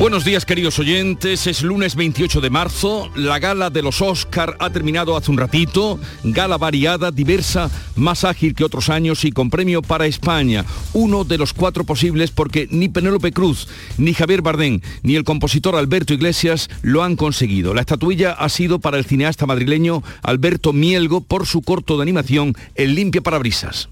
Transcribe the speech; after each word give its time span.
Buenos 0.00 0.24
días 0.24 0.46
queridos 0.46 0.78
oyentes, 0.78 1.46
es 1.46 1.60
lunes 1.60 1.94
28 1.94 2.40
de 2.40 2.48
marzo, 2.48 3.10
la 3.16 3.38
gala 3.38 3.68
de 3.68 3.82
los 3.82 4.00
Oscar 4.00 4.56
ha 4.58 4.70
terminado 4.70 5.14
hace 5.14 5.30
un 5.30 5.36
ratito, 5.36 6.00
gala 6.24 6.56
variada, 6.56 7.10
diversa, 7.10 7.70
más 7.96 8.24
ágil 8.24 8.54
que 8.54 8.64
otros 8.64 8.88
años 8.88 9.26
y 9.26 9.30
con 9.30 9.50
premio 9.50 9.82
para 9.82 10.06
España, 10.06 10.64
uno 10.94 11.24
de 11.24 11.36
los 11.36 11.52
cuatro 11.52 11.84
posibles 11.84 12.30
porque 12.30 12.66
ni 12.70 12.88
Penélope 12.88 13.32
Cruz, 13.32 13.68
ni 13.98 14.14
Javier 14.14 14.40
Bardén, 14.40 14.82
ni 15.02 15.16
el 15.16 15.24
compositor 15.24 15.76
Alberto 15.76 16.14
Iglesias 16.14 16.70
lo 16.80 17.02
han 17.02 17.14
conseguido. 17.14 17.74
La 17.74 17.82
estatuilla 17.82 18.32
ha 18.32 18.48
sido 18.48 18.78
para 18.78 18.96
el 18.96 19.04
cineasta 19.04 19.44
madrileño 19.44 20.02
Alberto 20.22 20.72
Mielgo 20.72 21.20
por 21.20 21.46
su 21.46 21.60
corto 21.60 21.98
de 21.98 22.04
animación 22.04 22.54
El 22.74 22.94
limpia 22.94 23.20
parabrisas. 23.20 23.90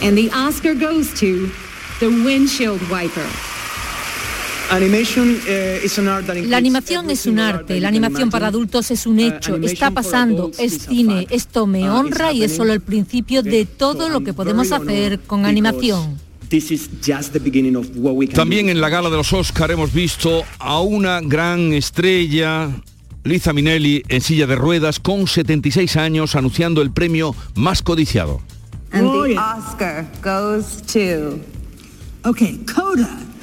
And. 0.00 0.30
La 4.74 6.56
animación 6.56 7.08
es 7.08 7.26
un 7.26 7.38
arte, 7.38 7.80
la 7.80 7.88
animación 7.88 8.28
para 8.28 8.48
adultos 8.48 8.90
es 8.90 9.06
un 9.06 9.20
hecho, 9.20 9.54
está 9.56 9.92
pasando, 9.92 10.50
es 10.58 10.86
cine, 10.88 11.28
esto 11.30 11.66
me 11.66 11.88
honra 11.88 12.32
y 12.32 12.42
es 12.42 12.56
solo 12.56 12.72
el 12.72 12.80
principio 12.80 13.44
de 13.44 13.66
todo 13.66 14.08
lo 14.08 14.22
que 14.22 14.32
podemos 14.32 14.72
hacer 14.72 15.20
con 15.20 15.46
animación. 15.46 16.18
También 18.34 18.68
en 18.68 18.80
la 18.80 18.88
gala 18.88 19.10
de 19.10 19.16
los 19.16 19.32
Oscar 19.32 19.70
hemos 19.70 19.92
visto 19.92 20.42
a 20.58 20.80
una 20.80 21.20
gran 21.20 21.72
estrella, 21.72 22.70
Liza 23.22 23.52
Minnelli, 23.52 24.02
en 24.08 24.20
silla 24.20 24.48
de 24.48 24.56
ruedas, 24.56 24.98
con 24.98 25.28
76 25.28 25.96
años, 25.96 26.34
anunciando 26.34 26.82
el 26.82 26.90
premio 26.90 27.36
más 27.54 27.80
codiciado. 27.80 28.40
And 28.90 29.10
the 29.10 29.38
Oscar 29.38 30.06
goes 30.22 30.82
to... 30.92 31.38
Okay, 32.28 32.58
Coda. 32.66 33.33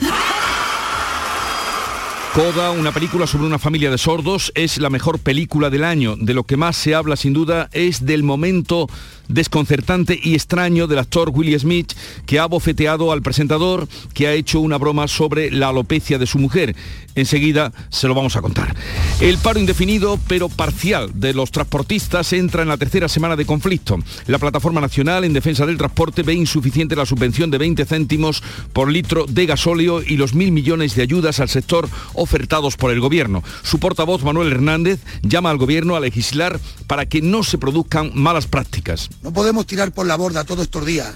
Coda, 2.33 2.71
una 2.71 2.93
película 2.93 3.27
sobre 3.27 3.45
una 3.45 3.59
familia 3.59 3.91
de 3.91 3.97
sordos, 3.97 4.53
es 4.55 4.77
la 4.77 4.89
mejor 4.89 5.19
película 5.19 5.69
del 5.69 5.83
año. 5.83 6.15
De 6.15 6.33
lo 6.33 6.45
que 6.45 6.55
más 6.55 6.77
se 6.77 6.95
habla 6.95 7.17
sin 7.17 7.33
duda 7.33 7.69
es 7.73 8.05
del 8.05 8.23
momento 8.23 8.87
desconcertante 9.27 10.17
y 10.21 10.33
extraño 10.33 10.87
del 10.87 10.99
actor 10.99 11.31
Willie 11.33 11.59
Smith, 11.59 11.91
que 12.25 12.39
ha 12.39 12.45
bofeteado 12.45 13.11
al 13.11 13.21
presentador, 13.21 13.85
que 14.13 14.27
ha 14.27 14.33
hecho 14.33 14.61
una 14.61 14.77
broma 14.77 15.09
sobre 15.09 15.51
la 15.51 15.67
alopecia 15.67 16.17
de 16.17 16.25
su 16.25 16.39
mujer. 16.39 16.73
Enseguida 17.15 17.71
se 17.89 18.07
lo 18.07 18.15
vamos 18.15 18.35
a 18.35 18.41
contar. 18.41 18.75
El 19.19 19.37
paro 19.37 19.59
indefinido 19.59 20.19
pero 20.27 20.49
parcial 20.49 21.11
de 21.13 21.33
los 21.33 21.51
transportistas 21.51 22.33
entra 22.33 22.61
en 22.63 22.69
la 22.69 22.77
tercera 22.77 23.07
semana 23.07 23.35
de 23.35 23.45
conflicto. 23.45 23.97
La 24.27 24.39
Plataforma 24.39 24.81
Nacional 24.81 25.23
en 25.23 25.33
Defensa 25.33 25.65
del 25.65 25.77
Transporte 25.77 26.23
ve 26.23 26.33
insuficiente 26.33 26.95
la 26.95 27.05
subvención 27.05 27.51
de 27.51 27.57
20 27.57 27.85
céntimos 27.85 28.41
por 28.73 28.91
litro 28.91 29.25
de 29.27 29.45
gasóleo 29.45 30.01
y 30.01 30.17
los 30.17 30.33
mil 30.33 30.51
millones 30.51 30.95
de 30.95 31.01
ayudas 31.01 31.39
al 31.39 31.49
sector 31.49 31.89
ofertados 32.13 32.77
por 32.77 32.91
el 32.91 32.99
Gobierno. 32.99 33.43
Su 33.63 33.79
portavoz, 33.79 34.23
Manuel 34.23 34.51
Hernández, 34.51 35.01
llama 35.21 35.49
al 35.49 35.57
Gobierno 35.57 35.95
a 35.95 35.99
legislar 35.99 36.59
para 36.87 37.05
que 37.05 37.21
no 37.21 37.43
se 37.43 37.57
produzcan 37.57 38.11
malas 38.13 38.47
prácticas. 38.47 39.09
No 39.21 39.33
podemos 39.33 39.65
tirar 39.65 39.91
por 39.91 40.05
la 40.05 40.15
borda 40.15 40.43
todos 40.43 40.63
estos 40.63 40.85
días 40.85 41.15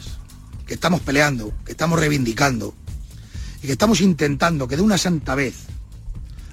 que 0.68 0.74
estamos 0.74 1.02
peleando, 1.02 1.54
que 1.66 1.72
estamos 1.72 2.00
reivindicando 2.00 2.74
y 3.62 3.68
que 3.68 3.74
estamos 3.74 4.02
intentando 4.02 4.68
que 4.68 4.76
de 4.76 4.82
una 4.82 4.98
santa 4.98 5.36
vez 5.36 5.56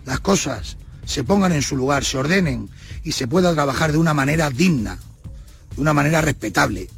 las 0.04 0.20
cosas 0.20 0.76
se 1.04 1.24
pongan 1.24 1.52
en 1.52 1.62
su 1.62 1.76
lugar, 1.76 2.04
se 2.04 2.18
ordenen 2.18 2.68
y 3.04 3.12
se 3.12 3.26
pueda 3.26 3.52
trabajar 3.54 3.92
de 3.92 3.98
una 3.98 4.14
manera 4.14 4.50
digna, 4.50 4.98
de 5.74 5.80
una 5.80 5.92
manera 5.92 6.20
respetable. 6.20 6.88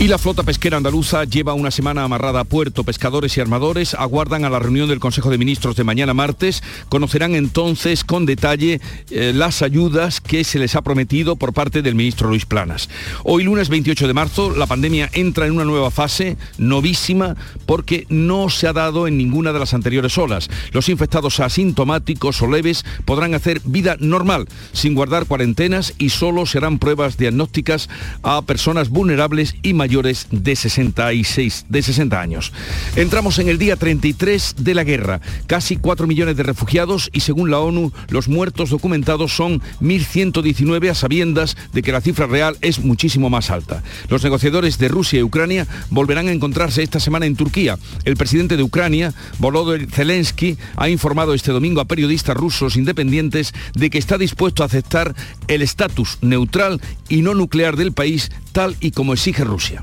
Y 0.00 0.08
la 0.08 0.16
flota 0.16 0.44
pesquera 0.44 0.78
andaluza 0.78 1.24
lleva 1.24 1.52
una 1.52 1.70
semana 1.70 2.04
amarrada 2.04 2.40
a 2.40 2.44
puerto. 2.44 2.84
Pescadores 2.84 3.36
y 3.36 3.42
armadores 3.42 3.92
aguardan 3.92 4.46
a 4.46 4.48
la 4.48 4.58
reunión 4.58 4.88
del 4.88 4.98
Consejo 4.98 5.28
de 5.28 5.36
Ministros 5.36 5.76
de 5.76 5.84
mañana 5.84 6.14
martes. 6.14 6.62
Conocerán 6.88 7.34
entonces 7.34 8.02
con 8.02 8.24
detalle 8.24 8.80
eh, 9.10 9.32
las 9.34 9.60
ayudas 9.60 10.22
que 10.22 10.42
se 10.42 10.58
les 10.58 10.74
ha 10.74 10.80
prometido 10.80 11.36
por 11.36 11.52
parte 11.52 11.82
del 11.82 11.96
ministro 11.96 12.30
Luis 12.30 12.46
Planas. 12.46 12.88
Hoy 13.24 13.44
lunes 13.44 13.68
28 13.68 14.06
de 14.06 14.14
marzo 14.14 14.56
la 14.56 14.66
pandemia 14.66 15.10
entra 15.12 15.44
en 15.44 15.52
una 15.52 15.66
nueva 15.66 15.90
fase 15.90 16.38
novísima 16.56 17.36
porque 17.66 18.06
no 18.08 18.48
se 18.48 18.68
ha 18.68 18.72
dado 18.72 19.06
en 19.06 19.18
ninguna 19.18 19.52
de 19.52 19.58
las 19.58 19.74
anteriores 19.74 20.16
olas. 20.16 20.48
Los 20.72 20.88
infectados 20.88 21.40
asintomáticos 21.40 22.40
o 22.40 22.46
leves 22.46 22.86
podrán 23.04 23.34
hacer 23.34 23.60
vida 23.66 23.98
normal 24.00 24.48
sin 24.72 24.94
guardar 24.94 25.26
cuarentenas 25.26 25.92
y 25.98 26.08
solo 26.08 26.46
serán 26.46 26.78
pruebas 26.78 27.18
diagnósticas 27.18 27.90
a 28.22 28.40
personas 28.40 28.88
vulnerables 28.88 29.56
y 29.62 29.74
mayores 29.74 29.89
de 29.90 30.54
66, 30.54 31.66
de 31.68 31.82
60 31.82 32.20
años. 32.20 32.52
Entramos 32.94 33.40
en 33.40 33.48
el 33.48 33.58
día 33.58 33.74
33 33.74 34.54
de 34.58 34.74
la 34.74 34.84
guerra. 34.84 35.20
Casi 35.48 35.76
4 35.76 36.06
millones 36.06 36.36
de 36.36 36.44
refugiados 36.44 37.10
y 37.12 37.20
según 37.20 37.50
la 37.50 37.58
ONU, 37.58 37.92
los 38.08 38.28
muertos 38.28 38.70
documentados 38.70 39.34
son 39.34 39.60
1.119 39.80 40.90
a 40.90 40.94
sabiendas 40.94 41.56
de 41.72 41.82
que 41.82 41.90
la 41.90 42.00
cifra 42.00 42.26
real 42.26 42.56
es 42.60 42.78
muchísimo 42.78 43.30
más 43.30 43.50
alta. 43.50 43.82
Los 44.08 44.22
negociadores 44.22 44.78
de 44.78 44.88
Rusia 44.88 45.18
y 45.18 45.24
Ucrania 45.24 45.66
volverán 45.90 46.28
a 46.28 46.32
encontrarse 46.32 46.84
esta 46.84 47.00
semana 47.00 47.26
en 47.26 47.34
Turquía. 47.34 47.76
El 48.04 48.16
presidente 48.16 48.56
de 48.56 48.62
Ucrania, 48.62 49.12
Volodymyr 49.38 49.90
Zelensky, 49.90 50.56
ha 50.76 50.88
informado 50.88 51.34
este 51.34 51.50
domingo 51.50 51.80
a 51.80 51.86
periodistas 51.86 52.36
rusos 52.36 52.76
independientes 52.76 53.52
de 53.74 53.90
que 53.90 53.98
está 53.98 54.18
dispuesto 54.18 54.62
a 54.62 54.66
aceptar 54.66 55.16
el 55.48 55.62
estatus 55.62 56.18
neutral 56.20 56.80
y 57.08 57.22
no 57.22 57.34
nuclear 57.34 57.76
del 57.76 57.92
país 57.92 58.30
tal 58.52 58.76
y 58.80 58.90
como 58.92 59.14
exige 59.14 59.44
Rusia. 59.44 59.79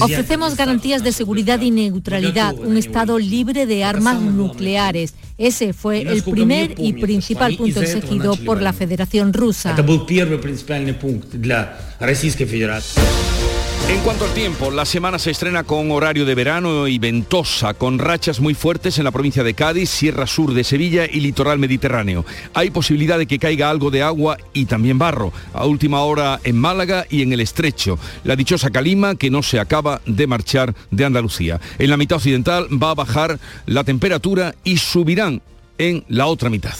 Ofrecemos 0.00 0.56
garantías 0.56 1.04
de 1.04 1.12
seguridad 1.12 1.60
y 1.60 1.70
neutralidad, 1.70 2.54
un 2.54 2.76
Estado 2.76 3.18
libre 3.18 3.66
de 3.66 3.84
armas 3.84 4.20
nucleares. 4.20 5.14
Ese 5.38 5.72
fue 5.72 6.00
el 6.00 6.22
primer 6.22 6.74
y 6.78 6.94
principal 6.94 7.56
punto 7.56 7.82
exigido 7.82 8.36
por 8.36 8.62
la 8.62 8.72
Federación 8.72 9.32
Rusa. 9.32 9.74
En 13.88 14.00
cuanto 14.00 14.24
al 14.24 14.34
tiempo, 14.34 14.72
la 14.72 14.84
semana 14.84 15.16
se 15.18 15.30
estrena 15.30 15.62
con 15.62 15.92
horario 15.92 16.24
de 16.24 16.34
verano 16.34 16.88
y 16.88 16.98
ventosa, 16.98 17.74
con 17.74 18.00
rachas 18.00 18.40
muy 18.40 18.52
fuertes 18.54 18.98
en 18.98 19.04
la 19.04 19.12
provincia 19.12 19.44
de 19.44 19.54
Cádiz, 19.54 19.90
Sierra 19.90 20.26
Sur 20.26 20.54
de 20.54 20.64
Sevilla 20.64 21.06
y 21.06 21.20
litoral 21.20 21.60
mediterráneo. 21.60 22.24
Hay 22.52 22.70
posibilidad 22.70 23.16
de 23.16 23.26
que 23.26 23.38
caiga 23.38 23.70
algo 23.70 23.92
de 23.92 24.02
agua 24.02 24.38
y 24.52 24.64
también 24.64 24.98
barro, 24.98 25.32
a 25.52 25.66
última 25.66 26.00
hora 26.00 26.40
en 26.42 26.56
Málaga 26.56 27.06
y 27.08 27.22
en 27.22 27.32
el 27.32 27.40
Estrecho. 27.40 27.96
La 28.24 28.34
dichosa 28.34 28.70
calima 28.70 29.14
que 29.14 29.30
no 29.30 29.44
se 29.44 29.60
acaba 29.60 30.00
de 30.04 30.26
marchar 30.26 30.74
de 30.90 31.04
Andalucía. 31.04 31.60
En 31.78 31.90
la 31.90 31.96
mitad 31.96 32.16
occidental 32.16 32.66
va 32.82 32.90
a 32.90 32.94
bajar 32.96 33.38
la 33.66 33.84
temperatura 33.84 34.56
y 34.64 34.78
subirán 34.78 35.42
en 35.78 36.04
la 36.08 36.26
otra 36.26 36.50
mitad. 36.50 36.74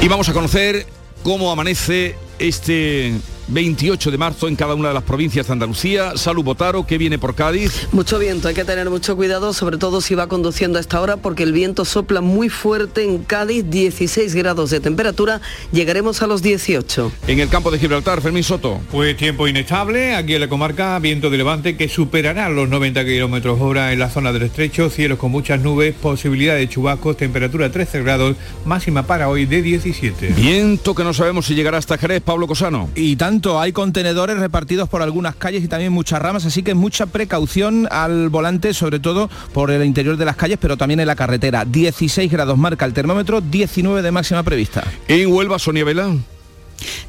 Y 0.00 0.08
vamos 0.08 0.28
a 0.28 0.32
conocer 0.32 0.86
cómo 1.22 1.50
amanece 1.50 2.14
este 2.38 3.12
28 3.48 4.10
de 4.10 4.18
marzo 4.18 4.48
en 4.48 4.56
cada 4.56 4.74
una 4.74 4.88
de 4.88 4.94
las 4.94 5.02
provincias 5.02 5.46
de 5.46 5.52
Andalucía. 5.52 6.16
Salud 6.16 6.44
Botaro, 6.44 6.86
que 6.86 6.98
viene 6.98 7.18
por 7.18 7.34
Cádiz. 7.34 7.88
Mucho 7.92 8.18
viento, 8.18 8.48
hay 8.48 8.54
que 8.54 8.64
tener 8.64 8.90
mucho 8.90 9.16
cuidado, 9.16 9.52
sobre 9.52 9.78
todo 9.78 10.00
si 10.00 10.14
va 10.14 10.26
conduciendo 10.26 10.78
a 10.78 10.80
esta 10.80 11.00
hora, 11.00 11.16
porque 11.16 11.42
el 11.42 11.52
viento 11.52 11.84
sopla 11.84 12.20
muy 12.20 12.48
fuerte 12.48 13.04
en 13.04 13.18
Cádiz, 13.22 13.64
16 13.68 14.34
grados 14.34 14.70
de 14.70 14.80
temperatura, 14.80 15.40
llegaremos 15.72 16.22
a 16.22 16.26
los 16.26 16.42
18. 16.42 17.12
En 17.28 17.40
el 17.40 17.48
campo 17.48 17.70
de 17.70 17.78
Gibraltar, 17.78 18.20
Fermín 18.20 18.44
Soto. 18.44 18.80
Pues 18.90 19.16
tiempo 19.16 19.48
inestable, 19.48 20.14
aquí 20.14 20.34
en 20.34 20.40
la 20.40 20.48
comarca, 20.48 20.98
viento 20.98 21.30
de 21.30 21.36
levante 21.36 21.76
que 21.76 21.88
superará 21.88 22.48
los 22.48 22.68
90 22.68 23.04
kilómetros 23.04 23.60
hora 23.60 23.92
en 23.92 23.98
la 23.98 24.10
zona 24.10 24.32
del 24.32 24.42
estrecho, 24.42 24.90
cielos 24.90 25.18
con 25.18 25.30
muchas 25.30 25.60
nubes, 25.60 25.94
posibilidad 25.94 26.54
de 26.54 26.68
chubascos, 26.68 27.16
temperatura 27.16 27.70
13 27.70 28.02
grados, 28.02 28.36
máxima 28.64 29.04
para 29.04 29.28
hoy 29.28 29.46
de 29.46 29.62
17. 29.62 30.28
Viento 30.36 30.94
que 30.94 31.04
no 31.04 31.14
sabemos 31.14 31.46
si 31.46 31.54
llegará 31.54 31.78
hasta 31.78 31.98
Jerez, 31.98 32.22
Pablo 32.22 32.46
Cosano. 32.46 32.90
Y 32.94 33.16
tanto 33.36 33.60
hay 33.60 33.72
contenedores 33.72 34.38
repartidos 34.38 34.88
por 34.88 35.02
algunas 35.02 35.36
calles 35.36 35.62
y 35.62 35.68
también 35.68 35.92
muchas 35.92 36.22
ramas, 36.22 36.46
así 36.46 36.62
que 36.62 36.72
mucha 36.72 37.04
precaución 37.04 37.86
al 37.90 38.30
volante, 38.30 38.72
sobre 38.72 38.98
todo 38.98 39.28
por 39.52 39.70
el 39.70 39.84
interior 39.84 40.16
de 40.16 40.24
las 40.24 40.36
calles, 40.36 40.56
pero 40.58 40.78
también 40.78 41.00
en 41.00 41.06
la 41.06 41.16
carretera. 41.16 41.66
16 41.66 42.32
grados 42.32 42.56
marca 42.56 42.86
el 42.86 42.94
termómetro, 42.94 43.42
19 43.42 44.00
de 44.00 44.10
máxima 44.10 44.42
prevista. 44.42 44.84
En 45.06 45.30
Huelva, 45.30 45.58
Sonia 45.58 45.84
Vela. 45.84 46.16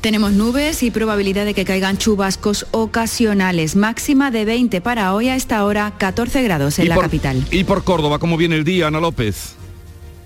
Tenemos 0.01 0.33
nubes 0.33 0.83
y 0.83 0.91
probabilidad 0.91 1.45
de 1.45 1.53
que 1.53 1.63
caigan 1.63 1.97
chubascos 1.97 2.67
ocasionales. 2.71 3.77
Máxima 3.77 4.29
de 4.29 4.43
20 4.43 4.81
para 4.81 5.13
hoy 5.13 5.29
a 5.29 5.37
esta 5.37 5.63
hora, 5.63 5.93
14 5.97 6.43
grados 6.43 6.77
en 6.79 6.89
la 6.89 6.97
capital. 6.97 7.41
Y 7.51 7.63
por 7.63 7.85
Córdoba, 7.85 8.19
¿cómo 8.19 8.35
viene 8.35 8.57
el 8.57 8.65
día, 8.65 8.87
Ana 8.87 8.99
López? 8.99 9.55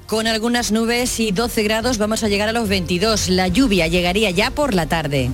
Con 0.08 0.26
algunas 0.26 0.72
nubes 0.72 1.20
y 1.20 1.32
12 1.32 1.62
grados 1.62 2.00
vamos 2.00 2.24
a 2.24 2.28
llegar 2.28 2.50
a 2.50 2.54
los 2.54 2.68
22. 2.70 3.30
La 3.30 3.48
lluvia 3.50 3.86
llegaría 3.86 4.32
ya 4.32 4.50
por 4.50 4.74
la 4.74 4.88
tarde. 4.88 5.30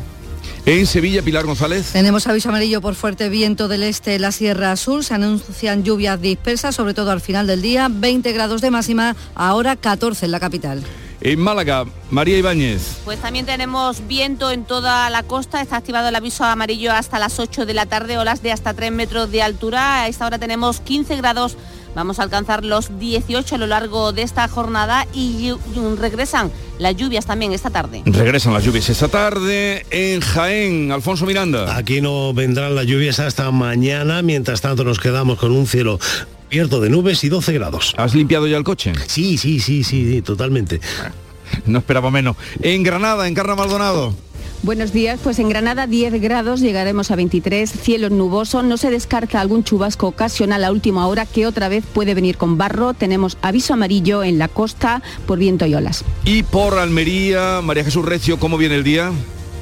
En 0.68 0.86
Sevilla, 0.86 1.22
Pilar 1.22 1.46
González. 1.46 1.94
Tenemos 1.94 2.28
aviso 2.28 2.50
amarillo 2.50 2.82
por 2.82 2.94
fuerte 2.94 3.30
viento 3.30 3.70
del 3.70 3.84
este 3.84 4.16
en 4.16 4.22
la 4.24 4.34
Sierra 4.34 4.76
Sur. 4.76 5.02
Se 5.02 5.14
anuncian 5.14 5.86
lluvias 5.86 6.20
dispersas, 6.20 6.76
sobre 6.76 6.94
todo 6.94 7.12
al 7.12 7.22
final 7.22 7.48
del 7.48 7.62
día. 7.62 7.88
20 7.90 8.34
grados 8.34 8.60
de 8.60 8.70
máxima, 8.70 9.16
ahora 9.34 9.78
14 9.78 10.26
en 10.26 10.32
la 10.34 10.42
capital. 10.42 10.84
En 11.22 11.40
Málaga, 11.40 11.86
María 12.12 12.38
Ibáñez. 12.38 12.98
Pues 13.06 13.18
también 13.22 13.46
tenemos 13.46 14.06
viento 14.10 14.52
en 14.52 14.66
toda 14.66 15.10
la 15.10 15.24
costa. 15.24 15.62
Está 15.62 15.78
activado 15.78 16.10
el 16.10 16.16
aviso 16.18 16.44
amarillo 16.44 16.92
hasta 16.92 17.18
las 17.18 17.40
8 17.40 17.66
de 17.66 17.74
la 17.74 17.86
tarde, 17.86 18.18
olas 18.18 18.44
de 18.44 18.52
hasta 18.52 18.74
3 18.74 18.92
metros 18.92 19.32
de 19.32 19.42
altura. 19.42 20.02
A 20.02 20.08
esta 20.10 20.26
hora 20.26 20.38
tenemos 20.38 20.82
15 20.82 21.16
grados 21.16 21.56
Vamos 21.98 22.20
a 22.20 22.24
alcanzar 22.24 22.64
los 22.64 23.00
18 23.00 23.56
a 23.56 23.58
lo 23.58 23.66
largo 23.66 24.14
de 24.14 24.22
esta 24.22 24.48
jornada 24.48 25.08
y 25.16 25.52
regresan 26.00 26.52
las 26.78 26.96
lluvias 26.96 27.26
también 27.26 27.54
esta 27.54 27.72
tarde. 27.72 28.04
Regresan 28.06 28.54
las 28.54 28.64
lluvias 28.64 28.88
esta 28.88 29.08
tarde 29.08 29.84
en 29.90 30.22
Jaén, 30.22 30.92
Alfonso 30.92 31.26
Miranda. 31.26 31.76
Aquí 31.76 32.00
no 32.00 32.36
vendrán 32.36 32.76
las 32.76 32.86
lluvias 32.86 33.20
hasta 33.20 33.50
mañana, 33.50 34.22
mientras 34.22 34.62
tanto 34.62 34.84
nos 34.84 35.00
quedamos 35.00 35.40
con 35.40 35.52
un 35.52 35.66
cielo 35.66 35.98
abierto 36.46 36.82
de 36.82 36.92
nubes 36.92 37.24
y 37.24 37.30
12 37.30 37.54
grados. 37.54 37.96
¿Has 37.98 38.14
limpiado 38.14 38.46
ya 38.46 38.58
el 38.58 38.64
coche? 38.64 38.94
Sí, 39.08 39.40
sí, 39.40 39.60
sí, 39.60 39.84
sí, 39.84 40.22
totalmente. 40.22 40.80
No 41.66 41.80
esperaba 41.80 42.12
menos. 42.12 42.36
En 42.62 42.84
Granada, 42.84 43.26
en 43.26 43.34
Carna 43.34 43.56
Maldonado. 43.56 44.14
Buenos 44.64 44.92
días, 44.92 45.20
pues 45.24 45.38
en 45.38 45.50
Granada 45.50 45.86
10 45.86 46.20
grados, 46.20 46.62
llegaremos 46.62 47.12
a 47.12 47.16
23, 47.16 47.72
cielo 47.72 48.10
nuboso, 48.10 48.64
no 48.64 48.78
se 48.78 48.90
descarta 48.90 49.40
algún 49.40 49.64
chubasco 49.64 50.08
ocasional 50.08 50.64
a 50.64 50.72
última 50.72 51.08
hora 51.08 51.28
que 51.28 51.46
otra 51.46 51.70
vez 51.70 51.86
puede 51.86 52.16
venir 52.16 52.38
con 52.38 52.58
barro, 52.58 52.96
tenemos 52.96 53.38
aviso 53.44 53.76
amarillo 53.76 54.24
en 54.24 54.40
la 54.40 54.48
costa 54.48 55.04
por 55.28 55.38
viento 55.38 55.68
y 55.68 55.76
olas. 55.76 56.04
Y 56.26 56.42
por 56.42 56.80
Almería, 56.80 57.62
María 57.64 57.84
Jesús 57.84 58.04
Recio, 58.04 58.40
¿cómo 58.40 58.58
viene 58.58 58.76
el 58.76 58.84
día? 58.84 59.12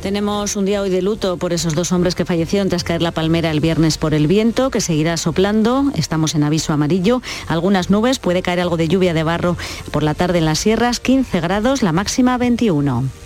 Tenemos 0.01 0.55
un 0.55 0.65
día 0.65 0.81
hoy 0.81 0.89
de 0.89 1.01
luto 1.01 1.37
por 1.37 1.51
esos 1.51 1.75
dos 1.75 1.91
hombres 1.91 2.15
que 2.15 2.25
fallecieron 2.25 2.69
tras 2.69 2.83
caer 2.83 3.01
la 3.01 3.11
palmera 3.11 3.51
el 3.51 3.59
viernes 3.59 3.97
por 3.97 4.13
el 4.13 4.27
viento, 4.27 4.69
que 4.69 4.79
seguirá 4.79 5.17
soplando. 5.17 5.91
Estamos 5.95 6.35
en 6.35 6.43
aviso 6.43 6.73
amarillo. 6.73 7.21
Algunas 7.47 7.89
nubes, 7.89 8.19
puede 8.19 8.43
caer 8.43 8.61
algo 8.61 8.77
de 8.77 8.87
lluvia 8.87 9.13
de 9.13 9.23
barro 9.23 9.57
por 9.91 10.03
la 10.03 10.13
tarde 10.13 10.37
en 10.37 10.45
las 10.45 10.59
sierras, 10.59 10.99
15 10.99 11.41
grados, 11.41 11.81
la 11.81 11.91
máxima 11.91 12.37
21. 12.37 13.24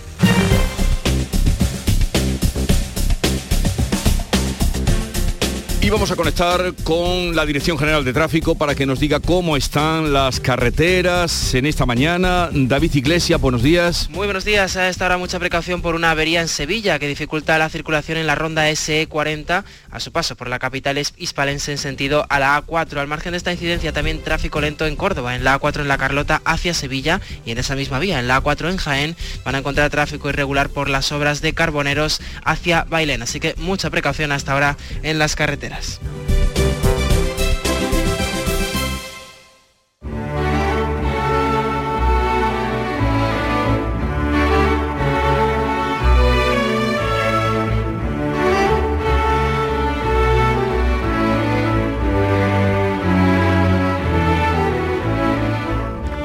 Y 5.89 5.91
vamos 5.91 6.11
a 6.11 6.15
conectar 6.15 6.75
con 6.83 7.35
la 7.35 7.47
Dirección 7.47 7.75
General 7.75 8.05
de 8.05 8.13
Tráfico 8.13 8.53
para 8.53 8.75
que 8.75 8.85
nos 8.85 8.99
diga 8.99 9.19
cómo 9.19 9.57
están 9.57 10.13
las 10.13 10.39
carreteras 10.39 11.55
en 11.55 11.65
esta 11.65 11.87
mañana. 11.87 12.51
David 12.53 12.93
Iglesias, 12.93 13.41
buenos 13.41 13.63
días. 13.63 14.07
Muy 14.11 14.27
buenos 14.27 14.45
días. 14.45 14.77
A 14.77 14.87
esta 14.87 15.07
hora 15.07 15.17
mucha 15.17 15.39
precaución 15.39 15.81
por 15.81 15.95
una 15.95 16.11
avería 16.11 16.41
en 16.41 16.47
Sevilla 16.47 16.99
que 16.99 17.07
dificulta 17.07 17.57
la 17.57 17.69
circulación 17.69 18.19
en 18.19 18.27
la 18.27 18.35
ronda 18.35 18.69
SE40 18.69 19.63
a 19.91 19.99
su 19.99 20.11
paso 20.11 20.35
por 20.35 20.49
la 20.49 20.59
capital 20.59 20.97
hispalense 21.17 21.71
en 21.71 21.77
sentido 21.77 22.25
a 22.29 22.39
la 22.39 22.61
A4. 22.61 22.97
Al 22.97 23.07
margen 23.07 23.31
de 23.31 23.37
esta 23.37 23.51
incidencia 23.51 23.93
también 23.93 24.21
tráfico 24.21 24.61
lento 24.61 24.85
en 24.85 24.95
Córdoba, 24.95 25.35
en 25.35 25.43
la 25.43 25.59
A4 25.59 25.81
en 25.81 25.87
la 25.87 25.97
Carlota 25.97 26.41
hacia 26.45 26.73
Sevilla 26.73 27.21
y 27.45 27.51
en 27.51 27.57
esa 27.57 27.75
misma 27.75 27.99
vía, 27.99 28.19
en 28.19 28.27
la 28.27 28.41
A4 28.41 28.69
en 28.69 28.77
Jaén, 28.77 29.15
van 29.43 29.55
a 29.55 29.59
encontrar 29.59 29.89
tráfico 29.89 30.29
irregular 30.29 30.69
por 30.69 30.89
las 30.89 31.11
obras 31.11 31.41
de 31.41 31.53
carboneros 31.53 32.21
hacia 32.43 32.83
Bailén. 32.83 33.21
Así 33.21 33.39
que 33.39 33.55
mucha 33.57 33.89
precaución 33.89 34.31
hasta 34.31 34.53
ahora 34.53 34.77
en 35.03 35.19
las 35.19 35.35
carreteras. 35.35 35.99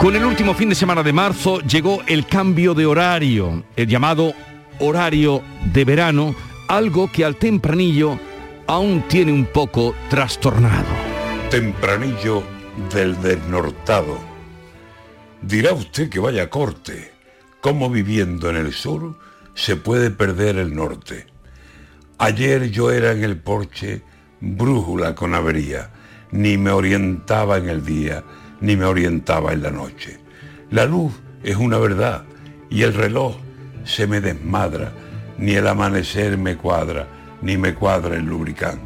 Con 0.04 0.14
el 0.14 0.24
último 0.26 0.52
fin 0.52 0.68
de 0.68 0.74
semana 0.74 1.02
de 1.02 1.14
marzo 1.14 1.60
llegó 1.60 2.02
el 2.06 2.26
cambio 2.26 2.74
de 2.74 2.84
horario, 2.84 3.64
el 3.74 3.86
llamado 3.86 4.34
horario 4.78 5.40
de 5.72 5.86
verano, 5.86 6.34
algo 6.68 7.10
que 7.10 7.24
al 7.24 7.36
tempranillo 7.36 8.20
aún 8.66 9.04
tiene 9.08 9.32
un 9.32 9.46
poco 9.46 9.94
trastornado. 10.10 10.84
Tempranillo 11.50 12.42
del 12.92 13.18
desnortado. 13.22 14.18
Dirá 15.40 15.72
usted 15.72 16.10
que 16.10 16.20
vaya 16.20 16.50
corte, 16.50 17.10
cómo 17.62 17.88
viviendo 17.88 18.50
en 18.50 18.56
el 18.56 18.74
sur 18.74 19.18
se 19.54 19.76
puede 19.76 20.10
perder 20.10 20.58
el 20.58 20.76
norte. 20.76 21.24
Ayer 22.18 22.70
yo 22.70 22.90
era 22.90 23.12
en 23.12 23.24
el 23.24 23.38
porche 23.38 24.02
brújula 24.38 25.14
con 25.14 25.34
avería, 25.34 25.92
ni 26.30 26.58
me 26.58 26.72
orientaba 26.72 27.56
en 27.56 27.70
el 27.70 27.86
día, 27.86 28.22
ni 28.64 28.76
me 28.76 28.87
orientaba 28.87 29.52
en 29.52 29.62
la 29.62 29.70
noche. 29.70 30.19
La 30.70 30.87
luz 30.87 31.12
es 31.43 31.56
una 31.56 31.76
verdad 31.76 32.25
y 32.70 32.82
el 32.82 32.94
reloj 32.94 33.37
se 33.84 34.06
me 34.06 34.22
desmadra, 34.22 34.90
ni 35.37 35.52
el 35.52 35.66
amanecer 35.66 36.38
me 36.38 36.56
cuadra 36.56 37.06
ni 37.43 37.58
me 37.58 37.75
cuadra 37.75 38.16
el 38.16 38.25
lubricán. 38.25 38.81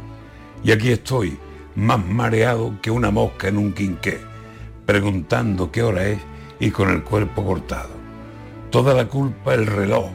Y 0.65 0.73
aquí 0.73 0.91
estoy, 0.91 1.37
más 1.75 2.05
mareado 2.05 2.73
que 2.81 2.91
una 2.91 3.09
mosca 3.09 3.47
en 3.47 3.57
un 3.57 3.71
quinqué, 3.71 4.19
preguntando 4.85 5.71
qué 5.71 5.81
hora 5.81 6.05
es 6.07 6.19
y 6.59 6.71
con 6.71 6.89
el 6.89 7.03
cuerpo 7.03 7.45
cortado. 7.45 7.91
Toda 8.71 8.93
la 8.93 9.05
culpa 9.05 9.53
el 9.53 9.65
reloj, 9.65 10.09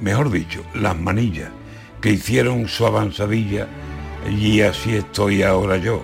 mejor 0.00 0.28
dicho, 0.28 0.64
las 0.74 0.98
manillas, 0.98 1.50
que 2.00 2.10
hicieron 2.10 2.66
su 2.66 2.84
avanzadilla 2.84 3.68
y 4.28 4.62
así 4.62 4.96
estoy 4.96 5.44
ahora 5.44 5.76
yo, 5.76 6.02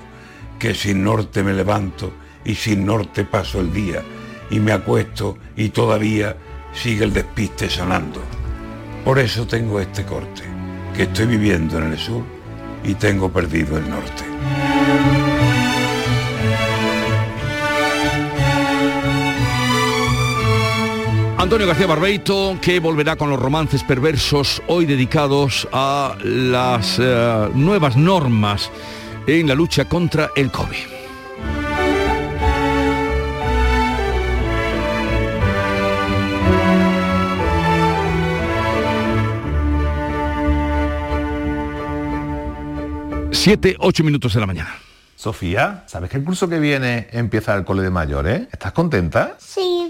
que 0.60 0.74
sin 0.74 1.02
norte 1.02 1.42
me 1.42 1.54
levanto 1.54 2.12
y 2.44 2.54
sin 2.54 2.84
norte 2.86 3.24
paso 3.24 3.60
el 3.60 3.72
día 3.72 4.02
y 4.50 4.58
me 4.58 4.72
acuesto 4.72 5.38
y 5.56 5.68
todavía 5.70 6.36
sigue 6.72 7.04
el 7.04 7.12
despiste 7.12 7.70
sonando. 7.70 8.20
Por 9.04 9.18
eso 9.18 9.46
tengo 9.46 9.80
este 9.80 10.04
corte 10.04 10.42
que 10.94 11.04
estoy 11.04 11.26
viviendo 11.26 11.78
en 11.78 11.92
el 11.92 11.98
sur 11.98 12.22
y 12.84 12.94
tengo 12.94 13.30
perdido 13.30 13.78
el 13.78 13.88
norte. 13.88 14.24
Antonio 21.38 21.66
García 21.66 21.86
Barbeito, 21.86 22.58
que 22.60 22.78
volverá 22.80 23.16
con 23.16 23.30
los 23.30 23.40
romances 23.40 23.82
perversos 23.82 24.62
hoy 24.66 24.84
dedicados 24.84 25.66
a 25.72 26.14
las 26.22 26.98
eh, 27.00 27.48
nuevas 27.54 27.96
normas 27.96 28.70
en 29.26 29.48
la 29.48 29.54
lucha 29.54 29.86
contra 29.86 30.30
el 30.36 30.50
COVID. 30.50 30.89
7, 43.40 43.76
8 43.78 44.04
minutos 44.04 44.34
de 44.34 44.40
la 44.40 44.46
mañana. 44.46 44.76
Sofía, 45.16 45.84
¿sabes 45.86 46.10
que 46.10 46.18
el 46.18 46.24
curso 46.24 46.46
que 46.46 46.58
viene 46.58 47.08
empieza 47.10 47.54
el 47.54 47.64
cole 47.64 47.82
de 47.82 47.88
mayores? 47.88 48.42
¿Estás 48.52 48.72
contenta? 48.72 49.36
Sí, 49.38 49.89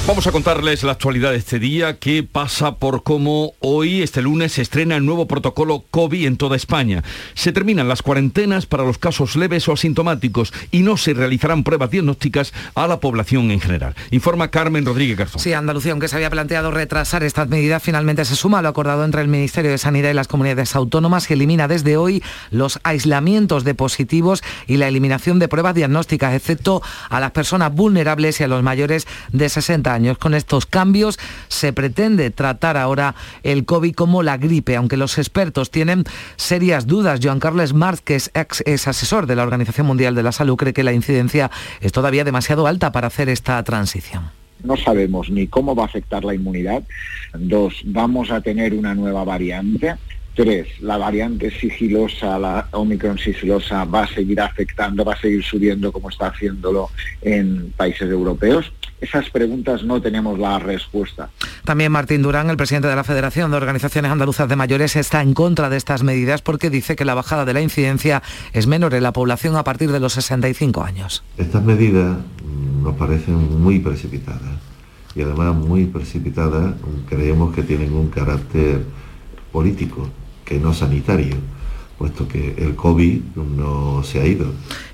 Vamos 0.07 0.25
a 0.25 0.31
contarles 0.31 0.81
la 0.81 0.93
actualidad 0.93 1.29
de 1.29 1.37
este 1.37 1.59
día 1.59 1.97
que 1.97 2.23
pasa 2.23 2.75
por 2.77 3.03
cómo 3.03 3.53
hoy, 3.59 4.01
este 4.01 4.23
lunes, 4.23 4.53
se 4.53 4.63
estrena 4.63 4.97
el 4.97 5.05
nuevo 5.05 5.27
protocolo 5.27 5.83
COVID 5.91 6.25
en 6.25 6.37
toda 6.37 6.55
España. 6.55 7.03
Se 7.35 7.51
terminan 7.51 7.87
las 7.87 8.01
cuarentenas 8.01 8.65
para 8.65 8.83
los 8.83 8.97
casos 8.97 9.35
leves 9.35 9.69
o 9.69 9.73
asintomáticos 9.73 10.53
y 10.71 10.79
no 10.79 10.97
se 10.97 11.13
realizarán 11.13 11.63
pruebas 11.63 11.91
diagnósticas 11.91 12.51
a 12.73 12.87
la 12.87 12.99
población 12.99 13.51
en 13.51 13.61
general. 13.61 13.93
Informa 14.09 14.49
Carmen 14.49 14.85
Rodríguez 14.85 15.17
Garzón. 15.17 15.39
Sí, 15.39 15.53
Andalucía, 15.53 15.91
aunque 15.91 16.07
se 16.07 16.15
había 16.15 16.31
planteado 16.31 16.71
retrasar 16.71 17.23
estas 17.23 17.47
medidas, 17.47 17.83
finalmente 17.83 18.25
se 18.25 18.35
suma 18.35 18.59
a 18.59 18.61
lo 18.63 18.69
acordado 18.69 19.05
entre 19.05 19.21
el 19.21 19.27
Ministerio 19.27 19.69
de 19.69 19.77
Sanidad 19.77 20.09
y 20.09 20.15
las 20.15 20.27
comunidades 20.27 20.75
autónomas 20.75 21.27
que 21.27 21.35
elimina 21.35 21.67
desde 21.67 21.95
hoy 21.95 22.23
los 22.49 22.79
aislamientos 22.83 23.63
de 23.63 23.75
positivos 23.75 24.43
y 24.65 24.77
la 24.77 24.87
eliminación 24.87 25.37
de 25.37 25.47
pruebas 25.47 25.75
diagnósticas, 25.75 26.33
excepto 26.33 26.81
a 27.07 27.19
las 27.19 27.31
personas 27.31 27.71
vulnerables 27.71 28.41
y 28.41 28.43
a 28.43 28.47
los 28.47 28.63
mayores 28.63 29.07
de 29.31 29.47
60 29.47 29.90
años. 29.93 30.17
Con 30.17 30.33
estos 30.33 30.65
cambios 30.65 31.19
se 31.47 31.73
pretende 31.73 32.31
tratar 32.31 32.77
ahora 32.77 33.15
el 33.43 33.65
COVID 33.65 33.93
como 33.93 34.23
la 34.23 34.37
gripe, 34.37 34.75
aunque 34.75 34.97
los 34.97 35.17
expertos 35.17 35.71
tienen 35.71 36.03
serias 36.35 36.87
dudas. 36.87 37.19
Joan 37.21 37.39
Carles 37.39 37.73
Marz, 37.73 38.01
que 38.01 38.15
es, 38.15 38.31
ex, 38.33 38.63
es 38.65 38.87
asesor 38.87 39.27
de 39.27 39.35
la 39.35 39.43
Organización 39.43 39.87
Mundial 39.87 40.15
de 40.15 40.23
la 40.23 40.31
Salud, 40.31 40.55
cree 40.55 40.73
que 40.73 40.83
la 40.83 40.93
incidencia 40.93 41.51
es 41.81 41.91
todavía 41.91 42.23
demasiado 42.23 42.67
alta 42.67 42.91
para 42.91 43.07
hacer 43.07 43.29
esta 43.29 43.61
transición. 43.63 44.31
No 44.63 44.77
sabemos 44.77 45.29
ni 45.29 45.47
cómo 45.47 45.75
va 45.75 45.83
a 45.83 45.85
afectar 45.87 46.23
la 46.23 46.35
inmunidad. 46.35 46.83
Dos, 47.33 47.81
vamos 47.85 48.31
a 48.31 48.41
tener 48.41 48.73
una 48.73 48.93
nueva 48.93 49.23
variante. 49.23 49.95
Tres, 50.33 50.67
la 50.79 50.97
variante 50.97 51.51
sigilosa, 51.51 52.39
la 52.39 52.67
Omicron 52.71 53.17
sigilosa, 53.17 53.83
va 53.83 54.03
a 54.03 54.07
seguir 54.07 54.39
afectando, 54.39 55.03
va 55.03 55.13
a 55.13 55.19
seguir 55.19 55.43
subiendo 55.43 55.91
como 55.91 56.09
está 56.09 56.27
haciéndolo 56.27 56.89
en 57.21 57.73
países 57.75 58.09
europeos. 58.09 58.71
Esas 59.01 59.31
preguntas 59.31 59.83
no 59.83 59.99
tenemos 59.99 60.37
la 60.37 60.59
respuesta. 60.59 61.31
También 61.65 61.91
Martín 61.91 62.21
Durán, 62.21 62.51
el 62.51 62.57
presidente 62.57 62.87
de 62.87 62.95
la 62.95 63.03
Federación 63.03 63.49
de 63.49 63.57
Organizaciones 63.57 64.11
Andaluzas 64.11 64.47
de 64.47 64.55
Mayores, 64.55 64.95
está 64.95 65.23
en 65.23 65.33
contra 65.33 65.71
de 65.71 65.77
estas 65.77 66.03
medidas 66.03 66.43
porque 66.43 66.69
dice 66.69 66.95
que 66.95 67.03
la 67.03 67.15
bajada 67.15 67.43
de 67.43 67.53
la 67.53 67.61
incidencia 67.61 68.21
es 68.53 68.67
menor 68.67 68.93
en 68.93 69.01
la 69.01 69.11
población 69.11 69.55
a 69.55 69.63
partir 69.63 69.91
de 69.91 69.99
los 69.99 70.13
65 70.13 70.83
años. 70.83 71.23
Estas 71.35 71.63
medidas 71.63 72.15
nos 72.83 72.95
parecen 72.95 73.59
muy 73.59 73.79
precipitadas 73.79 74.59
y 75.15 75.23
además 75.23 75.55
muy 75.55 75.85
precipitadas 75.85 76.75
creemos 77.09 77.55
que 77.55 77.63
tienen 77.63 77.93
un 77.93 78.09
carácter 78.09 78.85
político 79.51 80.07
que 80.45 80.59
no 80.59 80.75
sanitario 80.75 81.37
puesto 82.01 82.27
que 82.27 82.55
el 82.57 82.75
COVID 82.75 83.21
no 83.35 84.01
se 84.01 84.19
ha 84.19 84.25
ido. 84.25 84.47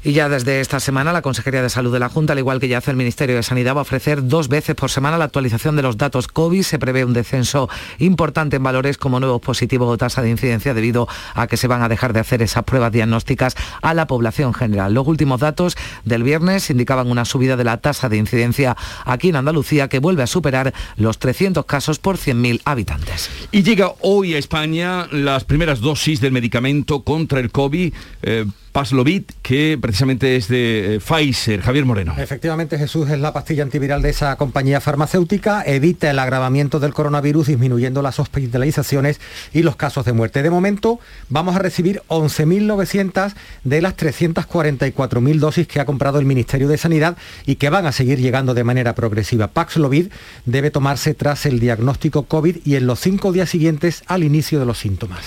Y 0.07 0.13
ya 0.13 0.29
desde 0.29 0.61
esta 0.61 0.79
semana 0.79 1.11
la 1.11 1.21
Consejería 1.21 1.61
de 1.61 1.69
Salud 1.69 1.91
de 1.91 1.99
la 1.99 2.07
Junta, 2.07 2.31
al 2.31 2.39
igual 2.39 2.61
que 2.61 2.69
ya 2.69 2.77
hace 2.77 2.91
el 2.91 2.95
Ministerio 2.95 3.35
de 3.35 3.43
Sanidad, 3.43 3.75
va 3.75 3.79
a 3.79 3.81
ofrecer 3.81 4.25
dos 4.25 4.47
veces 4.47 4.73
por 4.73 4.89
semana 4.89 5.17
la 5.17 5.25
actualización 5.25 5.75
de 5.75 5.81
los 5.81 5.97
datos 5.97 6.29
COVID. 6.29 6.63
Se 6.63 6.79
prevé 6.79 7.03
un 7.03 7.11
descenso 7.11 7.67
importante 7.99 8.55
en 8.55 8.63
valores 8.63 8.97
como 8.97 9.19
nuevos 9.19 9.41
positivos 9.41 9.89
o 9.93 9.97
tasa 9.97 10.21
de 10.21 10.29
incidencia 10.29 10.73
debido 10.73 11.09
a 11.33 11.47
que 11.47 11.57
se 11.57 11.67
van 11.67 11.81
a 11.81 11.89
dejar 11.89 12.13
de 12.13 12.21
hacer 12.21 12.41
esas 12.41 12.63
pruebas 12.63 12.93
diagnósticas 12.93 13.57
a 13.81 13.93
la 13.93 14.07
población 14.07 14.53
general. 14.53 14.93
Los 14.93 15.05
últimos 15.07 15.41
datos 15.41 15.75
del 16.05 16.23
viernes 16.23 16.69
indicaban 16.69 17.11
una 17.11 17.25
subida 17.25 17.57
de 17.57 17.65
la 17.65 17.75
tasa 17.79 18.07
de 18.07 18.15
incidencia 18.15 18.77
aquí 19.03 19.27
en 19.27 19.35
Andalucía 19.35 19.89
que 19.89 19.99
vuelve 19.99 20.23
a 20.23 20.27
superar 20.27 20.73
los 20.95 21.19
300 21.19 21.65
casos 21.65 21.99
por 21.99 22.15
100.000 22.15 22.61
habitantes. 22.63 23.29
Y 23.51 23.61
llega 23.61 23.91
hoy 23.99 24.35
a 24.35 24.37
España 24.37 25.09
las 25.11 25.43
primeras 25.43 25.81
dosis 25.81 26.21
del 26.21 26.31
medicamento 26.31 27.03
contra 27.03 27.41
el 27.41 27.51
COVID. 27.51 27.93
Eh, 28.21 28.45
Paslovid, 28.77 29.23
que 29.41 29.75
precisamente 29.81 30.35
es 30.35 30.49
de 30.49 30.97
eh, 30.97 30.99
Pfizer. 30.99 31.61
Javier 31.61 31.85
Moreno. 31.85 32.13
Efectivamente, 32.15 32.77
Jesús 32.77 33.09
es 33.09 33.17
la 33.17 33.33
pastilla 33.33 33.63
antiviral 33.63 34.03
de 34.03 34.11
esa 34.11 34.35
compañía 34.35 34.79
farmacéutica, 34.81 35.63
evita 35.65 36.11
el 36.11 36.19
agravamiento 36.19 36.79
del 36.79 36.93
coronavirus 36.93 37.47
disminuyendo 37.47 38.03
las 38.03 38.19
hospitalizaciones 38.19 39.19
y 39.51 39.63
los 39.63 39.77
casos 39.77 40.05
de 40.05 40.13
muerte. 40.13 40.43
De 40.43 40.51
momento 40.51 40.99
vamos 41.27 41.55
a 41.55 41.59
recibir 41.59 42.03
11.900 42.07 43.33
de 43.63 43.81
las 43.81 43.97
344.000 43.97 45.39
dosis 45.39 45.67
que 45.67 45.79
ha 45.79 45.85
comprado 45.85 46.19
el 46.19 46.27
Ministerio 46.27 46.67
de 46.67 46.77
Sanidad 46.77 47.17
y 47.47 47.55
que 47.55 47.71
van 47.71 47.87
a 47.87 47.91
seguir 47.91 48.19
llegando 48.19 48.53
de 48.53 48.63
manera 48.63 48.93
progresiva. 48.93 49.47
Paxlovid 49.47 50.09
debe 50.45 50.69
tomarse 50.69 51.15
tras 51.15 51.47
el 51.47 51.59
diagnóstico 51.59 52.27
COVID 52.27 52.57
y 52.63 52.75
en 52.75 52.85
los 52.85 52.99
cinco 52.99 53.31
días 53.31 53.49
siguientes 53.49 54.03
al 54.05 54.23
inicio 54.23 54.59
de 54.59 54.67
los 54.67 54.77
síntomas. 54.77 55.21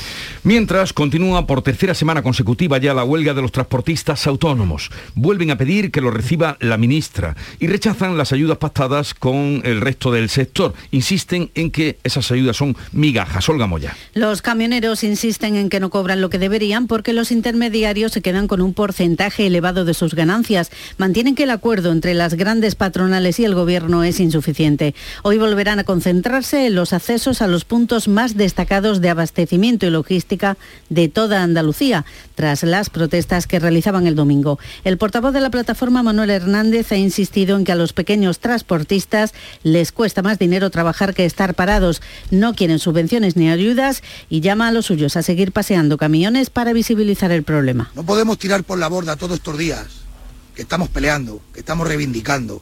Mientras 0.45 0.93
continúa 0.93 1.49
por 1.49 1.63
tercera 1.63 1.95
semana 1.95 2.23
consecutiva 2.23 2.79
ya 2.79 2.95
la 2.95 3.03
huelga 3.03 3.35
de 3.35 3.40
los 3.41 3.53
transportistas 3.53 4.27
autónomos. 4.27 4.91
Vuelven 5.15 5.51
a 5.51 5.57
pedir 5.57 5.91
que 5.91 6.01
lo 6.01 6.11
reciba 6.11 6.57
la 6.61 6.77
ministra 6.77 7.37
y 7.59 7.67
rechazan 7.67 8.17
las 8.17 8.33
ayudas 8.33 8.59
pactadas 8.59 9.15
con 9.15 9.63
el 9.65 9.81
resto 9.81 10.13
del 10.13 10.29
sector. 10.29 10.75
Insisten 10.91 11.51
en 11.55 11.71
que 11.71 11.99
esas 12.05 12.31
ayudas 12.31 12.57
son 12.57 12.77
migajas. 12.93 13.49
Olga 13.49 13.67
Moya. 13.67 13.97
Los 14.15 14.43
camioneros 14.43 15.05
insisten 15.05 15.57
en 15.57 15.71
que 15.71 15.81
no 15.81 15.91
cobran 15.91 16.21
lo 16.21 16.31
que 16.31 16.39
deberían 16.39 16.87
porque 16.87 17.13
los 17.13 17.33
intermediarios 17.33 18.13
se 18.13 18.23
quedan 18.23 18.49
con 18.49 18.61
un 18.61 18.75
porcentaje 18.75 19.47
elevado 19.47 19.85
de 19.85 19.95
sus 19.95 20.15
ganancias. 20.15 20.71
Mantienen 20.99 21.35
que 21.35 21.45
el 21.45 21.51
acuerdo 21.51 21.93
entre 21.93 22.15
las 22.15 22.35
grandes 22.35 22.75
patronales 22.75 23.39
y 23.41 23.45
el 23.45 23.55
gobierno 23.55 24.05
es 24.05 24.21
insuficiente. 24.21 24.95
Hoy 25.23 25.39
volverán 25.39 25.79
a 25.79 25.85
concentrarse 25.85 26.67
en 26.67 26.75
los 26.75 26.93
accesos 26.93 27.43
a 27.43 27.47
los 27.47 27.65
puntos 27.65 28.09
más 28.09 28.37
destacados 28.37 29.01
de 29.01 29.11
abastecimiento 29.11 29.87
y 29.87 29.91
logística 29.91 30.57
de 30.89 31.09
toda 31.09 31.43
Andalucía, 31.43 32.05
tras 32.35 32.63
las 32.63 32.91
protestas 32.91 33.30
que 33.47 33.61
realizaban 33.61 34.09
el 34.09 34.17
domingo. 34.17 34.59
El 34.83 34.99
portavoz 34.99 35.33
de 35.33 35.41
la 35.41 35.51
plataforma, 35.51 36.03
Manuel 36.03 36.31
Hernández, 36.31 36.91
ha 36.91 36.97
insistido 36.97 37.57
en 37.57 37.65
que 37.65 37.71
a 37.71 37.77
los 37.77 37.93
pequeños 37.93 38.41
transportistas 38.41 39.35
les 39.63 39.93
cuesta 39.93 40.21
más 40.21 40.39
dinero 40.41 40.71
trabajar 40.71 41.15
que 41.15 41.25
estar 41.25 41.55
parados. 41.55 42.03
No 42.33 42.55
quieren 42.55 42.81
subvenciones 42.81 43.37
ni 43.37 43.49
ayudas 43.49 44.03
y 44.29 44.41
llama 44.41 44.67
a 44.67 44.73
los 44.73 44.87
suyos 44.87 45.17
a 45.17 45.23
seguir 45.23 45.53
paseando 45.53 45.97
camiones 45.97 46.51
para 46.51 46.73
visibilizar 46.73 47.31
el 47.31 47.45
problema. 47.45 47.93
No 47.95 48.03
podemos 48.03 48.37
tirar 48.37 48.65
por 48.65 48.79
la 48.79 48.89
borda 48.89 49.15
todos 49.15 49.37
estos 49.37 49.57
días 49.57 49.87
que 50.57 50.63
estamos 50.63 50.89
peleando, 50.89 51.41
que 51.55 51.61
estamos 51.61 51.87
reivindicando 51.87 52.61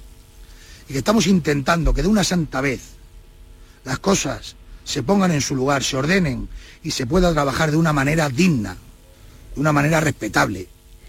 y 0.87 0.93
que 0.93 0.99
estamos 0.99 1.27
intentando 1.27 1.95
que 1.95 2.03
de 2.03 2.09
una 2.09 2.25
santa 2.25 2.61
vez 2.61 2.81
las 3.85 3.99
cosas 3.99 4.57
se 4.85 5.03
pongan 5.03 5.33
en 5.33 5.41
su 5.41 5.55
lugar, 5.55 5.83
se 5.83 5.97
ordenen 5.97 6.49
y 6.83 6.91
se 6.91 7.07
pueda 7.07 7.33
trabajar 7.33 7.71
de 7.71 7.77
una 7.77 7.93
manera 7.93 8.29
digna, 8.29 8.77
de 9.59 9.63
una 9.63 9.73
manera 9.73 10.01
respetable. 10.01 10.69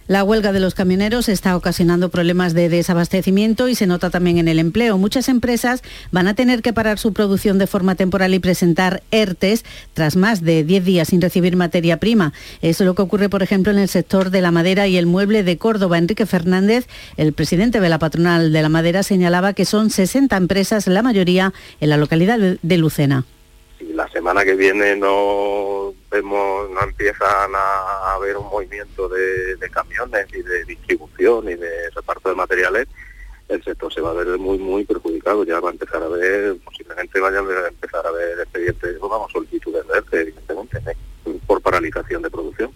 La 0.10 0.24
huelga 0.24 0.52
de 0.52 0.60
los 0.60 0.74
camioneros 0.74 1.30
está 1.30 1.56
ocasionando 1.56 2.10
problemas 2.10 2.56
de 2.56 2.68
desabastecimiento 2.68 3.68
y 3.68 3.76
se 3.76 3.86
nota 3.86 4.10
también 4.10 4.40
en 4.40 4.48
el 4.48 4.58
empleo. 4.58 4.98
Muchas 4.98 5.30
empresas 5.30 5.84
van 6.12 6.28
a 6.28 6.34
tener 6.34 6.64
que 6.64 6.74
parar 6.74 6.98
su 6.98 7.14
producción 7.14 7.60
de 7.60 7.68
forma 7.68 7.94
temporal 7.94 8.34
y 8.34 8.40
presentar 8.40 9.04
ERTES 9.12 9.64
tras 9.94 10.16
más 10.16 10.42
de 10.42 10.64
10 10.64 10.84
días 10.84 11.10
sin 11.10 11.22
recibir 11.22 11.56
materia 11.56 11.98
prima. 11.98 12.34
Eso 12.64 12.84
es 12.84 12.88
lo 12.88 12.96
que 12.96 13.04
ocurre, 13.04 13.30
por 13.30 13.44
ejemplo, 13.44 13.72
en 13.72 13.78
el 13.78 13.88
sector 13.88 14.32
de 14.32 14.42
la 14.42 14.50
madera 14.50 14.88
y 14.88 14.98
el 14.98 15.06
mueble 15.06 15.44
de 15.44 15.60
Córdoba. 15.60 16.00
Enrique 16.00 16.26
Fernández, 16.26 16.88
el 17.16 17.32
presidente 17.34 17.80
de 17.80 17.90
la 17.90 18.00
patronal 18.00 18.52
de 18.52 18.62
la 18.64 18.70
madera, 18.70 19.04
señalaba 19.04 19.54
que 19.54 19.66
son 19.66 19.92
60 19.92 20.36
empresas, 20.38 20.88
la 20.88 21.04
mayoría 21.04 21.54
en 21.82 21.90
la 21.90 21.98
localidad 21.98 22.40
de 22.40 22.78
Lucena 22.80 23.26
si 23.80 23.94
la 23.94 24.08
semana 24.10 24.44
que 24.44 24.56
viene 24.56 24.96
no 24.96 25.94
vemos, 26.10 26.70
no 26.72 26.82
empiezan 26.82 27.52
a 27.56 28.14
haber 28.14 28.38
un 28.38 28.48
movimiento 28.48 29.08
de, 29.10 29.58
camiones 29.72 30.26
y 30.34 30.42
de 30.42 30.66
distribución 30.66 31.50
y 31.50 31.56
de 31.56 31.90
reparto 31.92 32.30
de 32.30 32.36
materiales, 32.36 32.88
el 33.48 33.64
sector 33.64 33.94
se 33.94 34.02
va 34.02 34.12
a 34.12 34.14
ver 34.14 34.38
muy, 34.38 34.58
muy 34.58 34.86
perjudicado. 34.86 35.44
Ya 35.44 35.60
va 35.60 35.70
a 35.70 35.74
empezar 35.74 36.02
a 36.02 36.08
ver, 36.08 36.58
posiblemente 36.60 37.20
vayan 37.20 37.48
a 37.48 37.68
empezar 37.68 38.06
a 38.06 38.12
ver 38.12 38.40
expedientes, 38.40 39.00
vamos, 39.00 39.32
solicitudes 39.32 39.86
de 39.88 40.22
evidentemente, 40.22 40.80
por 41.48 41.62
paralización 41.62 42.22
de 42.22 42.30
producción. 42.30 42.74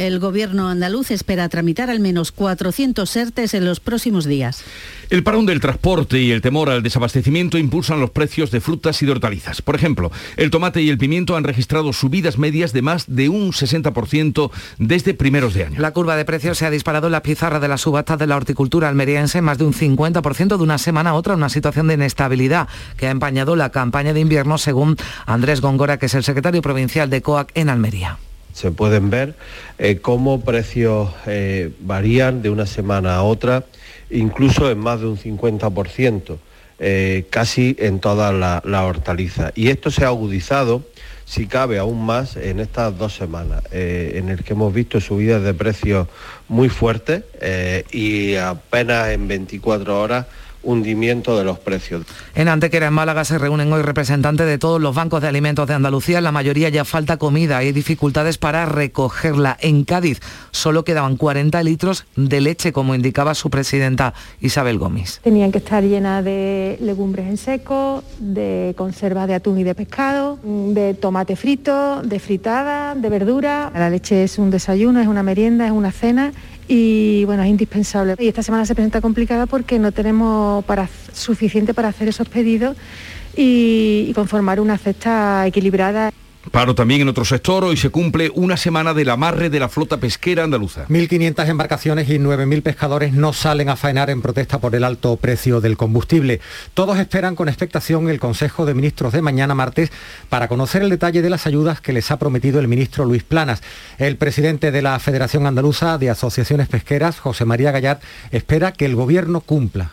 El 0.00 0.18
gobierno 0.18 0.70
andaluz 0.70 1.10
espera 1.10 1.46
tramitar 1.50 1.90
al 1.90 2.00
menos 2.00 2.32
400 2.32 3.16
ERTES 3.16 3.52
en 3.52 3.66
los 3.66 3.80
próximos 3.80 4.24
días. 4.24 4.64
El 5.10 5.22
parón 5.22 5.44
del 5.44 5.60
transporte 5.60 6.18
y 6.18 6.30
el 6.30 6.40
temor 6.40 6.70
al 6.70 6.82
desabastecimiento 6.82 7.58
impulsan 7.58 8.00
los 8.00 8.08
precios 8.08 8.50
de 8.50 8.62
frutas 8.62 9.02
y 9.02 9.04
de 9.04 9.12
hortalizas. 9.12 9.60
Por 9.60 9.74
ejemplo, 9.74 10.10
el 10.38 10.50
tomate 10.50 10.80
y 10.80 10.88
el 10.88 10.96
pimiento 10.96 11.36
han 11.36 11.44
registrado 11.44 11.92
subidas 11.92 12.38
medias 12.38 12.72
de 12.72 12.80
más 12.80 13.14
de 13.14 13.28
un 13.28 13.52
60% 13.52 14.50
desde 14.78 15.12
primeros 15.12 15.52
de 15.52 15.66
año. 15.66 15.78
La 15.78 15.92
curva 15.92 16.16
de 16.16 16.24
precios 16.24 16.56
se 16.56 16.64
ha 16.64 16.70
disparado 16.70 17.08
en 17.08 17.12
la 17.12 17.22
pizarra 17.22 17.60
de 17.60 17.68
las 17.68 17.82
subastas 17.82 18.18
de 18.18 18.26
la 18.26 18.36
horticultura 18.36 18.88
almeriense 18.88 19.42
más 19.42 19.58
de 19.58 19.64
un 19.64 19.74
50% 19.74 20.56
de 20.56 20.62
una 20.62 20.78
semana 20.78 21.10
a 21.10 21.14
otra, 21.14 21.34
una 21.34 21.50
situación 21.50 21.88
de 21.88 21.94
inestabilidad 21.94 22.68
que 22.96 23.06
ha 23.06 23.10
empañado 23.10 23.54
la 23.54 23.68
campaña 23.68 24.14
de 24.14 24.20
invierno 24.20 24.56
según 24.56 24.96
Andrés 25.26 25.60
Góngora, 25.60 25.98
que 25.98 26.06
es 26.06 26.14
el 26.14 26.24
secretario 26.24 26.62
provincial 26.62 27.10
de 27.10 27.20
COAC 27.20 27.50
en 27.54 27.68
Almería 27.68 28.16
se 28.52 28.70
pueden 28.70 29.10
ver 29.10 29.34
eh, 29.78 29.98
cómo 30.00 30.40
precios 30.40 31.10
eh, 31.26 31.72
varían 31.80 32.42
de 32.42 32.50
una 32.50 32.66
semana 32.66 33.16
a 33.16 33.22
otra, 33.22 33.64
incluso 34.10 34.70
en 34.70 34.78
más 34.78 35.00
de 35.00 35.06
un 35.06 35.18
50%, 35.18 36.36
eh, 36.78 37.26
casi 37.30 37.76
en 37.78 38.00
toda 38.00 38.32
la, 38.32 38.62
la 38.64 38.84
hortaliza. 38.84 39.52
Y 39.54 39.68
esto 39.68 39.90
se 39.90 40.04
ha 40.04 40.08
agudizado, 40.08 40.84
si 41.24 41.46
cabe 41.46 41.78
aún 41.78 42.04
más, 42.04 42.36
en 42.36 42.60
estas 42.60 42.98
dos 42.98 43.14
semanas, 43.14 43.62
en 43.70 44.30
el 44.30 44.42
que 44.42 44.54
hemos 44.54 44.74
visto 44.74 45.00
subidas 45.00 45.42
de 45.44 45.54
precios 45.54 46.08
muy 46.48 46.68
fuertes 46.68 47.22
y 47.92 48.34
apenas 48.34 49.10
en 49.10 49.28
24 49.28 50.00
horas 50.00 50.26
hundimiento 50.62 51.38
de 51.38 51.44
los 51.44 51.58
precios. 51.58 52.04
En 52.34 52.48
Antequera, 52.48 52.88
en 52.88 52.92
Málaga, 52.92 53.24
se 53.24 53.38
reúnen 53.38 53.72
hoy 53.72 53.82
representantes 53.82 54.46
de 54.46 54.58
todos 54.58 54.80
los 54.80 54.94
bancos 54.94 55.22
de 55.22 55.28
alimentos 55.28 55.66
de 55.66 55.74
Andalucía. 55.74 56.20
La 56.20 56.32
mayoría 56.32 56.68
ya 56.68 56.84
falta 56.84 57.16
comida. 57.16 57.58
Hay 57.58 57.72
dificultades 57.72 58.38
para 58.38 58.66
recogerla. 58.66 59.56
En 59.60 59.84
Cádiz 59.84 60.20
solo 60.50 60.84
quedaban 60.84 61.16
40 61.16 61.62
litros 61.62 62.06
de 62.16 62.40
leche, 62.40 62.72
como 62.72 62.94
indicaba 62.94 63.34
su 63.34 63.50
presidenta 63.50 64.14
Isabel 64.40 64.78
Gómez. 64.78 65.20
Tenían 65.22 65.52
que 65.52 65.58
estar 65.58 65.82
llenas 65.82 66.24
de 66.24 66.78
legumbres 66.80 67.26
en 67.26 67.36
seco, 67.36 68.02
de 68.18 68.74
conservas 68.76 69.28
de 69.28 69.34
atún 69.34 69.58
y 69.58 69.64
de 69.64 69.74
pescado, 69.74 70.38
de 70.42 70.94
tomate 70.94 71.36
frito, 71.36 72.02
de 72.02 72.18
fritada, 72.18 72.94
de 72.94 73.08
verdura. 73.08 73.70
La 73.74 73.90
leche 73.90 74.24
es 74.24 74.38
un 74.38 74.50
desayuno, 74.50 75.00
es 75.00 75.08
una 75.08 75.22
merienda, 75.22 75.66
es 75.66 75.72
una 75.72 75.92
cena 75.92 76.32
y 76.72 77.24
bueno, 77.24 77.42
es 77.42 77.48
indispensable. 77.48 78.14
Y 78.20 78.28
esta 78.28 78.44
semana 78.44 78.64
se 78.64 78.76
presenta 78.76 79.00
complicada 79.00 79.46
porque 79.46 79.80
no 79.80 79.90
tenemos 79.90 80.64
para, 80.66 80.88
suficiente 81.12 81.74
para 81.74 81.88
hacer 81.88 82.06
esos 82.06 82.28
pedidos 82.28 82.76
y, 83.36 84.06
y 84.08 84.12
conformar 84.14 84.60
una 84.60 84.78
cesta 84.78 85.44
equilibrada. 85.48 86.12
Paro 86.50 86.74
también 86.74 87.02
en 87.02 87.08
otro 87.08 87.24
sector. 87.26 87.64
Hoy 87.64 87.76
se 87.76 87.90
cumple 87.90 88.30
una 88.34 88.56
semana 88.56 88.94
del 88.94 89.10
amarre 89.10 89.50
de 89.50 89.60
la 89.60 89.68
flota 89.68 89.98
pesquera 89.98 90.42
andaluza. 90.42 90.86
1.500 90.88 91.48
embarcaciones 91.48 92.08
y 92.08 92.18
9.000 92.18 92.62
pescadores 92.62 93.12
no 93.12 93.34
salen 93.34 93.68
a 93.68 93.76
faenar 93.76 94.08
en 94.08 94.22
protesta 94.22 94.58
por 94.58 94.74
el 94.74 94.82
alto 94.82 95.14
precio 95.16 95.60
del 95.60 95.76
combustible. 95.76 96.40
Todos 96.72 96.98
esperan 96.98 97.36
con 97.36 97.48
expectación 97.48 98.08
el 98.08 98.18
Consejo 98.18 98.64
de 98.64 98.72
Ministros 98.72 99.12
de 99.12 99.20
mañana 99.20 99.54
martes 99.54 99.92
para 100.30 100.48
conocer 100.48 100.82
el 100.82 100.88
detalle 100.88 101.20
de 101.20 101.28
las 101.30 101.46
ayudas 101.46 101.82
que 101.82 101.92
les 101.92 102.10
ha 102.10 102.18
prometido 102.18 102.58
el 102.58 102.68
ministro 102.68 103.04
Luis 103.04 103.22
Planas. 103.22 103.62
El 103.98 104.16
presidente 104.16 104.72
de 104.72 104.82
la 104.82 104.98
Federación 104.98 105.46
Andaluza 105.46 105.98
de 105.98 106.08
Asociaciones 106.08 106.68
Pesqueras, 106.68 107.20
José 107.20 107.44
María 107.44 107.70
Gallard, 107.70 108.00
espera 108.30 108.72
que 108.72 108.86
el 108.86 108.96
Gobierno 108.96 109.42
cumpla. 109.42 109.92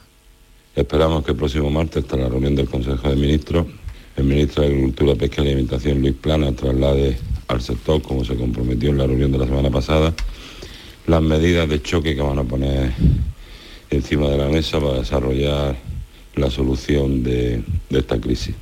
Esperamos 0.75 1.25
que 1.25 1.31
el 1.31 1.37
próximo 1.37 1.69
martes, 1.69 2.05
tras 2.07 2.21
la 2.21 2.29
reunión 2.29 2.55
del 2.55 2.69
Consejo 2.69 3.09
de 3.09 3.15
Ministros, 3.15 3.67
el 4.17 4.23
ministro 4.23 4.63
de 4.63 4.69
Agricultura, 4.69 5.15
Pesca 5.15 5.43
y 5.43 5.45
Alimentación, 5.45 6.01
Luis 6.01 6.15
Plana, 6.15 6.51
traslade 6.51 7.17
al 7.47 7.61
sector, 7.61 8.01
como 8.01 8.25
se 8.25 8.35
comprometió 8.35 8.89
en 8.89 8.97
la 8.97 9.05
reunión 9.05 9.31
de 9.31 9.37
la 9.37 9.45
semana 9.45 9.69
pasada, 9.69 10.13
las 11.05 11.21
medidas 11.21 11.69
de 11.69 11.81
choque 11.81 12.15
que 12.15 12.21
van 12.21 12.39
a 12.39 12.43
poner 12.43 12.91
encima 13.91 14.27
de 14.27 14.37
la 14.37 14.47
mesa 14.47 14.79
para 14.79 14.99
desarrollar 14.99 15.77
la 16.35 16.49
solución 16.49 17.23
de, 17.23 17.63
de 17.89 17.99
esta 17.99 18.19
crisis. 18.19 18.55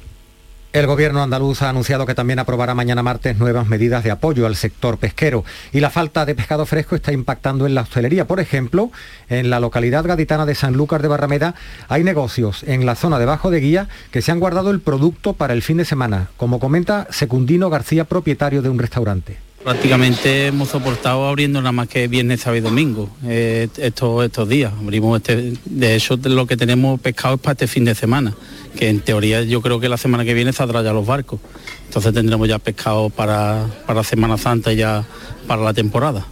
El 0.75 0.87
gobierno 0.87 1.23
andaluz 1.23 1.61
ha 1.61 1.69
anunciado 1.69 2.05
que 2.05 2.15
también 2.15 2.37
aprobará 2.37 2.75
mañana 2.75 3.01
martes 3.01 3.37
nuevas 3.37 3.65
medidas 3.65 4.03
de 4.03 4.11
apoyo 4.11 4.45
al 4.45 4.57
sector 4.57 4.97
pesquero 4.97 5.45
y 5.71 5.79
la 5.79 5.89
falta 5.89 6.25
de 6.25 6.35
pescado 6.35 6.65
fresco 6.65 6.97
está 6.97 7.13
impactando 7.13 7.65
en 7.65 7.75
la 7.75 7.83
hostelería. 7.83 8.27
Por 8.27 8.41
ejemplo, 8.41 8.91
en 9.29 9.49
la 9.49 9.61
localidad 9.61 10.03
gaditana 10.03 10.45
de 10.45 10.53
Sanlúcar 10.53 11.01
de 11.01 11.07
Barrameda 11.07 11.55
hay 11.87 12.03
negocios 12.03 12.63
en 12.63 12.85
la 12.85 12.95
zona 12.95 13.19
debajo 13.19 13.51
de 13.51 13.61
Guía 13.61 13.87
que 14.11 14.21
se 14.21 14.33
han 14.33 14.41
guardado 14.41 14.69
el 14.69 14.81
producto 14.81 15.31
para 15.31 15.53
el 15.53 15.61
fin 15.61 15.77
de 15.77 15.85
semana, 15.85 16.27
como 16.35 16.59
comenta 16.59 17.07
Secundino 17.09 17.69
García, 17.69 18.03
propietario 18.03 18.61
de 18.61 18.67
un 18.67 18.77
restaurante. 18.77 19.37
Prácticamente 19.65 20.45
hemos 20.45 20.69
soportado 20.69 21.27
abriendo 21.27 21.59
nada 21.59 21.71
más 21.71 21.87
que 21.87 22.07
viernes, 22.07 22.41
sábado 22.41 22.57
y 22.57 22.61
domingo 22.61 23.09
eh, 23.25 23.67
estos, 23.77 24.23
estos 24.23 24.47
días. 24.47 24.71
Abrimos 24.79 25.17
este, 25.17 25.53
de 25.65 25.95
eso 25.95 26.19
lo 26.21 26.45
que 26.45 26.55
tenemos 26.55 26.99
pescado 26.99 27.33
es 27.33 27.41
para 27.41 27.53
este 27.53 27.65
fin 27.65 27.83
de 27.83 27.95
semana, 27.95 28.35
que 28.75 28.89
en 28.89 28.99
teoría 28.99 29.41
yo 29.43 29.61
creo 29.61 29.79
que 29.79 29.89
la 29.89 29.97
semana 29.97 30.25
que 30.25 30.33
viene 30.33 30.53
saldrá 30.53 30.81
ya 30.81 30.93
los 30.93 31.05
barcos. 31.05 31.39
Entonces 31.87 32.13
tendremos 32.13 32.47
ya 32.47 32.59
pescado 32.59 33.09
para, 33.09 33.67
para 33.85 34.03
Semana 34.03 34.37
Santa 34.37 34.73
y 34.73 34.77
ya 34.77 35.05
para 35.47 35.61
la 35.61 35.73
temporada. 35.73 36.25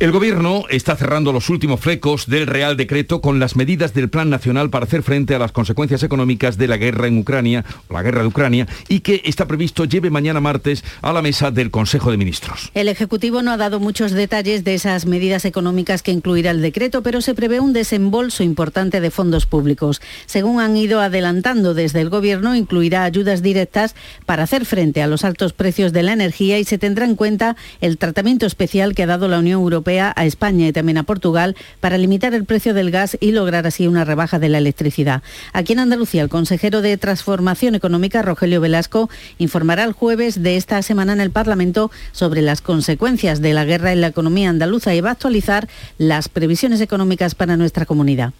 El 0.00 0.12
Gobierno 0.12 0.62
está 0.70 0.94
cerrando 0.94 1.32
los 1.32 1.50
últimos 1.50 1.80
flecos 1.80 2.28
del 2.28 2.46
Real 2.46 2.76
Decreto 2.76 3.20
con 3.20 3.40
las 3.40 3.56
medidas 3.56 3.94
del 3.94 4.08
Plan 4.08 4.30
Nacional 4.30 4.70
para 4.70 4.84
hacer 4.84 5.02
frente 5.02 5.34
a 5.34 5.40
las 5.40 5.50
consecuencias 5.50 6.04
económicas 6.04 6.56
de 6.56 6.68
la 6.68 6.76
guerra 6.76 7.08
en 7.08 7.18
Ucrania, 7.18 7.64
la 7.90 8.04
guerra 8.04 8.20
de 8.22 8.28
Ucrania, 8.28 8.68
y 8.88 9.00
que 9.00 9.22
está 9.24 9.48
previsto 9.48 9.86
lleve 9.86 10.08
mañana 10.10 10.38
martes 10.38 10.84
a 11.02 11.12
la 11.12 11.20
mesa 11.20 11.50
del 11.50 11.72
Consejo 11.72 12.12
de 12.12 12.16
Ministros. 12.16 12.70
El 12.74 12.86
Ejecutivo 12.86 13.42
no 13.42 13.50
ha 13.50 13.56
dado 13.56 13.80
muchos 13.80 14.12
detalles 14.12 14.62
de 14.62 14.74
esas 14.74 15.04
medidas 15.04 15.44
económicas 15.44 16.04
que 16.04 16.12
incluirá 16.12 16.52
el 16.52 16.62
decreto, 16.62 17.02
pero 17.02 17.20
se 17.20 17.34
prevé 17.34 17.58
un 17.58 17.72
desembolso 17.72 18.44
importante 18.44 19.00
de 19.00 19.10
fondos 19.10 19.46
públicos. 19.46 20.00
Según 20.26 20.60
han 20.60 20.76
ido 20.76 21.00
adelantando 21.00 21.74
desde 21.74 22.02
el 22.02 22.08
Gobierno, 22.08 22.54
incluirá 22.54 23.02
ayudas 23.02 23.42
directas 23.42 23.96
para 24.26 24.44
hacer 24.44 24.64
frente 24.64 25.02
a 25.02 25.08
los 25.08 25.24
altos 25.24 25.54
precios 25.54 25.92
de 25.92 26.04
la 26.04 26.12
energía 26.12 26.60
y 26.60 26.64
se 26.64 26.78
tendrá 26.78 27.04
en 27.04 27.16
cuenta 27.16 27.56
el 27.80 27.98
tratamiento 27.98 28.46
especial 28.46 28.94
que 28.94 29.02
ha 29.02 29.06
dado 29.06 29.26
la 29.26 29.40
Unión 29.40 29.60
Europea 29.60 29.87
a 29.88 30.12
España 30.26 30.68
y 30.68 30.72
también 30.72 30.98
a 30.98 31.02
Portugal 31.04 31.56
para 31.80 31.96
limitar 31.96 32.34
el 32.34 32.44
precio 32.44 32.74
del 32.74 32.90
gas 32.90 33.16
y 33.20 33.32
lograr 33.32 33.66
así 33.66 33.86
una 33.86 34.04
rebaja 34.04 34.38
de 34.38 34.50
la 34.50 34.58
electricidad. 34.58 35.22
Aquí 35.54 35.72
en 35.72 35.78
Andalucía, 35.78 36.22
el 36.22 36.28
consejero 36.28 36.82
de 36.82 36.96
Transformación 36.98 37.74
Económica, 37.74 38.20
Rogelio 38.20 38.60
Velasco, 38.60 39.08
informará 39.38 39.84
el 39.84 39.92
jueves 39.92 40.42
de 40.42 40.56
esta 40.56 40.82
semana 40.82 41.14
en 41.14 41.20
el 41.20 41.30
Parlamento 41.30 41.90
sobre 42.12 42.42
las 42.42 42.60
consecuencias 42.60 43.40
de 43.40 43.54
la 43.54 43.64
guerra 43.64 43.92
en 43.92 44.02
la 44.02 44.08
economía 44.08 44.50
andaluza 44.50 44.94
y 44.94 45.00
va 45.00 45.10
a 45.10 45.12
actualizar 45.12 45.68
las 45.96 46.28
previsiones 46.28 46.80
económicas 46.80 47.34
para 47.34 47.56
nuestra 47.56 47.86
comunidad. 47.86 48.32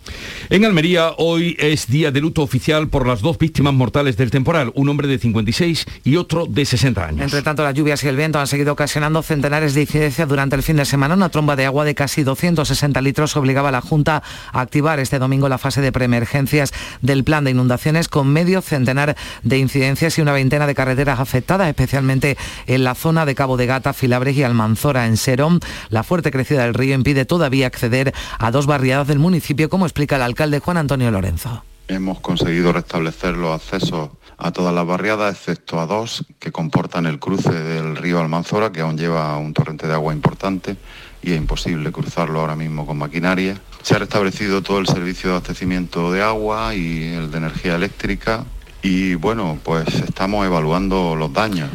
En 0.51 0.65
Almería 0.65 1.13
hoy 1.17 1.57
es 1.59 1.87
día 1.87 2.11
de 2.11 2.21
luto 2.21 2.43
oficial 2.43 2.89
por 2.89 3.07
las 3.07 3.23
dos 3.23 3.39
víctimas 3.39 3.73
mortales 3.73 4.17
del 4.17 4.31
temporal, 4.31 4.73
un 4.75 4.89
hombre 4.89 5.09
de 5.09 5.19
56 5.19 5.87
y 6.05 6.17
otro 6.17 6.47
de 6.47 6.65
60 6.65 7.07
años. 7.07 7.21
Entre 7.23 7.43
tanto, 7.43 7.63
las 7.63 7.75
lluvias 7.75 8.03
y 8.05 8.09
el 8.09 8.17
viento 8.17 8.39
han 8.39 8.47
seguido 8.47 8.73
ocasionando 8.73 9.23
centenares 9.23 9.75
de 9.75 9.83
incidencias 9.83 10.29
durante 10.29 10.57
el 10.57 10.63
fin 10.63 10.77
de 10.77 10.85
semana. 10.85 11.15
Una 11.15 11.29
tromba 11.39 11.55
de 11.55 11.67
agua 11.67 11.85
de 11.85 11.95
casi 11.95 12.25
260 12.25 13.01
litros 13.01 13.37
obligaba 13.37 13.69
a 13.69 13.71
la 13.71 13.81
Junta 13.81 14.25
a 14.53 14.61
activar 14.61 14.99
este 14.99 15.21
domingo 15.21 15.49
la 15.49 15.57
fase 15.57 15.81
de 15.81 15.93
preemergencias 15.93 16.73
del 17.01 17.23
plan 17.23 17.45
de 17.45 17.53
inundaciones 17.53 18.09
con 18.09 18.27
medio 18.27 18.61
centenar 18.61 19.17
de 19.45 19.59
incidencias 19.59 20.19
y 20.19 20.21
una 20.21 20.33
veintena 20.33 20.67
de 20.67 20.75
carreteras 20.75 21.21
afectadas, 21.21 21.69
especialmente 21.69 22.37
en 22.67 22.83
la 22.83 22.97
zona 22.97 23.25
de 23.25 23.37
Cabo 23.37 23.57
de 23.57 23.67
Gata, 23.67 23.93
Filabres 23.93 24.37
y 24.37 24.43
Almanzora 24.43 25.07
en 25.07 25.17
Serón. 25.17 25.61
La 25.91 26.03
fuerte 26.03 26.33
crecida 26.33 26.65
del 26.65 26.75
río 26.75 26.97
impide 26.97 27.25
todavía 27.25 27.69
acceder 27.69 28.13
a 28.41 28.51
dos 28.51 28.67
barriadas 28.67 29.07
del 29.07 29.21
municipio, 29.21 29.69
como 29.69 29.87
explica 29.87 30.17
el 30.17 30.23
alcalde 30.23 30.59
Juan 30.59 30.79
Antonio 30.79 31.13
Lorenzo. 31.13 31.63
Hemos 31.87 32.19
conseguido 32.19 32.73
restablecer 32.73 33.37
los 33.37 33.55
accesos 33.55 34.11
a 34.39 34.51
todas 34.51 34.75
las 34.75 34.87
barriadas, 34.87 35.37
excepto 35.37 35.79
a 35.79 35.87
dos 35.87 36.25
que 36.41 36.51
comportan 36.51 37.07
el 37.07 37.21
cruce 37.21 37.53
del 37.53 37.95
río 37.95 38.19
Almanzora, 38.21 38.73
que 38.73 38.81
aún 38.81 38.99
lleva 38.99 39.39
un 39.39 39.55
torrente 39.55 39.87
de 39.87 39.95
agua 39.95 40.13
importante 40.13 40.77
y 41.23 41.33
es 41.33 41.39
imposible 41.39 41.93
cruzarlo 41.93 42.41
ahora 42.41 42.57
mismo 42.57 42.87
con 42.87 42.99
maquinaria. 42.99 43.61
Se 43.83 43.95
ha 43.95 43.99
restablecido 43.99 44.63
todo 44.63 44.79
el 44.79 44.87
servicio 44.87 45.31
de 45.31 45.37
abastecimiento 45.37 46.13
de 46.13 46.23
agua 46.23 46.75
y 46.75 47.05
el 47.15 47.31
de 47.31 47.39
energía 47.39 47.77
eléctrica 47.77 48.45
y 48.83 49.15
bueno, 49.15 49.59
pues 49.63 49.87
estamos 49.89 50.47
evaluando 50.47 51.17
los 51.17 51.33
daños. 51.33 51.71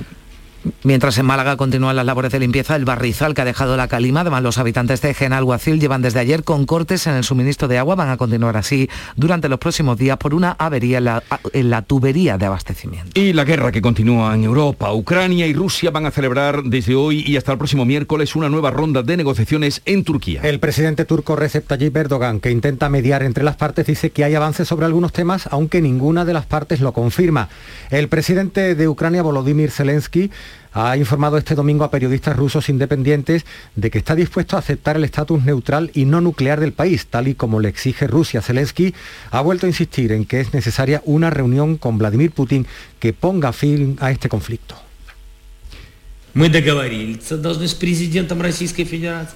Mientras 0.83 1.17
en 1.17 1.25
Málaga 1.25 1.57
continúan 1.57 1.95
las 1.95 2.05
labores 2.05 2.31
de 2.31 2.39
limpieza, 2.39 2.75
el 2.75 2.85
barrizal 2.85 3.33
que 3.33 3.41
ha 3.41 3.45
dejado 3.45 3.77
la 3.77 3.87
calima, 3.87 4.21
además 4.21 4.43
los 4.43 4.57
habitantes 4.57 5.01
de 5.01 5.13
Genalguacil 5.13 5.79
llevan 5.79 6.01
desde 6.01 6.19
ayer 6.19 6.43
con 6.43 6.65
cortes 6.65 7.07
en 7.07 7.15
el 7.15 7.23
suministro 7.23 7.67
de 7.67 7.77
agua, 7.77 7.95
van 7.95 8.09
a 8.09 8.17
continuar 8.17 8.57
así 8.57 8.89
durante 9.15 9.49
los 9.49 9.59
próximos 9.59 9.97
días 9.97 10.17
por 10.17 10.33
una 10.33 10.51
avería 10.51 10.97
en 10.97 11.05
la, 11.05 11.23
en 11.53 11.69
la 11.69 11.81
tubería 11.81 12.37
de 12.37 12.45
abastecimiento. 12.45 13.19
Y 13.19 13.33
la 13.33 13.43
guerra 13.43 13.71
que 13.71 13.81
continúa 13.81 14.33
en 14.35 14.43
Europa, 14.43 14.93
Ucrania 14.93 15.47
y 15.47 15.53
Rusia 15.53 15.91
van 15.91 16.05
a 16.05 16.11
celebrar 16.11 16.63
desde 16.63 16.95
hoy 16.95 17.23
y 17.25 17.37
hasta 17.37 17.51
el 17.51 17.57
próximo 17.57 17.85
miércoles 17.85 18.35
una 18.35 18.49
nueva 18.49 18.71
ronda 18.71 19.03
de 19.03 19.17
negociaciones 19.17 19.81
en 19.85 20.03
Turquía. 20.03 20.41
El 20.43 20.59
presidente 20.59 21.05
turco 21.05 21.35
Recep 21.35 21.67
Tayyip 21.67 21.95
Erdogan, 21.95 22.39
que 22.39 22.51
intenta 22.51 22.89
mediar 22.89 23.23
entre 23.23 23.43
las 23.43 23.55
partes, 23.55 23.85
dice 23.85 24.11
que 24.11 24.23
hay 24.23 24.35
avances 24.35 24.67
sobre 24.67 24.85
algunos 24.85 25.13
temas, 25.13 25.47
aunque 25.51 25.81
ninguna 25.81 26.25
de 26.25 26.33
las 26.33 26.45
partes 26.45 26.79
lo 26.81 26.93
confirma. 26.93 27.49
El 27.89 28.07
presidente 28.07 28.75
de 28.75 28.87
Ucrania, 28.87 29.21
Volodymyr 29.21 29.71
Zelensky, 29.71 30.31
ha 30.73 30.97
informado 30.97 31.37
este 31.37 31.55
domingo 31.55 31.83
a 31.83 31.91
periodistas 31.91 32.35
rusos 32.35 32.69
independientes 32.69 33.45
de 33.75 33.91
que 33.91 33.99
está 33.99 34.15
dispuesto 34.15 34.55
a 34.55 34.59
aceptar 34.59 34.97
el 34.97 35.03
estatus 35.03 35.43
neutral 35.43 35.91
y 35.93 36.05
no 36.05 36.21
nuclear 36.21 36.59
del 36.59 36.73
país, 36.73 37.07
tal 37.07 37.27
y 37.27 37.35
como 37.35 37.59
le 37.59 37.69
exige 37.69 38.07
Rusia. 38.07 38.41
Zelensky 38.41 38.93
ha 39.31 39.41
vuelto 39.41 39.65
a 39.65 39.69
insistir 39.69 40.11
en 40.11 40.25
que 40.25 40.39
es 40.39 40.53
necesaria 40.53 41.01
una 41.05 41.29
reunión 41.29 41.77
con 41.77 41.97
Vladimir 41.97 42.31
Putin 42.31 42.65
que 42.99 43.13
ponga 43.13 43.53
fin 43.53 43.97
a 43.99 44.11
este 44.11 44.29
conflicto. 44.29 44.75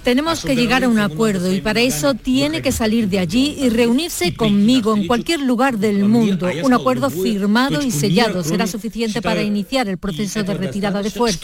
Tenemos 0.04 0.44
que 0.44 0.56
llegar 0.56 0.84
a 0.84 0.90
un 0.90 0.98
acuerdo 0.98 1.54
y 1.54 1.62
para 1.62 1.80
eso 1.82 2.16
tiene 2.16 2.64
que 2.64 2.72
salir 2.72 3.08
de 3.08 3.20
allí 3.20 3.56
y 3.60 3.70
reunirse 3.70 4.34
conmigo 4.34 4.96
en 4.96 5.06
cualquier 5.06 5.42
lugar 5.42 5.78
del 5.78 6.06
mundo. 6.06 6.50
Un 6.64 6.74
acuerdo 6.74 7.10
firmado 7.12 7.82
y 7.84 7.92
sellado. 7.92 8.44
Será 8.44 8.66
suficiente 8.66 9.22
para 9.22 9.44
iniciar 9.44 9.88
el 9.88 9.98
proceso 10.00 10.42
de 10.44 10.54
retirada 10.56 11.04
de 11.04 11.12
fuerzas. 11.12 11.40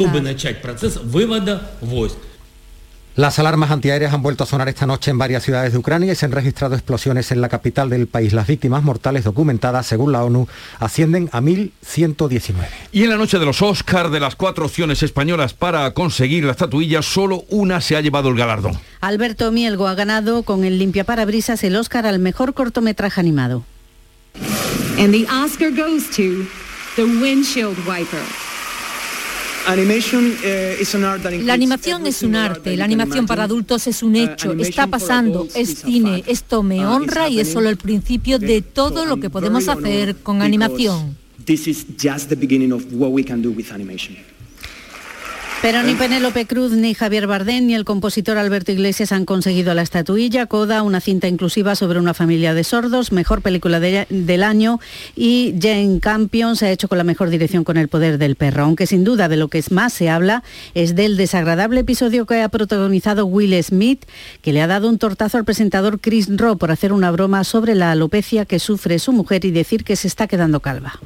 Las 3.16 3.38
alarmas 3.38 3.70
antiaéreas 3.70 4.12
han 4.12 4.24
vuelto 4.24 4.44
a 4.44 4.48
sonar 4.48 4.70
esta 4.70 4.88
noche 4.88 5.12
en 5.12 5.20
varias 5.20 5.44
ciudades 5.44 5.72
de 5.72 5.78
Ucrania 5.78 6.12
y 6.12 6.16
se 6.16 6.26
han 6.26 6.32
registrado 6.32 6.74
explosiones 6.74 7.32
en 7.32 7.42
la 7.42 7.50
capital 7.50 7.88
del 7.88 8.08
país. 8.08 8.34
Las 8.34 8.48
víctimas 8.48 8.82
mortales 8.82 9.24
documentadas, 9.24 9.86
según 9.86 10.12
la 10.12 10.24
ONU, 10.24 10.48
ascienden 10.80 11.30
a 11.32 11.40
1.119. 11.40 12.56
Y 12.92 13.04
en 13.04 13.10
la 13.12 13.18
noche 13.18 13.38
de 13.38 13.46
los 13.46 13.62
Oscar, 13.62 14.10
de 14.10 14.20
las 14.20 14.36
cuatro 14.36 14.66
opciones 14.66 15.04
españolas 15.04 15.54
para 15.54 15.94
conseguir 15.94 16.44
la 16.44 16.54
estatuilla, 16.54 17.04
solo 17.04 17.46
una 17.50 17.82
se 17.82 17.96
ha 17.96 18.02
llevado 18.02 18.30
el 18.30 18.36
galardón. 18.36 18.80
Alberto 19.00 19.52
Mielgo 19.52 19.88
ha 19.88 19.94
ganado 19.94 20.42
con 20.42 20.64
el 20.64 20.80
limpia 20.80 21.04
parabrisas 21.04 21.64
el 21.64 21.76
Oscar 21.76 22.08
al 22.08 22.18
mejor 22.18 22.56
cortometraje 22.56 23.22
animado. 23.22 23.64
And 24.98 25.12
the 25.12 25.28
Oscar 25.32 25.70
goes 25.70 26.10
to 26.16 26.48
The 26.96 27.04
Windshield 27.04 27.78
Wiper. 27.88 28.53
La 31.46 31.54
animación 31.54 32.06
es 32.06 32.22
un 32.24 32.36
arte, 32.36 32.76
la 32.76 32.86
animación 32.86 33.26
para 33.26 33.44
adultos 33.44 33.88
es 33.88 34.04
un 34.04 34.16
hecho, 34.16 34.54
está 34.54 34.88
pasando, 34.88 35.48
es 35.56 35.80
cine, 35.80 36.24
esto 36.28 36.64
me 36.64 36.86
honra 36.86 37.30
y 37.30 37.40
es 37.40 37.52
solo 37.52 37.70
el 37.70 37.78
principio 37.78 38.40
de 38.40 38.62
todo 38.62 39.06
lo 39.06 39.18
que 39.18 39.30
podemos 39.30 39.68
hacer 39.68 40.18
con 40.18 40.42
animación. 40.42 41.18
Pero 45.64 45.82
ni 45.82 45.96
Penélope 45.96 46.46
Cruz, 46.46 46.74
ni 46.74 46.94
Javier 46.94 47.26
Bardem, 47.26 47.66
ni 47.66 47.74
el 47.74 47.86
compositor 47.86 48.38
Alberto 48.38 48.74
Iglesias 48.74 49.14
han 49.14 49.24
conseguido 49.24 49.74
la 49.74 49.82
estatuilla. 49.82 50.46
Coda, 50.46 50.84
una 50.84 51.00
cinta 51.00 51.30
inclusiva 51.30 51.76
sobre 51.76 52.00
una 52.00 52.14
familia 52.14 52.54
de 52.54 52.66
sordos, 52.66 53.14
mejor 53.14 53.42
película 53.42 53.80
del 53.80 54.44
año. 54.44 54.82
Y 55.16 55.56
Jane 55.58 56.02
Campion 56.02 56.58
se 56.58 56.66
ha 56.66 56.72
hecho 56.72 56.90
con 56.90 56.98
la 56.98 57.06
mejor 57.06 57.30
dirección 57.30 57.64
con 57.64 57.78
el 57.78 57.88
poder 57.88 58.18
del 58.18 58.36
perro. 58.36 58.64
Aunque 58.64 58.88
sin 58.88 59.06
duda 59.06 59.30
de 59.30 59.38
lo 59.38 59.48
que 59.48 59.64
más 59.70 59.94
se 59.94 60.10
habla 60.10 60.44
es 60.74 60.96
del 60.96 61.16
desagradable 61.16 61.80
episodio 61.80 62.26
que 62.26 62.42
ha 62.42 62.50
protagonizado 62.50 63.26
Will 63.26 63.64
Smith, 63.64 64.04
que 64.42 64.52
le 64.52 64.62
ha 64.62 64.68
dado 64.68 64.90
un 64.90 64.98
tortazo 64.98 65.38
al 65.38 65.46
presentador 65.46 66.02
Chris 66.02 66.28
Rowe 66.30 66.58
por 66.58 66.72
hacer 66.72 66.92
una 66.92 67.10
broma 67.10 67.46
sobre 67.46 67.74
la 67.74 67.92
alopecia 67.92 68.44
que 68.44 68.60
sufre 68.60 69.00
su 69.00 69.14
mujer 69.14 69.46
y 69.46 69.52
decir 69.52 69.86
que 69.86 69.96
se 69.96 70.10
está 70.10 70.28
quedando 70.28 70.60
calva. 70.60 71.00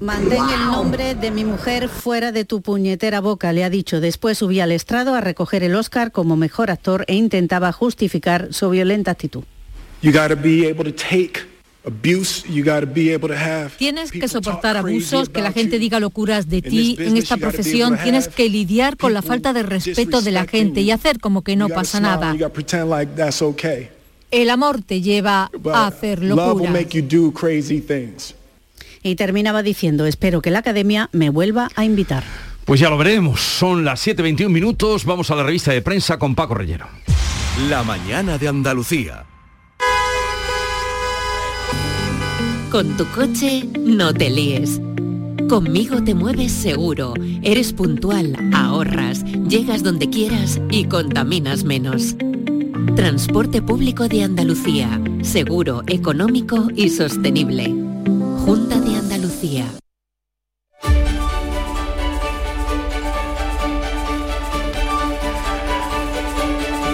Mantén 0.00 0.42
el 0.50 0.66
nombre 0.66 1.14
de 1.14 1.30
mi 1.30 1.44
mujer 1.44 1.88
fuera 1.88 2.32
de 2.32 2.44
tu 2.44 2.60
puñetera 2.60 3.20
boca, 3.20 3.52
le 3.52 3.62
ha 3.62 3.70
dicho. 3.70 4.00
Después 4.00 4.38
subía 4.38 4.64
al 4.64 4.72
estrado 4.72 5.14
a 5.14 5.20
recoger 5.20 5.62
el 5.62 5.76
Oscar 5.76 6.10
como 6.10 6.36
mejor 6.36 6.72
actor 6.72 7.04
e 7.06 7.14
intentaba 7.14 7.70
justificar 7.70 8.48
su 8.50 8.68
violenta 8.70 9.12
actitud. 9.12 9.44
Tienes 13.76 14.10
que 14.10 14.28
soportar 14.28 14.76
abusos, 14.76 15.28
que 15.28 15.40
la 15.40 15.52
gente 15.52 15.78
diga 15.78 16.00
locuras 16.00 16.48
de 16.48 16.62
ti. 16.62 16.96
En 16.98 17.16
esta 17.16 17.36
profesión 17.36 17.98
tienes 18.02 18.28
que 18.28 18.48
lidiar 18.48 18.96
con 18.96 19.14
la 19.14 19.22
falta 19.22 19.52
de 19.52 19.62
respeto 19.62 20.20
de 20.20 20.32
la 20.32 20.46
gente 20.46 20.80
y 20.80 20.90
hacer 20.90 21.20
como 21.20 21.42
que 21.42 21.56
no 21.56 21.68
pasa 21.68 22.00
nada. 22.00 22.34
El 24.32 24.48
amor 24.48 24.80
te 24.80 25.02
lleva 25.02 25.50
a 25.72 25.86
hacer 25.86 26.24
locuras. 26.24 26.86
Y 29.02 29.14
terminaba 29.14 29.62
diciendo, 29.62 30.06
espero 30.06 30.40
que 30.40 30.50
la 30.50 30.60
academia 30.60 31.10
me 31.12 31.28
vuelva 31.28 31.68
a 31.74 31.84
invitar. 31.84 32.24
Pues 32.64 32.80
ya 32.80 32.88
lo 32.88 32.96
veremos. 32.96 33.40
Son 33.40 33.84
las 33.84 34.06
7.21 34.06 34.48
minutos. 34.48 35.04
Vamos 35.04 35.30
a 35.30 35.36
la 35.36 35.42
revista 35.42 35.72
de 35.72 35.82
prensa 35.82 36.18
con 36.18 36.34
Paco 36.34 36.54
Rellero. 36.54 36.86
La 37.68 37.82
mañana 37.82 38.38
de 38.38 38.48
Andalucía. 38.48 39.26
Con 42.70 42.96
tu 42.96 43.06
coche 43.08 43.68
no 43.78 44.14
te 44.14 44.30
líes. 44.30 44.80
Conmigo 45.46 46.02
te 46.02 46.14
mueves 46.14 46.52
seguro, 46.52 47.12
eres 47.42 47.74
puntual, 47.74 48.34
ahorras, 48.54 49.22
llegas 49.46 49.82
donde 49.82 50.08
quieras 50.08 50.58
y 50.70 50.84
contaminas 50.84 51.64
menos. 51.64 52.16
Transporte 52.96 53.62
público 53.62 54.06
de 54.06 54.22
Andalucía. 54.22 55.00
Seguro, 55.22 55.82
económico 55.86 56.68
y 56.76 56.90
sostenible. 56.90 57.68
Junta 58.44 58.78
de 58.80 58.96
Andalucía. 58.96 59.66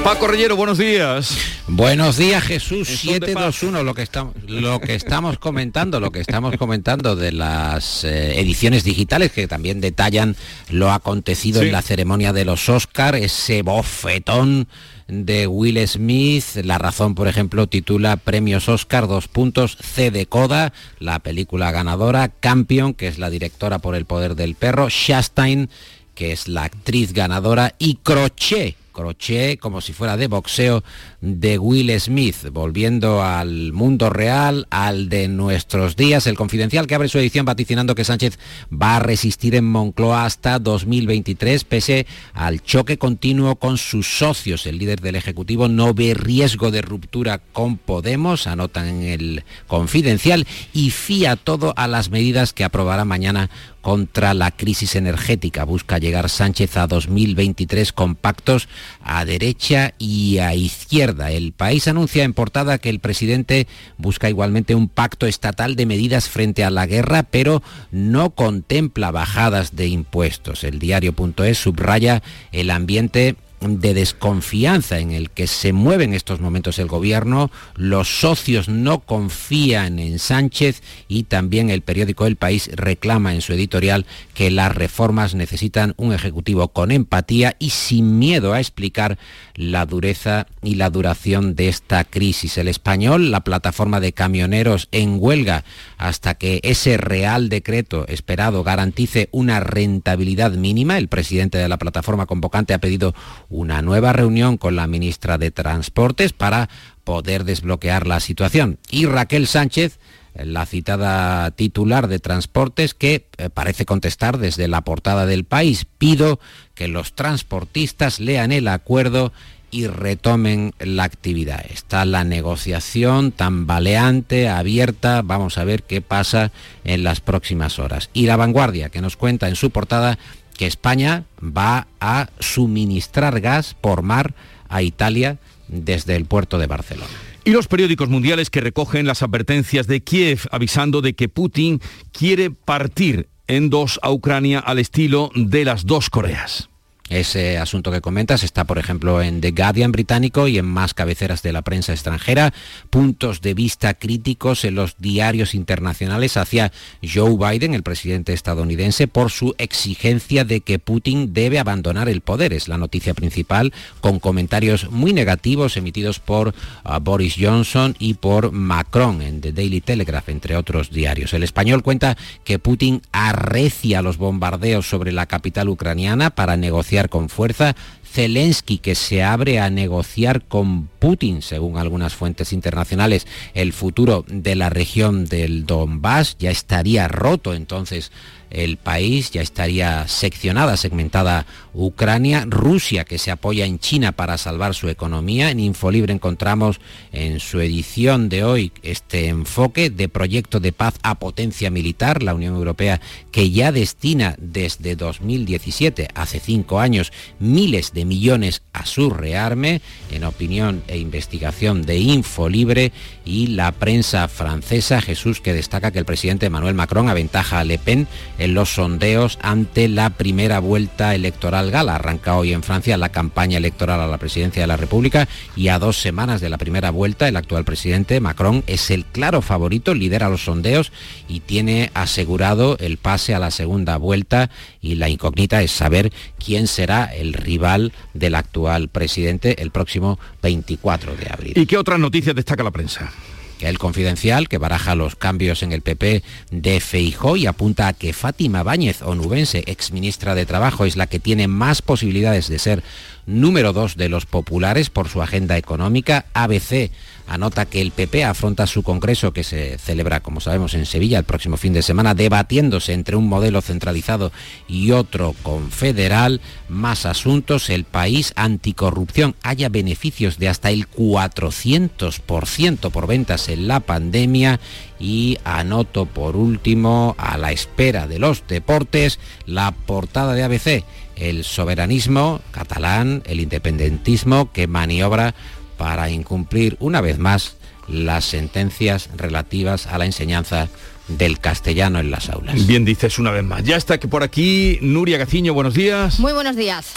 Paco 0.05 0.29
Rellero, 0.29 0.57
buenos 0.57 0.79
días. 0.79 1.37
Buenos 1.67 2.17
días, 2.17 2.45
Jesús 2.45 2.89
721, 2.89 3.83
lo 3.83 3.93
que 3.93 4.03
estamos 4.03 4.35
lo 4.47 4.81
que 4.81 4.95
estamos 4.95 5.39
comentando, 5.39 6.01
lo 6.01 6.11
que 6.11 6.21
estamos 6.21 6.57
comentando 6.57 7.15
de 7.15 7.33
las 7.33 8.05
eh, 8.05 8.41
ediciones 8.41 8.85
digitales 8.85 9.33
que 9.33 9.47
también 9.47 9.81
detallan 9.83 10.35
lo 10.71 10.93
acontecido 10.93 11.61
en 11.61 11.73
la 11.73 11.83
ceremonia 11.83 12.33
de 12.33 12.47
los 12.47 12.69
Oscar, 12.71 13.17
ese 13.17 13.61
bofetón 13.61 14.67
de 15.09 15.47
Will 15.47 15.87
Smith. 15.89 16.45
La 16.63 16.79
razón, 16.79 17.15
por 17.15 17.27
ejemplo, 17.27 17.67
titula 17.67 18.17
Premios 18.17 18.69
Oscar, 18.69 19.09
dos 19.09 19.27
puntos, 19.27 19.77
C 19.81 20.11
de 20.11 20.27
Coda, 20.27 20.73
la 21.01 21.19
película 21.19 21.73
ganadora, 21.73 22.29
Campion, 22.29 22.95
que 22.95 23.09
es 23.09 23.19
la 23.19 23.31
directora 23.31 23.79
por 23.79 23.95
el 23.95 24.05
poder 24.05 24.37
del 24.37 24.55
perro, 24.55 24.89
Shastain, 24.89 25.71
que 26.15 26.33
es 26.33 26.47
la 26.47 26.65
actriz 26.65 27.13
ganadora, 27.13 27.75
y 27.79 27.97
Crochet, 27.97 28.77
crochet 28.99 29.61
como 29.61 29.81
si 29.81 29.93
fuera 29.93 30.17
de 30.17 30.27
boxeo 30.27 30.83
de 31.21 31.57
Will 31.59 31.89
Smith, 32.01 32.49
volviendo 32.51 33.23
al 33.23 33.73
mundo 33.73 34.11
real, 34.11 34.67
al 34.71 35.09
de 35.09 35.29
nuestros 35.29 35.95
días, 35.95 36.27
el 36.27 36.37
confidencial 36.37 36.89
que 36.89 36.97
abre 36.97 37.09
su 37.09 37.19
edición 37.19 37.47
vaticinando 37.47 37.95
que 37.95 38.05
Sánchez 38.05 38.41
va 38.71 38.97
a 38.97 39.01
resistir 39.01 39.55
en 39.55 39.71
Moncloa 39.71 40.25
hasta 40.25 40.59
2023 40.59 41.63
pese 41.65 42.07
al 42.35 42.61
choque 42.61 42.99
continuo 42.99 43.57
con 43.57 43.79
sus 43.79 44.19
socios. 44.19 44.67
El 44.67 44.79
líder 44.79 45.01
del 45.01 45.15
Ejecutivo 45.15 45.69
no 45.69 45.95
ve 45.95 46.15
riesgo 46.15 46.73
de 46.73 46.83
ruptura 46.83 47.39
con 47.39 47.77
Podemos, 47.77 48.49
anotan 48.49 48.89
en 48.89 49.03
el 49.03 49.45
confidencial, 49.69 50.47
y 50.73 50.91
fía 50.91 51.37
todo 51.37 51.73
a 51.77 51.87
las 51.87 52.11
medidas 52.11 52.53
que 52.53 52.65
aprobará 52.65 53.05
mañana 53.05 53.49
contra 53.81 54.35
la 54.35 54.51
crisis 54.51 54.97
energética. 54.97 55.65
Busca 55.65 55.99
llegar 55.99 56.29
Sánchez 56.29 56.77
a 56.77 56.87
2023 56.87 57.93
con 57.93 58.15
pactos 58.15 58.69
a 59.03 59.25
derecha 59.25 59.95
y 59.99 60.39
a 60.39 60.55
izquierda. 60.55 61.31
El 61.31 61.53
país 61.53 61.89
anuncia 61.89 62.25
en 62.25 62.35
portada 62.35 62.79
que 62.79 62.91
el 62.91 63.01
presidente 63.01 63.67
busca 63.97 64.29
igualmente 64.29 64.75
un 64.75 64.89
pacto 64.89 65.27
estatal 65.27 65.77
de 65.77 65.87
medidas 65.87 66.29
frente 66.29 66.65
a 66.65 66.71
la 66.71 66.87
guerra, 66.87 67.23
pero 67.23 67.63
no 67.91 68.31
contempla 68.31 69.11
bajadas 69.11 69.77
de 69.77 69.89
impuestos. 69.89 70.65
El 70.65 70.79
diario.es 70.79 71.59
subraya 71.59 72.23
el 72.53 72.71
ambiente 72.71 73.37
de 73.61 73.95
desconfianza 73.95 74.99
en 74.99 75.11
el 75.11 75.31
que 75.31 75.47
se 75.47 75.73
mueve 75.73 76.05
en 76.05 76.15
estos 76.15 76.41
momentos 76.41 76.79
el 76.79 76.87
gobierno, 76.87 77.51
los 77.75 78.21
socios 78.21 78.69
no 78.69 79.01
confían 79.01 79.99
en 79.99 80.19
Sánchez 80.19 80.83
y 81.09 81.25
también 81.25 81.71
el 81.71 81.83
periódico 81.83 82.27
El 82.27 82.37
País 82.37 82.71
reclama 82.75 83.35
en 83.35 83.41
su 83.41 83.53
editorial 83.53 84.07
que 84.35 84.51
las 84.51 84.75
reformas 84.75 85.35
necesitan 85.35 85.95
un 85.97 86.13
ejecutivo 86.13 86.69
con 86.69 86.91
empatía 86.91 87.57
y 87.59 87.71
sin 87.71 88.19
miedo 88.19 88.53
a 88.53 88.61
explicar 88.61 89.19
la 89.55 89.87
dureza 89.87 90.47
y 90.63 90.77
la 90.77 90.91
duración 90.91 91.57
de 91.57 91.69
esta 91.69 92.05
crisis. 92.05 92.59
El 92.59 92.69
español, 92.69 93.31
la 93.31 93.43
plataforma 93.43 94.01
de 94.01 94.13
camioneros 94.13 94.89
en 94.93 95.17
huelga 95.19 95.65
hasta 95.97 96.35
que 96.35 96.61
ese 96.63 96.97
real 96.97 97.49
decreto 97.49 98.07
esperado 98.07 98.63
garantice 98.63 99.29
una 99.33 99.61
rentabilidad 99.61 100.53
mínima. 100.53 100.99
El 100.99 101.09
presidente 101.09 101.59
de 101.59 101.69
la 101.69 101.79
plataforma 101.79 102.27
convocante 102.27 102.75
ha 102.75 102.79
pedido 102.79 103.15
una 103.49 103.83
nueva 103.83 104.13
reunión 104.13 104.57
con 104.57 104.77
la 104.77 104.87
ministra 104.87 105.39
de 105.39 105.51
Transportes 105.51 106.33
para 106.33 106.69
poder 107.05 107.45
desbloquear 107.45 108.07
la 108.07 108.21
situación. 108.21 108.79
Y 108.91 109.07
Raquel 109.07 109.47
Sánchez, 109.47 109.99
la 110.35 110.67
citada 110.67 111.51
titular 111.53 112.09
de 112.09 112.19
Transportes, 112.19 112.95
que 112.95 113.27
eh, 113.39 113.51
parece 113.51 113.87
contestar 113.87 114.39
desde 114.39 114.69
la 114.69 114.83
portada 114.83 115.27
del 115.27 115.45
país. 115.45 115.87
Pido 115.99 116.39
que 116.75 116.89
los 116.89 117.15
transportistas 117.15 118.21
lean 118.21 118.53
el 118.53 118.69
acuerdo 118.69 119.33
y 119.71 119.87
retomen 119.87 120.73
la 120.79 121.05
actividad. 121.05 121.65
Está 121.71 122.05
la 122.05 122.25
negociación 122.25 123.33
tambaleante, 123.33 124.49
abierta, 124.49 125.23
vamos 125.23 125.59
a 125.59 125.65
ver 125.65 125.83
qué 125.83 126.01
pasa 126.01 126.53
en 126.85 127.05
las 127.05 127.21
próximas 127.21 127.79
horas. 127.79 128.11
Y 128.13 128.27
la 128.27 128.37
vanguardia, 128.37 128.89
que 128.89 129.03
nos 129.03 129.17
cuenta 129.17 129.49
en 129.49 129.57
su 129.57 129.71
portada 129.71 130.19
que 130.59 130.67
España 130.67 131.25
va 131.41 131.87
a 132.01 132.29
suministrar 132.41 133.41
gas 133.41 133.75
por 133.81 134.03
mar 134.03 134.35
a 134.69 134.83
Italia 134.83 135.39
desde 135.69 136.17
el 136.17 136.27
puerto 136.27 136.59
de 136.59 136.67
Barcelona. 136.67 137.09
Y 137.45 137.53
los 137.53 137.69
periódicos 137.69 138.11
mundiales 138.11 138.51
que 138.51 138.61
recogen 138.61 139.07
las 139.07 139.23
advertencias 139.23 139.87
de 139.87 140.03
Kiev 140.03 140.41
avisando 140.51 141.01
de 141.01 141.15
que 141.15 141.31
Putin 141.31 141.81
quiere 142.13 142.51
partir 142.51 143.29
en 143.47 143.71
dos 143.71 143.99
a 144.03 144.11
Ucrania 144.11 144.59
al 144.59 144.79
estilo 144.79 145.31
de 145.35 145.65
las 145.65 145.87
dos 145.87 146.11
Coreas. 146.11 146.69
Ese 147.09 147.59
asunto 147.59 147.91
que 147.91 148.01
comentas. 148.01 148.43
Está, 148.43 148.65
por 148.65 148.79
ejemplo, 148.79 149.23
en 149.23 149.41
The 149.41 149.53
Guardian 149.53 149.93
británico 149.93 150.49
y 150.49 150.59
en 150.59 150.67
más 150.67 150.95
cabeceras 150.95 151.43
de 151.43 151.53
la 151.53 151.63
prensa 151.63 151.93
extranjera. 151.93 152.53
Puntos 152.91 153.41
de 153.41 153.55
vista 153.55 153.95
críticos 153.95 154.65
en 154.65 154.75
los 154.75 154.97
diarios 154.99 155.55
internacionales 155.55 156.37
hacia 156.37 156.73
Joe 157.03 157.37
Biden, 157.37 157.75
el 157.75 157.83
presidente 157.83 158.33
estadounidense, 158.33 159.09
por 159.09 159.31
su 159.31 159.55
exigencia 159.59 160.45
de 160.45 160.61
que 160.61 160.79
Putin 160.79 161.33
debe 161.33 161.59
abandonar 161.59 162.09
el 162.09 162.21
poder. 162.21 162.53
Es 162.53 162.69
la 162.69 162.79
noticia 162.79 163.15
principal, 163.15 163.73
con 164.01 164.21
comentarios 164.21 164.91
muy 164.91 165.13
negativos 165.13 165.77
emitidos 165.77 166.19
por 166.21 166.49
uh, 166.49 167.01
Boris 167.01 167.37
Johnson 167.39 167.97
y 167.99 168.15
por 168.15 168.53
Macron 168.53 169.23
en 169.23 169.41
The 169.41 169.53
Daily 169.53 169.81
Telegraph, 169.81 170.29
entre 170.29 170.57
otros 170.57 170.91
diarios. 170.91 171.33
El 171.33 171.43
español 171.43 171.83
cuenta 171.83 172.17
que 172.45 172.59
Putin 172.59 173.03
arrecia 173.13 174.03
los 174.03 174.17
bombardeos 174.17 174.89
sobre 174.89 175.13
la 175.13 175.27
capital 175.27 175.69
ucraniana 175.69 176.31
para 176.31 176.57
negociar 176.57 176.98
con 177.07 177.29
fuerza. 177.29 177.77
Zelensky 178.11 178.79
que 178.79 178.95
se 178.95 179.23
abre 179.23 179.61
a 179.61 179.71
negociar 179.71 180.43
con 180.43 180.89
Putin, 180.99 181.43
según 181.43 181.77
algunas 181.77 182.15
fuentes 182.15 182.53
internacionales, 182.53 183.27
el 183.55 183.73
futuro 183.73 184.25
de 184.27 184.55
la 184.55 184.71
región 184.71 185.27
del 185.27 185.67
Donbass, 185.67 186.37
ya 186.39 186.51
estaría 186.51 187.07
roto 187.07 187.55
entonces 187.55 188.11
el 188.51 188.79
país, 188.79 189.31
ya 189.31 189.43
estaría 189.43 190.09
seccionada, 190.09 190.77
segmentada 190.77 191.47
Ucrania, 191.81 192.45
Rusia 192.45 193.05
que 193.05 193.19
se 193.19 193.31
apoya 193.31 193.65
en 193.65 193.79
China 193.79 194.11
para 194.11 194.37
salvar 194.37 194.75
su 194.75 194.89
economía. 194.89 195.53
En 195.53 195.61
Infolibre 195.61 196.13
encontramos 196.13 196.81
en 197.13 197.39
su 197.39 197.61
edición 197.61 198.29
de 198.29 198.43
hoy 198.43 198.73
este 198.83 199.29
enfoque 199.29 199.89
de 199.89 200.09
proyecto 200.09 200.59
de 200.59 200.73
paz 200.73 200.95
a 201.05 201.21
potencia 201.21 201.71
militar, 201.71 202.25
la 202.25 202.35
Unión 202.35 202.57
Europea 202.57 203.01
que 203.31 203.53
ya 203.53 203.71
destina 203.71 204.35
desde 204.39 204.97
2017, 204.97 206.09
hace 206.15 206.41
cinco 206.41 206.81
años, 206.81 207.13
miles 207.39 207.93
de 207.93 208.05
millones 208.05 208.63
a 208.73 208.85
su 208.85 209.11
rearme, 209.11 209.81
en 210.11 210.25
opinión 210.25 210.83
e 210.89 210.99
investigación 210.99 211.83
de 211.83 211.99
Infolibre 211.99 212.91
y 213.25 213.49
la 213.49 213.71
prensa 213.71 214.27
francesa, 214.27 215.01
Jesús, 215.01 215.41
que 215.41 215.53
destaca 215.53 215.93
que 215.93 216.01
el 216.01 216.05
presidente 216.05 216.47
Emmanuel 216.47 216.75
Macron 216.75 217.09
aventaja 217.09 217.61
a 217.61 217.65
Le 217.65 217.79
Pen 217.79 218.09
en 218.39 218.55
los 218.55 218.71
sondeos 218.71 219.39
ante 219.43 219.87
la 219.87 220.11
primera 220.11 220.59
vuelta 220.59 221.15
electoral 221.15 221.68
gala. 221.71 221.95
Arranca 221.95 222.37
hoy 222.37 222.53
en 222.53 222.63
Francia 222.63 222.97
la 222.97 223.11
campaña 223.11 223.59
electoral 223.59 224.01
a 224.01 224.07
la 224.07 224.19
presidencia 224.19 224.63
de 224.63 224.67
la 224.67 224.77
República 224.77 225.29
y 225.57 225.69
a 225.69 225.79
dos 225.79 226.01
semanas 226.01 226.41
de 226.41 226.49
la 226.49 226.59
primera 226.59 226.91
vuelta 226.91 227.29
el 227.29 227.37
actual 227.37 227.65
presidente 227.65 228.21
Macron 228.21 228.65
es 228.67 228.91
el 228.91 229.05
claro 229.05 229.43
favorito, 229.43 229.95
lidera 229.95 230.29
los 230.29 230.45
sondeos 230.45 230.93
y 231.29 231.41
tiene 231.41 231.91
asegurado 231.95 232.77
el 232.79 232.97
pase 232.97 233.35
a 233.35 233.39
la 233.39 233.51
segunda 233.51 233.97
vuelta 233.97 234.51
y 234.81 234.95
la 234.97 235.09
incógnita 235.09 235.63
es 235.63 235.73
saber 235.73 236.13
quién 236.45 236.67
será 236.67 237.05
el 237.05 237.33
rival 237.33 237.93
del 238.15 238.35
actual 238.35 238.89
presidente 238.89 239.63
el 239.63 239.71
próximo 239.71 240.19
24 240.43 241.17
de 241.17 241.29
abril. 241.31 241.53
¿Y 241.57 241.67
qué 241.67 241.77
otras 241.77 241.99
noticias 241.99 242.35
destaca 242.35 242.63
la 242.63 242.71
prensa? 242.71 243.13
El 243.61 243.79
Confidencial, 243.79 244.49
que 244.49 244.59
baraja 244.59 244.95
los 244.95 245.17
cambios 245.17 245.63
en 245.63 245.73
el 245.73 245.83
PP 245.83 246.23
de 246.51 246.81
Feijó 246.81 247.37
y 247.37 247.47
apunta 247.47 247.89
a 247.89 247.93
que 247.93 248.13
Fátima 248.13 248.63
Báñez, 248.63 249.03
onubense, 249.03 249.65
exministra 249.67 250.35
de 250.35 250.47
Trabajo, 250.47 250.85
es 250.85 250.97
la 250.97 251.07
que 251.07 251.19
tiene 251.19 251.49
más 251.49 251.83
posibilidades 251.83 252.49
de 252.49 252.59
ser 252.59 252.83
número 253.27 253.73
dos 253.73 253.97
de 253.97 254.09
los 254.09 254.27
populares 254.27 254.91
por 254.91 255.09
su 255.09 255.23
agenda 255.23 255.57
económica. 255.57 256.27
ABC 256.35 256.91
anota 257.29 257.67
que 257.67 257.81
el 257.81 257.93
PP 257.93 258.25
afronta 258.25 258.67
su 258.67 258.83
congreso 258.83 259.33
que 259.33 259.45
se 259.45 259.79
celebra, 259.79 260.21
como 260.21 260.41
sabemos, 260.41 260.75
en 260.75 260.87
Sevilla 260.87 261.19
el 261.19 261.25
próximo 261.25 261.57
fin 261.57 261.73
de 261.73 261.83
semana, 261.83 262.15
debatiéndose 262.15 262.93
entre 262.93 263.17
un 263.17 263.29
modelo 263.29 263.61
centralizado 263.61 264.33
y 264.67 264.93
otro 264.93 265.35
confederal. 265.43 266.41
Más 266.69 267.07
asuntos, 267.07 267.71
el 267.71 267.85
país 267.85 268.33
anticorrupción 268.37 269.37
haya 269.43 269.69
beneficios 269.69 270.39
de 270.39 270.49
hasta 270.49 270.71
el 270.71 270.89
400% 270.91 272.91
por 272.91 273.07
ventas 273.07 273.49
en 273.49 273.69
la 273.69 273.81
pandemia 273.81 274.61
y 274.99 275.39
anoto 275.45 276.07
por 276.07 276.37
último, 276.37 277.15
a 277.19 277.39
la 277.39 277.53
espera 277.53 278.07
de 278.07 278.19
los 278.19 278.47
deportes, 278.49 279.19
la 279.47 279.73
portada 279.73 280.35
de 280.35 280.43
ABC 280.43 280.85
el 281.21 281.45
soberanismo 281.45 282.41
catalán, 282.51 283.23
el 283.27 283.41
independentismo 283.41 284.53
que 284.53 284.67
maniobra 284.67 285.35
para 285.79 286.11
incumplir 286.11 286.77
una 286.81 287.01
vez 287.01 287.19
más 287.19 287.55
las 287.89 288.27
sentencias 288.27 289.09
relativas 289.17 289.87
a 289.87 289.97
la 289.97 290.05
enseñanza 290.05 290.69
del 291.07 291.39
castellano 291.41 292.01
en 292.01 292.11
las 292.11 292.29
aulas. 292.29 292.67
Bien 292.67 292.85
dices 292.85 293.19
una 293.19 293.31
vez 293.31 293.45
más. 293.45 293.65
Ya 293.65 293.77
está 293.77 293.99
que 293.99 294.09
por 294.09 294.23
aquí 294.23 294.79
Nuria 294.83 295.17
Gaciño, 295.17 295.55
buenos 295.55 295.73
días. 295.73 296.21
Muy 296.21 296.35
buenos 296.35 296.55
días. 296.55 296.93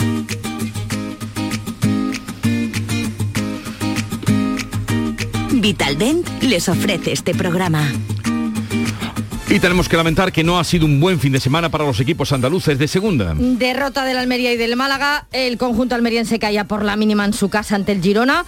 Vitaldent 5.54 6.28
les 6.42 6.68
ofrece 6.68 7.14
este 7.14 7.34
programa. 7.36 7.88
Y 9.52 9.60
tenemos 9.60 9.90
que 9.90 9.98
lamentar 9.98 10.32
que 10.32 10.46
no 10.46 10.58
ha 10.58 10.64
sido 10.64 10.86
un 10.86 11.02
buen 11.02 11.20
fin 11.20 11.34
de 11.34 11.40
semana 11.42 11.68
para 11.68 11.84
los 11.84 12.00
equipos 12.00 12.32
andaluces 12.32 12.80
de 12.80 12.88
segunda. 12.88 13.34
Derrota 13.36 14.06
del 14.06 14.16
Almería 14.16 14.54
y 14.54 14.56
del 14.56 14.78
Málaga. 14.78 15.26
El 15.34 15.58
conjunto 15.58 15.94
almeriense 15.94 16.40
caía 16.40 16.64
por 16.64 16.86
la 16.86 16.96
mínima 16.96 17.26
en 17.26 17.34
su 17.34 17.50
casa 17.50 17.76
ante 17.76 17.92
el 17.92 18.02
Girona. 18.02 18.46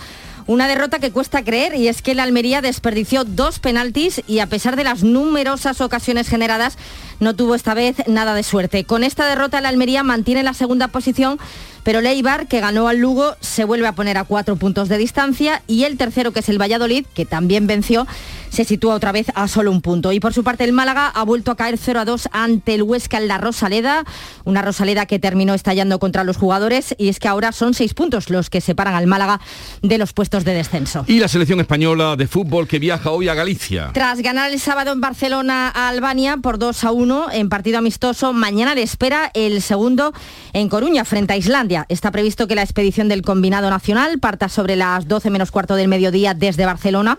Una 0.47 0.65
derrota 0.65 0.99
que 0.99 1.11
cuesta 1.11 1.43
creer 1.43 1.75
y 1.75 1.89
es 1.89 2.01
que 2.01 2.11
el 2.11 2.21
Almería 2.21 2.61
desperdició 2.61 3.25
dos 3.25 3.59
penaltis 3.59 4.21
y 4.27 4.39
a 4.39 4.47
pesar 4.47 4.77
de 4.77 4.85
las 4.85 5.03
numerosas 5.03 5.81
ocasiones 5.81 6.29
generadas 6.29 6.77
no 7.19 7.35
tuvo 7.35 7.55
esta 7.55 7.73
vez 7.73 7.97
nada 8.07 8.33
de 8.33 8.43
suerte. 8.43 8.85
Con 8.85 9.03
esta 9.03 9.27
derrota 9.27 9.59
el 9.59 9.65
Almería 9.65 10.03
mantiene 10.03 10.41
la 10.41 10.53
segunda 10.53 10.87
posición 10.87 11.37
pero 11.83 12.01
Leibar, 12.01 12.47
que 12.47 12.59
ganó 12.59 12.87
al 12.87 12.97
Lugo, 12.97 13.35
se 13.39 13.65
vuelve 13.65 13.87
a 13.87 13.93
poner 13.93 14.17
a 14.17 14.23
cuatro 14.23 14.55
puntos 14.55 14.89
de 14.89 14.97
distancia 14.97 15.61
y 15.67 15.83
el 15.83 15.97
tercero, 15.97 16.31
que 16.31 16.39
es 16.39 16.49
el 16.49 16.61
Valladolid, 16.61 17.05
que 17.13 17.25
también 17.25 17.67
venció, 17.67 18.07
se 18.49 18.65
sitúa 18.65 18.93
otra 18.93 19.11
vez 19.11 19.27
a 19.33 19.47
solo 19.47 19.71
un 19.71 19.81
punto. 19.81 20.11
Y 20.11 20.19
por 20.19 20.33
su 20.33 20.43
parte 20.43 20.63
el 20.63 20.73
Málaga 20.73 21.07
ha 21.07 21.23
vuelto 21.23 21.51
a 21.51 21.55
caer 21.55 21.77
0 21.77 21.99
a 21.99 22.05
2 22.05 22.29
ante 22.31 22.75
el 22.75 22.83
Huesca 22.83 23.17
en 23.17 23.27
la 23.27 23.37
Rosaleda, 23.39 24.05
una 24.45 24.61
Rosaleda 24.61 25.05
que 25.07 25.17
terminó 25.17 25.53
estallando 25.53 25.99
contra 25.99 26.23
los 26.23 26.37
jugadores 26.37 26.93
y 26.97 27.09
es 27.09 27.19
que 27.19 27.27
ahora 27.27 27.51
son 27.51 27.73
seis 27.73 27.93
puntos 27.93 28.29
los 28.29 28.49
que 28.49 28.61
separan 28.61 28.93
al 28.93 29.07
Málaga 29.07 29.41
de 29.81 29.97
los 29.97 30.13
puestos 30.13 30.45
de 30.45 30.53
descenso. 30.53 31.03
Y 31.07 31.19
la 31.19 31.27
selección 31.27 31.59
española 31.59 32.15
de 32.15 32.27
fútbol 32.27 32.67
que 32.67 32.79
viaja 32.79 33.09
hoy 33.09 33.27
a 33.27 33.33
Galicia. 33.33 33.89
Tras 33.93 34.21
ganar 34.21 34.51
el 34.51 34.59
sábado 34.59 34.91
en 34.91 35.01
Barcelona 35.01 35.71
a 35.73 35.89
Albania 35.89 36.37
por 36.37 36.59
2 36.59 36.83
a 36.83 36.91
1 36.91 37.31
en 37.31 37.49
partido 37.49 37.79
amistoso, 37.79 38.33
mañana 38.33 38.75
le 38.75 38.83
espera 38.83 39.31
el 39.33 39.61
segundo 39.61 40.13
en 40.53 40.69
Coruña 40.69 41.05
frente 41.05 41.33
a 41.33 41.37
Islandia. 41.37 41.72
Está 41.89 42.11
previsto 42.11 42.47
que 42.47 42.55
la 42.55 42.61
expedición 42.61 43.09
del 43.09 43.21
combinado 43.21 43.69
nacional 43.69 44.19
parta 44.19 44.49
sobre 44.49 44.75
las 44.75 45.07
12 45.07 45.29
menos 45.29 45.51
cuarto 45.51 45.75
del 45.75 45.87
mediodía 45.87 46.33
desde 46.33 46.65
Barcelona 46.65 47.17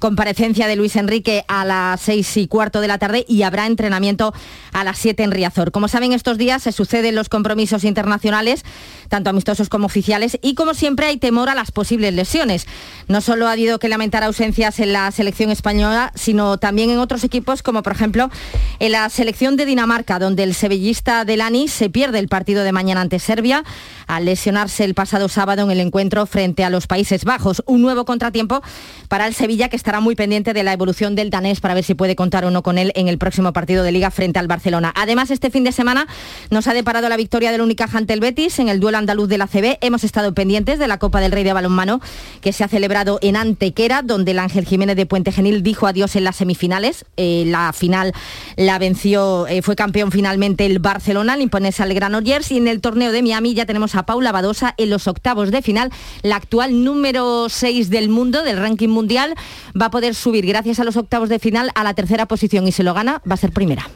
comparecencia 0.00 0.66
de 0.66 0.74
Luis 0.74 0.96
Enrique 0.96 1.44
a 1.46 1.64
las 1.64 2.00
seis 2.00 2.36
y 2.36 2.48
cuarto 2.48 2.80
de 2.80 2.88
la 2.88 2.98
tarde 2.98 3.24
y 3.28 3.42
habrá 3.42 3.66
entrenamiento 3.66 4.34
a 4.72 4.82
las 4.82 4.98
7 4.98 5.22
en 5.22 5.30
Riazor. 5.30 5.70
Como 5.70 5.86
saben, 5.88 6.12
estos 6.12 6.38
días 6.38 6.62
se 6.62 6.72
suceden 6.72 7.14
los 7.14 7.28
compromisos 7.28 7.84
internacionales, 7.84 8.64
tanto 9.08 9.30
amistosos 9.30 9.68
como 9.68 9.86
oficiales, 9.86 10.38
y 10.42 10.54
como 10.54 10.74
siempre 10.74 11.06
hay 11.06 11.18
temor 11.18 11.48
a 11.48 11.54
las 11.54 11.70
posibles 11.70 12.14
lesiones. 12.14 12.66
No 13.08 13.20
solo 13.20 13.46
ha 13.46 13.52
habido 13.52 13.78
que 13.78 13.88
lamentar 13.88 14.24
ausencias 14.24 14.80
en 14.80 14.92
la 14.92 15.10
selección 15.10 15.50
española, 15.50 16.12
sino 16.14 16.58
también 16.58 16.90
en 16.90 16.98
otros 16.98 17.22
equipos, 17.22 17.62
como 17.62 17.82
por 17.82 17.92
ejemplo 17.92 18.30
en 18.78 18.92
la 18.92 19.08
selección 19.10 19.56
de 19.56 19.66
Dinamarca, 19.66 20.18
donde 20.18 20.42
el 20.42 20.54
sevillista 20.54 21.24
Delani 21.24 21.68
se 21.68 21.90
pierde 21.90 22.18
el 22.18 22.28
partido 22.28 22.64
de 22.64 22.72
mañana 22.72 23.02
ante 23.02 23.18
Serbia 23.18 23.64
al 24.06 24.24
lesionarse 24.24 24.84
el 24.84 24.94
pasado 24.94 25.28
sábado 25.28 25.62
en 25.62 25.70
el 25.70 25.80
encuentro 25.80 26.26
frente 26.26 26.64
a 26.64 26.70
los 26.70 26.86
Países 26.86 27.24
Bajos. 27.24 27.62
Un 27.66 27.82
nuevo 27.82 28.04
contratiempo 28.04 28.62
para 29.08 29.26
el 29.26 29.34
Sevilla 29.34 29.68
que 29.68 29.76
estará 29.90 30.00
muy 30.00 30.14
pendiente 30.14 30.52
de 30.52 30.62
la 30.62 30.72
evolución 30.72 31.16
del 31.16 31.30
danés 31.30 31.58
para 31.58 31.74
ver 31.74 31.82
si 31.82 31.94
puede 31.94 32.14
contar 32.14 32.44
o 32.44 32.52
no 32.52 32.62
con 32.62 32.78
él 32.78 32.92
en 32.94 33.08
el 33.08 33.18
próximo 33.18 33.52
partido 33.52 33.82
de 33.82 33.90
liga 33.90 34.12
frente 34.12 34.38
al 34.38 34.46
Barcelona. 34.46 34.92
Además, 34.94 35.32
este 35.32 35.50
fin 35.50 35.64
de 35.64 35.72
semana 35.72 36.06
nos 36.48 36.68
ha 36.68 36.74
deparado 36.74 37.08
la 37.08 37.16
victoria 37.16 37.50
del 37.50 37.60
Unicaja 37.60 37.98
ante 37.98 38.14
el 38.14 38.20
Betis 38.20 38.60
en 38.60 38.68
el 38.68 38.78
duelo 38.78 38.98
andaluz 38.98 39.28
de 39.28 39.36
la 39.36 39.48
CB. 39.48 39.78
Hemos 39.80 40.04
estado 40.04 40.32
pendientes 40.32 40.78
de 40.78 40.86
la 40.86 41.00
Copa 41.00 41.20
del 41.20 41.32
Rey 41.32 41.42
de 41.42 41.52
Balonmano 41.52 42.00
que 42.40 42.52
se 42.52 42.62
ha 42.62 42.68
celebrado 42.68 43.18
en 43.20 43.34
Antequera, 43.34 44.02
donde 44.02 44.30
el 44.30 44.38
Ángel 44.38 44.64
Jiménez 44.64 44.94
de 44.94 45.06
Puente 45.06 45.32
Genil 45.32 45.64
dijo 45.64 45.88
adiós 45.88 46.14
en 46.14 46.22
las 46.22 46.36
semifinales. 46.36 47.04
Eh, 47.16 47.42
la 47.48 47.72
final 47.72 48.12
la 48.54 48.78
venció, 48.78 49.48
eh, 49.48 49.60
fue 49.60 49.74
campeón 49.74 50.12
finalmente 50.12 50.66
el 50.66 50.78
Barcelona 50.78 51.32
al 51.32 51.40
imponerse 51.40 51.82
al 51.82 51.92
Granollers 51.92 52.52
y 52.52 52.58
en 52.58 52.68
el 52.68 52.80
torneo 52.80 53.10
de 53.10 53.22
Miami 53.22 53.54
ya 53.54 53.66
tenemos 53.66 53.96
a 53.96 54.04
Paula 54.04 54.30
Badosa 54.30 54.72
en 54.76 54.88
los 54.88 55.08
octavos 55.08 55.50
de 55.50 55.62
final, 55.62 55.90
la 56.22 56.36
actual 56.36 56.84
número 56.84 57.48
6 57.48 57.90
del 57.90 58.08
mundo, 58.08 58.44
del 58.44 58.56
ranking 58.56 58.88
mundial, 58.88 59.34
va 59.80 59.86
a 59.86 59.90
poder 59.90 60.14
subir 60.14 60.46
gracias 60.46 60.80
a 60.80 60.84
los 60.84 60.96
octavos 60.96 61.28
de 61.28 61.38
final 61.38 61.70
a 61.74 61.84
la 61.84 61.94
tercera 61.94 62.26
posición 62.26 62.68
y 62.68 62.72
si 62.72 62.82
lo 62.82 62.94
gana 62.94 63.22
va 63.28 63.34
a 63.34 63.38
ser 63.38 63.52
primera. 63.52 63.88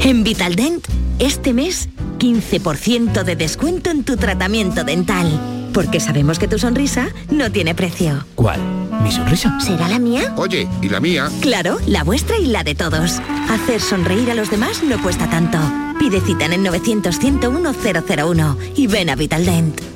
En 0.00 0.22
Vitaldent, 0.22 0.86
este 1.18 1.52
mes, 1.52 1.88
15% 2.18 3.24
de 3.24 3.36
descuento 3.36 3.90
en 3.90 4.04
tu 4.04 4.16
tratamiento 4.16 4.84
dental. 4.84 5.70
Porque 5.72 5.98
sabemos 5.98 6.38
que 6.38 6.46
tu 6.46 6.58
sonrisa 6.58 7.08
no 7.30 7.50
tiene 7.50 7.74
precio. 7.74 8.24
¿Cuál? 8.36 8.60
¿Mi 9.02 9.10
sonrisa? 9.10 9.58
¿Será 9.60 9.88
la 9.88 9.98
mía? 9.98 10.32
Oye, 10.36 10.68
¿y 10.80 10.88
la 10.88 11.00
mía? 11.00 11.28
Claro, 11.40 11.78
la 11.86 12.04
vuestra 12.04 12.38
y 12.38 12.46
la 12.46 12.62
de 12.62 12.74
todos. 12.74 13.20
Hacer 13.50 13.80
sonreír 13.80 14.30
a 14.30 14.34
los 14.34 14.50
demás 14.50 14.82
no 14.84 15.02
cuesta 15.02 15.28
tanto. 15.28 15.58
Pide 15.98 16.20
cita 16.20 16.44
en 16.44 16.52
el 16.52 16.62
900 16.62 17.18
101 17.18 17.72
001 17.72 18.58
y 18.76 18.86
ven 18.86 19.10
a 19.10 19.16
Vitaldent. 19.16 19.93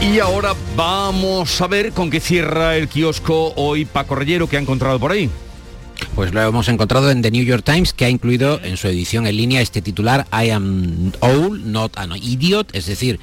Y 0.00 0.20
ahora 0.20 0.54
vamos 0.76 1.60
a 1.60 1.66
ver 1.66 1.92
con 1.92 2.08
qué 2.08 2.20
cierra 2.20 2.76
el 2.76 2.88
kiosco 2.88 3.52
hoy 3.56 3.84
Paco 3.84 4.14
Rellero 4.14 4.48
que 4.48 4.56
ha 4.56 4.60
encontrado 4.60 5.00
por 5.00 5.10
ahí. 5.10 5.28
Pues 6.14 6.32
lo 6.34 6.42
hemos 6.42 6.68
encontrado 6.68 7.10
en 7.10 7.22
The 7.22 7.30
New 7.30 7.44
York 7.44 7.64
Times, 7.64 7.92
que 7.92 8.04
ha 8.04 8.10
incluido 8.10 8.60
en 8.62 8.76
su 8.76 8.88
edición 8.88 9.26
en 9.26 9.36
línea 9.36 9.60
este 9.60 9.82
titular, 9.82 10.26
I 10.32 10.50
am 10.50 11.12
old, 11.20 11.64
not 11.64 11.96
an 11.96 12.12
idiot, 12.16 12.74
es 12.74 12.86
decir, 12.86 13.20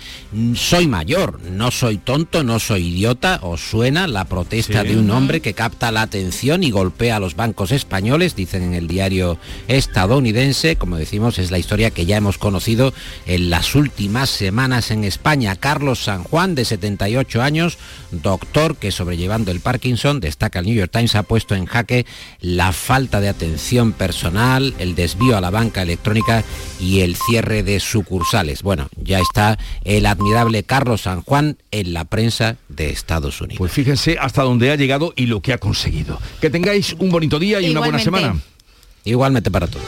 soy 0.55 0.87
mayor, 0.87 1.41
no 1.41 1.71
soy 1.71 1.97
tonto, 1.97 2.43
no 2.43 2.59
soy 2.59 2.87
idiota, 2.87 3.39
os 3.41 3.61
suena 3.61 4.07
la 4.07 4.25
protesta 4.25 4.81
Sí. 4.81 4.89
de 4.89 4.97
un 4.97 5.09
hombre 5.11 5.41
que 5.41 5.53
capta 5.53 5.91
la 5.91 6.03
atención 6.03 6.63
y 6.63 6.71
golpea 6.71 7.17
a 7.17 7.19
los 7.19 7.35
bancos 7.35 7.71
españoles, 7.71 8.35
dicen 8.35 8.63
en 8.63 8.73
el 8.73 8.87
diario 8.87 9.37
estadounidense, 9.67 10.75
como 10.77 10.97
decimos, 10.97 11.37
es 11.39 11.51
la 11.51 11.59
historia 11.59 11.91
que 11.91 12.05
ya 12.05 12.17
hemos 12.17 12.37
conocido 12.37 12.93
en 13.25 13.49
las 13.49 13.75
últimas 13.75 14.29
semanas 14.29 14.91
en 14.91 15.03
España. 15.03 15.55
Carlos 15.55 16.03
San 16.03 16.23
Juan, 16.23 16.55
de 16.55 16.65
78 16.65 17.41
años, 17.41 17.77
doctor 18.11 18.77
que 18.77 18.91
sobrellevando 18.91 19.51
el 19.51 19.59
Parkinson, 19.59 20.19
destaca 20.19 20.59
el 20.59 20.65
New 20.65 20.75
York 20.75 20.91
Times, 20.91 21.15
ha 21.15 21.23
puesto 21.23 21.55
en 21.55 21.65
jaque 21.65 22.05
la 22.39 22.64
falta 22.71 23.21
de 23.21 23.29
atención 23.29 23.91
personal, 23.91 24.73
el 24.79 24.95
desvío 24.95 25.37
a 25.37 25.41
la 25.41 25.49
banca 25.49 25.81
electrónica 25.81 26.43
y 26.79 27.01
el 27.01 27.15
cierre 27.15 27.63
de 27.63 27.79
sucursales. 27.79 28.61
Bueno, 28.63 28.89
ya 29.01 29.19
está 29.19 29.57
el 29.83 30.05
admirable 30.05 30.63
Carlos 30.63 31.01
San 31.01 31.21
Juan 31.21 31.57
en 31.71 31.93
la 31.93 32.05
prensa 32.05 32.57
de 32.69 32.89
Estados 32.89 33.41
Unidos. 33.41 33.57
Pues 33.57 33.71
fíjense 33.71 34.17
hasta 34.19 34.43
dónde 34.43 34.71
ha 34.71 34.75
llegado 34.75 35.13
y 35.15 35.25
lo 35.25 35.41
que 35.41 35.53
ha 35.53 35.57
conseguido. 35.57 36.19
Que 36.41 36.49
tengáis 36.49 36.95
un 36.99 37.09
bonito 37.09 37.39
día 37.39 37.61
y 37.61 37.69
una 37.69 37.79
buena 37.79 37.99
semana. 37.99 38.35
Igualmente 39.03 39.51
para 39.51 39.67
todos. 39.67 39.85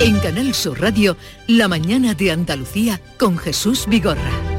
En 0.00 0.18
Canal 0.20 0.54
Sur 0.54 0.80
Radio, 0.80 1.16
La 1.48 1.66
mañana 1.66 2.14
de 2.14 2.30
Andalucía 2.30 3.00
con 3.18 3.36
Jesús 3.36 3.86
Vigorra. 3.88 4.57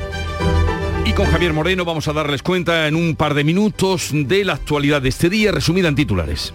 Con 1.20 1.28
Javier 1.28 1.52
Moreno 1.52 1.84
vamos 1.84 2.08
a 2.08 2.14
darles 2.14 2.42
cuenta 2.42 2.88
en 2.88 2.96
un 2.96 3.14
par 3.14 3.34
de 3.34 3.44
minutos 3.44 4.12
de 4.14 4.46
la 4.46 4.54
actualidad 4.54 5.02
de 5.02 5.10
este 5.10 5.30
día, 5.30 5.52
resumida 5.52 5.90
en 5.90 5.96
titulares. 5.96 6.54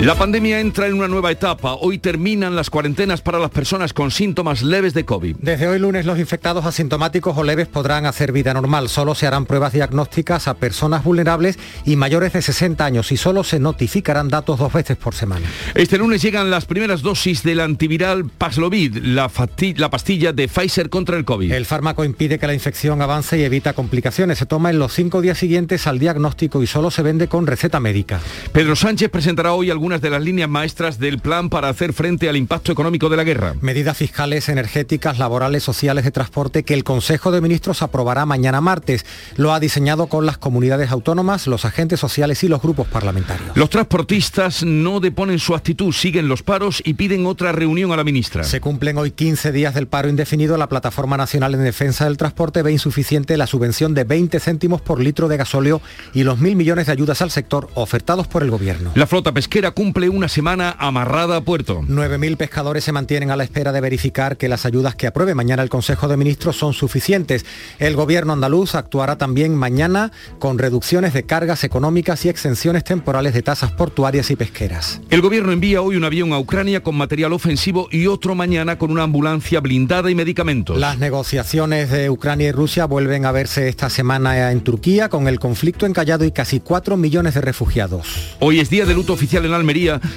La 0.00 0.14
pandemia 0.14 0.60
entra 0.60 0.86
en 0.86 0.94
una 0.94 1.08
nueva 1.08 1.30
etapa. 1.30 1.74
Hoy 1.74 1.98
terminan 1.98 2.56
las 2.56 2.70
cuarentenas 2.70 3.20
para 3.20 3.38
las 3.38 3.50
personas 3.50 3.92
con 3.92 4.10
síntomas 4.10 4.62
leves 4.62 4.94
de 4.94 5.04
COVID. 5.04 5.36
Desde 5.40 5.68
hoy 5.68 5.78
lunes 5.78 6.06
los 6.06 6.18
infectados 6.18 6.64
asintomáticos 6.64 7.36
o 7.36 7.44
leves 7.44 7.68
podrán 7.68 8.06
hacer 8.06 8.32
vida 8.32 8.54
normal. 8.54 8.88
Solo 8.88 9.14
se 9.14 9.26
harán 9.26 9.44
pruebas 9.44 9.74
diagnósticas 9.74 10.48
a 10.48 10.54
personas 10.54 11.04
vulnerables 11.04 11.58
y 11.84 11.96
mayores 11.96 12.32
de 12.32 12.40
60 12.40 12.82
años 12.82 13.12
y 13.12 13.18
solo 13.18 13.44
se 13.44 13.60
notificarán 13.60 14.28
datos 14.28 14.58
dos 14.58 14.72
veces 14.72 14.96
por 14.96 15.14
semana. 15.14 15.46
Este 15.74 15.98
lunes 15.98 16.22
llegan 16.22 16.50
las 16.50 16.64
primeras 16.64 17.02
dosis 17.02 17.42
del 17.42 17.60
antiviral 17.60 18.24
Paxlovid, 18.24 18.96
la, 19.02 19.30
la 19.76 19.90
pastilla 19.90 20.32
de 20.32 20.48
Pfizer 20.48 20.88
contra 20.88 21.18
el 21.18 21.26
COVID. 21.26 21.52
El 21.52 21.66
fármaco 21.66 22.06
impide 22.06 22.38
que 22.38 22.46
la 22.46 22.54
infección 22.54 23.02
avance 23.02 23.38
y 23.38 23.42
evita 23.42 23.74
complicaciones. 23.74 24.38
Se 24.38 24.46
toma 24.46 24.70
en 24.70 24.78
los 24.78 24.94
cinco 24.94 25.20
días 25.20 25.36
siguientes 25.36 25.86
al 25.86 25.98
diagnóstico 25.98 26.62
y 26.62 26.66
solo 26.66 26.90
se 26.90 27.02
vende 27.02 27.28
con 27.28 27.46
receta 27.46 27.80
médica. 27.80 28.18
Pedro 28.52 28.74
Sánchez 28.76 29.10
presentará 29.10 29.52
hoy 29.52 29.68
algunas 29.90 30.02
de 30.02 30.10
las 30.10 30.22
líneas 30.22 30.48
maestras 30.48 31.00
del 31.00 31.18
plan 31.18 31.48
para 31.48 31.68
hacer 31.68 31.92
frente 31.92 32.28
al 32.28 32.36
impacto 32.36 32.70
económico 32.70 33.08
de 33.08 33.16
la 33.16 33.24
guerra. 33.24 33.54
Medidas 33.60 33.96
fiscales, 33.96 34.48
energéticas, 34.48 35.18
laborales, 35.18 35.64
sociales 35.64 36.04
de 36.04 36.12
transporte 36.12 36.62
que 36.62 36.74
el 36.74 36.84
Consejo 36.84 37.32
de 37.32 37.40
Ministros 37.40 37.82
aprobará 37.82 38.24
mañana 38.24 38.60
martes. 38.60 39.04
Lo 39.34 39.52
ha 39.52 39.58
diseñado 39.58 40.06
con 40.06 40.26
las 40.26 40.38
comunidades 40.38 40.92
autónomas, 40.92 41.48
los 41.48 41.64
agentes 41.64 41.98
sociales 41.98 42.44
y 42.44 42.48
los 42.48 42.62
grupos 42.62 42.86
parlamentarios. 42.86 43.56
Los 43.56 43.68
transportistas 43.68 44.62
no 44.62 45.00
deponen 45.00 45.40
su 45.40 45.56
actitud, 45.56 45.92
siguen 45.92 46.28
los 46.28 46.44
paros 46.44 46.80
y 46.84 46.94
piden 46.94 47.26
otra 47.26 47.50
reunión 47.50 47.90
a 47.90 47.96
la 47.96 48.04
ministra. 48.04 48.44
Se 48.44 48.60
cumplen 48.60 48.96
hoy 48.96 49.10
15 49.10 49.50
días 49.50 49.74
del 49.74 49.88
paro 49.88 50.08
indefinido. 50.08 50.56
La 50.56 50.68
Plataforma 50.68 51.16
Nacional 51.16 51.54
en 51.54 51.64
Defensa 51.64 52.04
del 52.04 52.16
Transporte 52.16 52.62
ve 52.62 52.70
insuficiente 52.70 53.36
la 53.36 53.48
subvención 53.48 53.92
de 53.94 54.04
20 54.04 54.38
céntimos 54.38 54.82
por 54.82 55.00
litro 55.00 55.26
de 55.26 55.36
gasóleo 55.36 55.82
y 56.14 56.22
los 56.22 56.38
mil 56.38 56.54
millones 56.54 56.86
de 56.86 56.92
ayudas 56.92 57.22
al 57.22 57.32
sector 57.32 57.68
ofertados 57.74 58.28
por 58.28 58.44
el 58.44 58.52
Gobierno. 58.52 58.92
La 58.94 59.08
flota 59.08 59.32
pesquera 59.32 59.72
cumple 59.80 60.10
una 60.10 60.28
semana 60.28 60.76
amarrada 60.78 61.36
a 61.36 61.40
puerto. 61.40 61.80
9.000 61.80 62.36
pescadores 62.36 62.84
se 62.84 62.92
mantienen 62.92 63.30
a 63.30 63.36
la 63.36 63.44
espera 63.44 63.72
de 63.72 63.80
verificar 63.80 64.36
que 64.36 64.46
las 64.46 64.66
ayudas 64.66 64.94
que 64.94 65.06
apruebe 65.06 65.34
mañana 65.34 65.62
el 65.62 65.70
Consejo 65.70 66.06
de 66.06 66.18
Ministros 66.18 66.56
son 66.56 66.74
suficientes. 66.74 67.46
El 67.78 67.96
Gobierno 67.96 68.34
andaluz 68.34 68.74
actuará 68.74 69.16
también 69.16 69.54
mañana 69.54 70.12
con 70.38 70.58
reducciones 70.58 71.14
de 71.14 71.22
cargas 71.22 71.64
económicas 71.64 72.26
y 72.26 72.28
exenciones 72.28 72.84
temporales 72.84 73.32
de 73.32 73.40
tasas 73.40 73.72
portuarias 73.72 74.30
y 74.30 74.36
pesqueras. 74.36 75.00
El 75.08 75.22
gobierno 75.22 75.50
envía 75.50 75.80
hoy 75.80 75.96
un 75.96 76.04
avión 76.04 76.34
a 76.34 76.38
Ucrania 76.38 76.82
con 76.82 76.96
material 76.96 77.32
ofensivo 77.32 77.88
y 77.90 78.06
otro 78.06 78.34
mañana 78.34 78.76
con 78.76 78.90
una 78.90 79.04
ambulancia 79.04 79.60
blindada 79.60 80.10
y 80.10 80.14
medicamentos. 80.14 80.76
Las 80.76 80.98
negociaciones 80.98 81.90
de 81.90 82.10
Ucrania 82.10 82.48
y 82.48 82.52
Rusia 82.52 82.84
vuelven 82.84 83.24
a 83.24 83.32
verse 83.32 83.70
esta 83.70 83.88
semana 83.88 84.52
en 84.52 84.60
Turquía 84.60 85.08
con 85.08 85.26
el 85.26 85.40
conflicto 85.40 85.86
encallado 85.86 86.26
y 86.26 86.32
casi 86.32 86.60
4 86.60 86.98
millones 86.98 87.32
de 87.32 87.40
refugiados. 87.40 88.36
Hoy 88.40 88.60
es 88.60 88.68
día 88.68 88.84
de 88.84 88.92
luto 88.92 89.14
oficial 89.14 89.46
en 89.46 89.54
Almería 89.54 89.69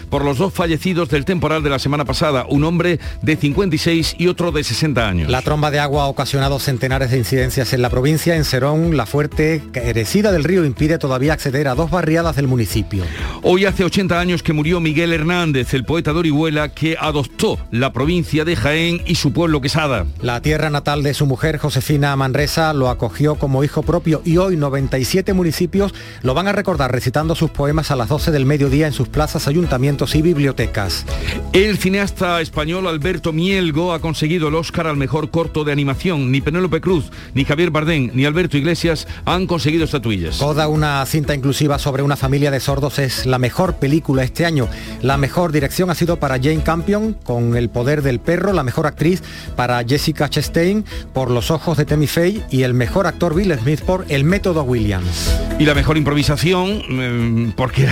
por 0.09 0.25
los 0.25 0.39
dos 0.39 0.51
fallecidos 0.51 1.09
del 1.09 1.25
temporal 1.25 1.61
de 1.61 1.69
la 1.69 1.77
semana 1.77 2.05
pasada, 2.05 2.45
un 2.49 2.63
hombre 2.63 2.99
de 3.21 3.35
56 3.35 4.15
y 4.17 4.27
otro 4.27 4.51
de 4.51 4.63
60 4.63 5.07
años. 5.07 5.29
La 5.29 5.43
tromba 5.43 5.69
de 5.69 5.79
agua 5.79 6.03
ha 6.03 6.07
ocasionado 6.07 6.57
centenares 6.57 7.11
de 7.11 7.19
incidencias 7.19 7.71
en 7.73 7.83
la 7.83 7.89
provincia. 7.89 8.35
En 8.35 8.45
Serón, 8.45 8.97
la 8.97 9.05
fuerte 9.05 9.61
crecida 9.71 10.31
del 10.31 10.43
río 10.43 10.65
impide 10.65 10.97
todavía 10.97 11.33
acceder 11.33 11.67
a 11.67 11.75
dos 11.75 11.91
barriadas 11.91 12.35
del 12.35 12.47
municipio. 12.47 13.03
Hoy 13.43 13.65
hace 13.65 13.83
80 13.83 14.19
años 14.19 14.41
que 14.41 14.53
murió 14.53 14.79
Miguel 14.79 15.13
Hernández, 15.13 15.73
el 15.75 15.85
poeta 15.85 16.13
de 16.13 16.19
Orihuela 16.19 16.69
que 16.69 16.97
adoptó 16.99 17.59
la 17.69 17.93
provincia 17.93 18.45
de 18.45 18.55
Jaén 18.55 19.01
y 19.05 19.15
su 19.15 19.33
pueblo 19.33 19.61
Quesada. 19.61 20.07
La 20.21 20.41
tierra 20.41 20.71
natal 20.71 21.03
de 21.03 21.13
su 21.13 21.27
mujer, 21.27 21.59
Josefina 21.59 22.15
Manresa, 22.15 22.73
lo 22.73 22.89
acogió 22.89 23.35
como 23.35 23.63
hijo 23.63 23.83
propio 23.83 24.23
y 24.25 24.37
hoy 24.37 24.57
97 24.57 25.33
municipios 25.33 25.93
lo 26.23 26.33
van 26.33 26.47
a 26.47 26.53
recordar 26.53 26.91
recitando 26.91 27.35
sus 27.35 27.51
poemas 27.51 27.91
a 27.91 27.95
las 27.95 28.09
12 28.09 28.31
del 28.31 28.45
mediodía 28.45 28.87
en 28.87 28.93
sus 28.93 29.09
plazas, 29.09 29.42
ayuntamientos 29.47 30.15
y 30.15 30.21
bibliotecas. 30.21 31.05
El 31.53 31.77
cineasta 31.77 32.41
español 32.41 32.87
Alberto 32.87 33.31
Mielgo 33.31 33.93
ha 33.93 33.99
conseguido 33.99 34.47
el 34.47 34.55
Oscar 34.55 34.87
al 34.87 34.97
mejor 34.97 35.29
corto 35.29 35.63
de 35.63 35.71
animación. 35.71 36.31
Ni 36.31 36.41
Penélope 36.41 36.81
Cruz, 36.81 37.11
ni 37.33 37.45
Javier 37.45 37.71
Bardem, 37.71 38.11
ni 38.13 38.25
Alberto 38.25 38.57
Iglesias 38.57 39.07
han 39.25 39.47
conseguido 39.47 39.85
estatuillas. 39.85 40.37
Coda, 40.37 40.67
una 40.67 41.05
cinta 41.05 41.35
inclusiva 41.35 41.79
sobre 41.79 42.03
una 42.03 42.15
familia 42.15 42.51
de 42.51 42.59
sordos, 42.59 42.99
es 42.99 43.25
la 43.25 43.39
mejor 43.39 43.75
película 43.75 44.23
este 44.23 44.45
año. 44.45 44.67
La 45.01 45.17
mejor 45.17 45.51
dirección 45.51 45.89
ha 45.89 45.95
sido 45.95 46.19
para 46.19 46.37
Jane 46.37 46.63
Campion 46.63 47.13
con 47.23 47.55
El 47.55 47.69
poder 47.69 48.01
del 48.01 48.19
perro, 48.19 48.53
la 48.53 48.63
mejor 48.63 48.87
actriz 48.87 49.21
para 49.55 49.83
Jessica 49.83 50.29
Chastain 50.29 50.85
por 51.13 51.29
Los 51.29 51.51
ojos 51.51 51.77
de 51.77 51.85
Tammy 51.85 52.07
Faye 52.07 52.43
y 52.49 52.63
el 52.63 52.73
mejor 52.73 53.07
actor 53.07 53.35
Bill 53.35 53.57
Smith 53.59 53.81
por 53.81 54.05
El 54.09 54.23
método 54.23 54.63
Williams. 54.63 55.33
Y 55.59 55.65
la 55.65 55.75
mejor 55.75 55.97
improvisación, 55.97 56.81
eh, 56.89 57.51
porque 57.55 57.87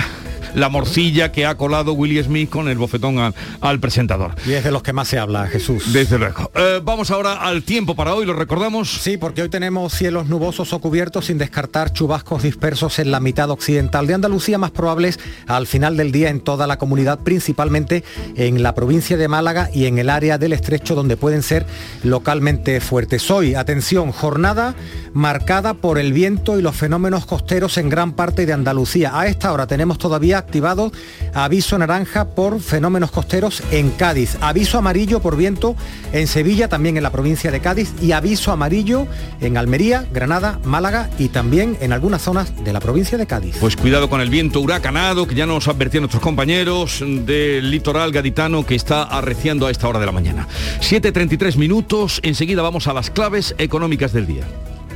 la 0.54 0.68
morcilla 0.68 1.32
que 1.32 1.46
ha 1.46 1.56
colado 1.56 1.92
Willie 1.92 2.22
Smith 2.22 2.50
con 2.50 2.68
el 2.68 2.78
bofetón 2.78 3.18
al, 3.18 3.34
al 3.60 3.80
presentador. 3.80 4.34
Y 4.46 4.52
es 4.52 4.64
de 4.64 4.70
los 4.70 4.82
que 4.82 4.92
más 4.92 5.08
se 5.08 5.18
habla, 5.18 5.46
Jesús. 5.46 5.92
Desde 5.92 6.18
luego. 6.18 6.50
Eh, 6.54 6.80
vamos 6.82 7.10
ahora 7.10 7.34
al 7.34 7.62
tiempo 7.62 7.94
para 7.94 8.14
hoy, 8.14 8.26
lo 8.26 8.32
recordamos. 8.32 8.90
Sí, 8.90 9.16
porque 9.16 9.42
hoy 9.42 9.48
tenemos 9.48 9.92
cielos 9.92 10.26
nubosos 10.28 10.72
o 10.72 10.80
cubiertos 10.80 11.26
sin 11.26 11.38
descartar 11.38 11.92
chubascos 11.92 12.42
dispersos 12.42 12.98
en 12.98 13.10
la 13.10 13.20
mitad 13.20 13.50
occidental 13.50 14.06
de 14.06 14.14
Andalucía, 14.14 14.58
más 14.58 14.70
probables 14.70 15.18
al 15.46 15.66
final 15.66 15.96
del 15.96 16.12
día 16.12 16.30
en 16.30 16.40
toda 16.40 16.66
la 16.66 16.78
comunidad, 16.78 17.20
principalmente 17.20 18.04
en 18.36 18.62
la 18.62 18.74
provincia 18.74 19.16
de 19.16 19.28
Málaga 19.28 19.70
y 19.72 19.86
en 19.86 19.98
el 19.98 20.10
área 20.10 20.38
del 20.38 20.52
estrecho 20.52 20.94
donde 20.94 21.16
pueden 21.16 21.42
ser 21.42 21.66
localmente 22.02 22.80
fuertes. 22.80 23.30
Hoy, 23.30 23.54
atención, 23.54 24.12
jornada 24.12 24.74
marcada 25.14 25.74
por 25.74 25.98
el 25.98 26.12
viento 26.12 26.58
y 26.58 26.62
los 26.62 26.76
fenómenos 26.76 27.26
costeros 27.26 27.76
en 27.78 27.88
gran 27.88 28.12
parte 28.12 28.46
de 28.46 28.52
Andalucía. 28.52 29.18
A 29.18 29.26
esta 29.26 29.52
hora 29.52 29.66
tenemos 29.66 29.98
todavía 29.98 30.41
activado 30.42 30.92
aviso 31.34 31.78
naranja 31.78 32.26
por 32.26 32.60
fenómenos 32.60 33.10
costeros 33.10 33.62
en 33.70 33.90
Cádiz, 33.90 34.36
aviso 34.40 34.78
amarillo 34.78 35.20
por 35.20 35.36
viento 35.36 35.74
en 36.12 36.26
Sevilla, 36.26 36.68
también 36.68 36.96
en 36.96 37.02
la 37.02 37.10
provincia 37.10 37.50
de 37.50 37.60
Cádiz 37.60 37.92
y 38.02 38.12
aviso 38.12 38.52
amarillo 38.52 39.06
en 39.40 39.56
Almería, 39.56 40.06
Granada, 40.12 40.58
Málaga 40.64 41.08
y 41.18 41.28
también 41.28 41.76
en 41.80 41.92
algunas 41.92 42.22
zonas 42.22 42.52
de 42.64 42.72
la 42.72 42.80
provincia 42.80 43.16
de 43.16 43.26
Cádiz. 43.26 43.56
Pues 43.60 43.76
cuidado 43.76 44.10
con 44.10 44.20
el 44.20 44.30
viento 44.30 44.60
huracanado 44.60 45.26
que 45.26 45.34
ya 45.34 45.46
nos 45.46 45.68
advertían 45.68 46.02
nuestros 46.02 46.22
compañeros 46.22 47.00
del 47.00 47.70
litoral 47.70 48.12
gaditano 48.12 48.66
que 48.66 48.74
está 48.74 49.04
arreciando 49.04 49.66
a 49.66 49.70
esta 49.70 49.88
hora 49.88 50.00
de 50.00 50.06
la 50.06 50.12
mañana. 50.12 50.48
7.33 50.80 51.56
minutos, 51.56 52.20
enseguida 52.22 52.62
vamos 52.62 52.86
a 52.86 52.92
las 52.92 53.10
claves 53.10 53.54
económicas 53.58 54.12
del 54.12 54.26
día. 54.26 54.44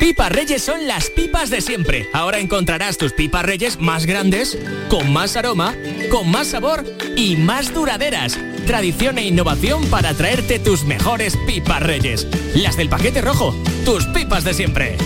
Pipas 0.00 0.32
Reyes 0.32 0.62
son 0.62 0.88
las 0.88 1.10
pipas 1.10 1.50
de 1.50 1.60
siempre. 1.60 2.08
Ahora 2.14 2.38
encontrarás 2.38 2.96
tus 2.96 3.12
pipas 3.12 3.44
Reyes 3.44 3.78
más 3.78 4.06
grandes, 4.06 4.58
con 4.88 5.12
más 5.12 5.36
aroma, 5.36 5.74
con 6.10 6.30
más 6.30 6.48
sabor 6.48 6.84
y 7.16 7.36
más 7.36 7.72
duraderas. 7.74 8.38
Tradición 8.66 9.18
e 9.18 9.26
innovación 9.26 9.84
para 9.90 10.14
traerte 10.14 10.58
tus 10.58 10.84
mejores 10.84 11.36
pipas 11.46 11.82
Reyes. 11.82 12.26
Las 12.54 12.78
del 12.78 12.88
paquete 12.88 13.20
rojo, 13.20 13.54
tus 13.84 14.06
pipas 14.06 14.42
de 14.42 14.54
siempre. 14.54 14.96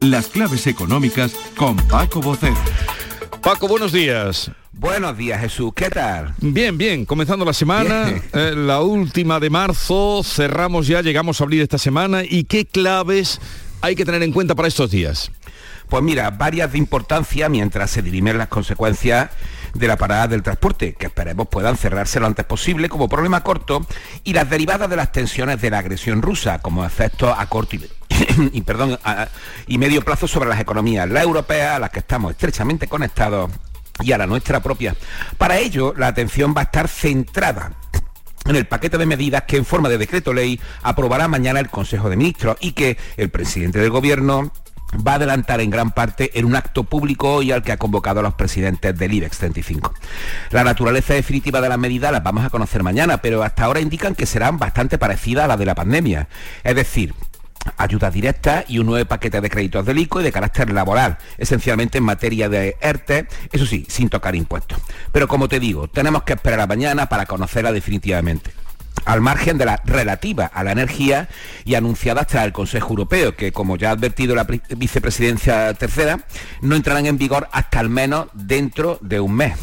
Las 0.00 0.26
claves 0.26 0.66
económicas 0.66 1.32
con 1.56 1.76
Paco 1.76 2.20
Bocero. 2.20 2.56
Paco, 3.44 3.68
buenos 3.68 3.92
días. 3.92 4.50
Buenos 4.72 5.18
días, 5.18 5.38
Jesús. 5.38 5.70
¿Qué 5.76 5.90
tal? 5.90 6.34
Bien, 6.40 6.78
bien. 6.78 7.04
Comenzando 7.04 7.44
la 7.44 7.52
semana, 7.52 8.08
eh, 8.32 8.54
la 8.56 8.80
última 8.80 9.38
de 9.38 9.50
marzo, 9.50 10.22
cerramos 10.24 10.86
ya, 10.86 11.02
llegamos 11.02 11.38
a 11.38 11.44
abrir 11.44 11.60
esta 11.60 11.76
semana. 11.76 12.22
¿Y 12.24 12.44
qué 12.44 12.64
claves 12.64 13.42
hay 13.82 13.96
que 13.96 14.06
tener 14.06 14.22
en 14.22 14.32
cuenta 14.32 14.54
para 14.54 14.66
estos 14.66 14.90
días? 14.90 15.30
Pues 15.90 16.02
mira, 16.02 16.30
varias 16.30 16.72
de 16.72 16.78
importancia 16.78 17.50
mientras 17.50 17.90
se 17.90 18.00
dirimen 18.00 18.38
las 18.38 18.48
consecuencias 18.48 19.28
de 19.74 19.88
la 19.88 19.96
parada 19.96 20.28
del 20.28 20.42
transporte, 20.42 20.94
que 20.94 21.06
esperemos 21.06 21.48
puedan 21.48 21.76
cerrarse 21.76 22.20
lo 22.20 22.26
antes 22.26 22.44
posible 22.44 22.88
como 22.88 23.08
problema 23.08 23.42
corto, 23.42 23.86
y 24.22 24.32
las 24.32 24.48
derivadas 24.48 24.88
de 24.88 24.96
las 24.96 25.12
tensiones 25.12 25.60
de 25.60 25.70
la 25.70 25.78
agresión 25.78 26.22
rusa, 26.22 26.60
como 26.60 26.84
efectos 26.84 27.34
a 27.36 27.46
corto 27.46 27.76
y, 28.52 28.60
perdón, 28.62 28.98
y 29.66 29.78
medio 29.78 30.02
plazo 30.02 30.28
sobre 30.28 30.48
las 30.48 30.60
economías, 30.60 31.08
la 31.08 31.22
europea, 31.22 31.76
a 31.76 31.78
las 31.78 31.90
que 31.90 31.98
estamos 32.00 32.32
estrechamente 32.32 32.88
conectados, 32.88 33.50
y 34.02 34.12
a 34.12 34.18
la 34.18 34.26
nuestra 34.26 34.60
propia. 34.60 34.96
Para 35.38 35.58
ello, 35.58 35.94
la 35.96 36.08
atención 36.08 36.54
va 36.56 36.62
a 36.62 36.64
estar 36.64 36.88
centrada 36.88 37.72
en 38.46 38.56
el 38.56 38.66
paquete 38.66 38.98
de 38.98 39.06
medidas 39.06 39.44
que 39.44 39.56
en 39.56 39.64
forma 39.64 39.88
de 39.88 39.98
decreto 39.98 40.32
ley 40.32 40.60
aprobará 40.82 41.28
mañana 41.28 41.60
el 41.60 41.70
Consejo 41.70 42.10
de 42.10 42.16
Ministros 42.16 42.56
y 42.60 42.72
que 42.72 42.98
el 43.16 43.30
presidente 43.30 43.78
del 43.78 43.90
Gobierno 43.90 44.52
va 44.94 45.12
a 45.12 45.14
adelantar 45.16 45.60
en 45.60 45.70
gran 45.70 45.90
parte 45.90 46.38
en 46.38 46.44
un 46.44 46.56
acto 46.56 46.84
público 46.84 47.34
hoy 47.34 47.52
al 47.52 47.62
que 47.62 47.72
ha 47.72 47.76
convocado 47.76 48.20
a 48.20 48.22
los 48.22 48.34
presidentes 48.34 48.96
del 48.96 49.12
IBEX 49.12 49.38
35. 49.38 49.94
La 50.50 50.64
naturaleza 50.64 51.14
definitiva 51.14 51.60
de 51.60 51.68
las 51.68 51.78
medidas 51.78 52.12
las 52.12 52.22
vamos 52.22 52.44
a 52.44 52.50
conocer 52.50 52.82
mañana, 52.82 53.18
pero 53.18 53.42
hasta 53.42 53.64
ahora 53.64 53.80
indican 53.80 54.14
que 54.14 54.26
serán 54.26 54.58
bastante 54.58 54.98
parecidas 54.98 55.44
a 55.44 55.48
las 55.48 55.58
de 55.58 55.66
la 55.66 55.74
pandemia. 55.74 56.28
Es 56.62 56.76
decir, 56.76 57.14
ayudas 57.76 58.12
directas 58.12 58.64
y 58.68 58.78
un 58.78 58.86
nuevo 58.86 59.08
paquete 59.08 59.40
de 59.40 59.50
créditos 59.50 59.84
del 59.86 59.98
ICO 59.98 60.20
y 60.20 60.24
de 60.24 60.32
carácter 60.32 60.70
laboral, 60.70 61.18
esencialmente 61.38 61.98
en 61.98 62.04
materia 62.04 62.48
de 62.48 62.76
ERTE, 62.80 63.26
eso 63.52 63.66
sí, 63.66 63.86
sin 63.88 64.08
tocar 64.08 64.34
impuestos. 64.34 64.78
Pero 65.12 65.28
como 65.28 65.48
te 65.48 65.60
digo, 65.60 65.88
tenemos 65.88 66.22
que 66.22 66.34
esperar 66.34 66.60
a 66.60 66.66
mañana 66.66 67.08
para 67.08 67.26
conocerla 67.26 67.72
definitivamente 67.72 68.63
al 69.04 69.20
margen 69.20 69.58
de 69.58 69.66
la 69.66 69.80
relativa 69.84 70.46
a 70.46 70.64
la 70.64 70.72
energía 70.72 71.28
y 71.64 71.74
anunciada 71.74 72.24
tras 72.24 72.44
el 72.44 72.52
Consejo 72.52 72.90
Europeo, 72.90 73.36
que 73.36 73.52
como 73.52 73.76
ya 73.76 73.90
ha 73.90 73.92
advertido 73.92 74.34
la 74.34 74.46
vicepresidencia 74.76 75.74
tercera, 75.74 76.20
no 76.60 76.76
entrarán 76.76 77.06
en 77.06 77.18
vigor 77.18 77.48
hasta 77.52 77.80
al 77.80 77.88
menos 77.88 78.28
dentro 78.34 78.98
de 79.00 79.20
un 79.20 79.34
mes. 79.34 79.54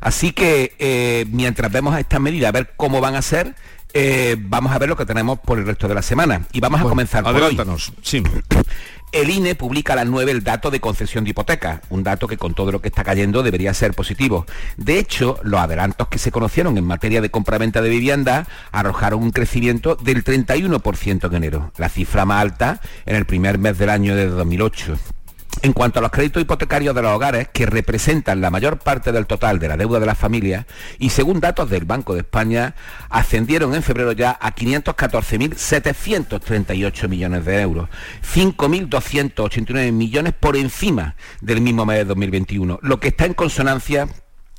Así 0.00 0.32
que 0.32 0.74
eh, 0.78 1.26
mientras 1.30 1.72
vemos 1.72 1.98
estas 1.98 2.20
medidas, 2.20 2.48
a 2.48 2.52
ver 2.52 2.72
cómo 2.76 3.00
van 3.00 3.16
a 3.16 3.22
ser, 3.22 3.54
eh, 3.94 4.36
vamos 4.38 4.72
a 4.72 4.78
ver 4.78 4.88
lo 4.88 4.96
que 4.96 5.06
tenemos 5.06 5.38
por 5.40 5.58
el 5.58 5.66
resto 5.66 5.88
de 5.88 5.94
la 5.94 6.02
semana. 6.02 6.42
Y 6.52 6.60
vamos 6.60 6.80
a 6.80 6.84
comenzar 6.84 7.24
por 7.24 7.34
adelántanos. 7.34 7.92
Sí. 8.02 8.22
El 9.10 9.30
INE 9.30 9.54
publica 9.54 9.94
a 9.94 9.96
las 9.96 10.06
9 10.06 10.30
el 10.30 10.44
dato 10.44 10.70
de 10.70 10.80
concesión 10.80 11.24
de 11.24 11.30
hipoteca, 11.30 11.80
un 11.88 12.02
dato 12.02 12.28
que 12.28 12.36
con 12.36 12.54
todo 12.54 12.72
lo 12.72 12.80
que 12.80 12.88
está 12.88 13.04
cayendo 13.04 13.42
debería 13.42 13.72
ser 13.72 13.94
positivo. 13.94 14.44
De 14.76 14.98
hecho, 14.98 15.40
los 15.42 15.60
adelantos 15.60 16.08
que 16.08 16.18
se 16.18 16.30
conocieron 16.30 16.76
en 16.76 16.84
materia 16.84 17.22
de 17.22 17.30
compraventa 17.30 17.80
de 17.80 17.88
vivienda 17.88 18.46
arrojaron 18.70 19.22
un 19.22 19.30
crecimiento 19.30 19.96
del 19.96 20.24
31% 20.24 21.26
en 21.26 21.34
enero, 21.34 21.72
la 21.78 21.88
cifra 21.88 22.26
más 22.26 22.42
alta 22.42 22.80
en 23.06 23.16
el 23.16 23.24
primer 23.24 23.58
mes 23.58 23.78
del 23.78 23.90
año 23.90 24.14
de 24.14 24.26
2008. 24.26 25.17
En 25.62 25.72
cuanto 25.72 25.98
a 25.98 26.02
los 26.02 26.12
créditos 26.12 26.40
hipotecarios 26.40 26.94
de 26.94 27.02
los 27.02 27.12
hogares, 27.12 27.48
que 27.48 27.66
representan 27.66 28.40
la 28.40 28.50
mayor 28.50 28.78
parte 28.78 29.10
del 29.10 29.26
total 29.26 29.58
de 29.58 29.66
la 29.66 29.76
deuda 29.76 29.98
de 29.98 30.06
las 30.06 30.16
familias, 30.16 30.66
y 30.98 31.10
según 31.10 31.40
datos 31.40 31.68
del 31.68 31.84
Banco 31.84 32.14
de 32.14 32.20
España, 32.20 32.76
ascendieron 33.10 33.74
en 33.74 33.82
febrero 33.82 34.12
ya 34.12 34.38
a 34.40 34.54
514.738 34.54 37.08
millones 37.08 37.44
de 37.44 37.60
euros, 37.60 37.88
5.289 38.22 39.90
millones 39.90 40.32
por 40.38 40.56
encima 40.56 41.16
del 41.40 41.60
mismo 41.60 41.84
mes 41.84 41.98
de 41.98 42.04
2021, 42.04 42.78
lo 42.82 43.00
que 43.00 43.08
está 43.08 43.26
en 43.26 43.34
consonancia 43.34 44.06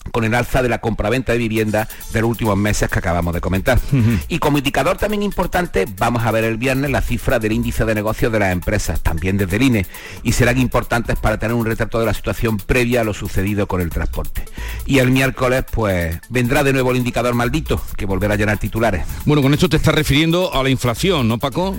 con 0.10 0.24
el 0.24 0.36
alza 0.36 0.62
de 0.62 0.70
la 0.70 0.80
compraventa 0.80 1.32
de 1.32 1.38
vivienda 1.38 1.88
de 2.14 2.22
los 2.22 2.30
últimos 2.30 2.58
meses 2.58 2.90
que 2.90 3.00
acabamos 3.00 3.34
de 3.34 3.42
comentar. 3.42 3.80
Y 4.28 4.40
como 4.40 4.58
indicador 4.58 4.98
también 4.98 5.24
importante, 5.24 5.86
vamos 5.98 6.24
a 6.24 6.32
ver 6.32 6.44
el 6.44 6.58
viernes 6.58 6.92
la 6.92 7.02
cifra 7.02 7.40
del 7.40 7.52
índice 7.52 7.86
de 7.86 7.96
negocios 7.96 8.32
de 8.32 8.40
las 8.40 8.52
empresas, 8.52 9.02
también 9.02 9.38
desde 9.38 9.56
el 9.56 9.64
INE, 9.64 9.86
y 10.24 10.32
serán 10.32 10.58
importantes 10.58 11.18
para 11.18 11.38
tener 11.38 11.56
un 11.56 11.66
retrato 11.66 12.00
de 12.00 12.06
la 12.06 12.14
situación 12.14 12.58
previa 12.58 13.02
a 13.02 13.04
lo 13.04 13.14
sucedido 13.14 13.68
con 13.68 13.82
el 13.82 13.90
transporte. 13.90 14.46
Y 14.86 15.00
el 15.00 15.12
miércoles, 15.12 15.66
pues, 15.72 16.20
vendrá 16.30 16.64
de 16.64 16.74
nuevo 16.74 16.92
el 16.92 16.98
indicador 16.98 17.34
maldito, 17.34 17.82
que 17.98 18.06
volverá 18.06 18.34
a 18.34 18.38
llenar 18.38 18.58
titulares. 18.58 19.06
Bueno, 19.26 19.42
con 19.42 19.54
esto 19.54 19.70
te 19.70 19.78
estás 19.78 19.96
refiriendo 19.96 20.54
a 20.54 20.64
la 20.64 20.70
inflación, 20.70 21.28
¿no, 21.28 21.38
Paco? 21.38 21.78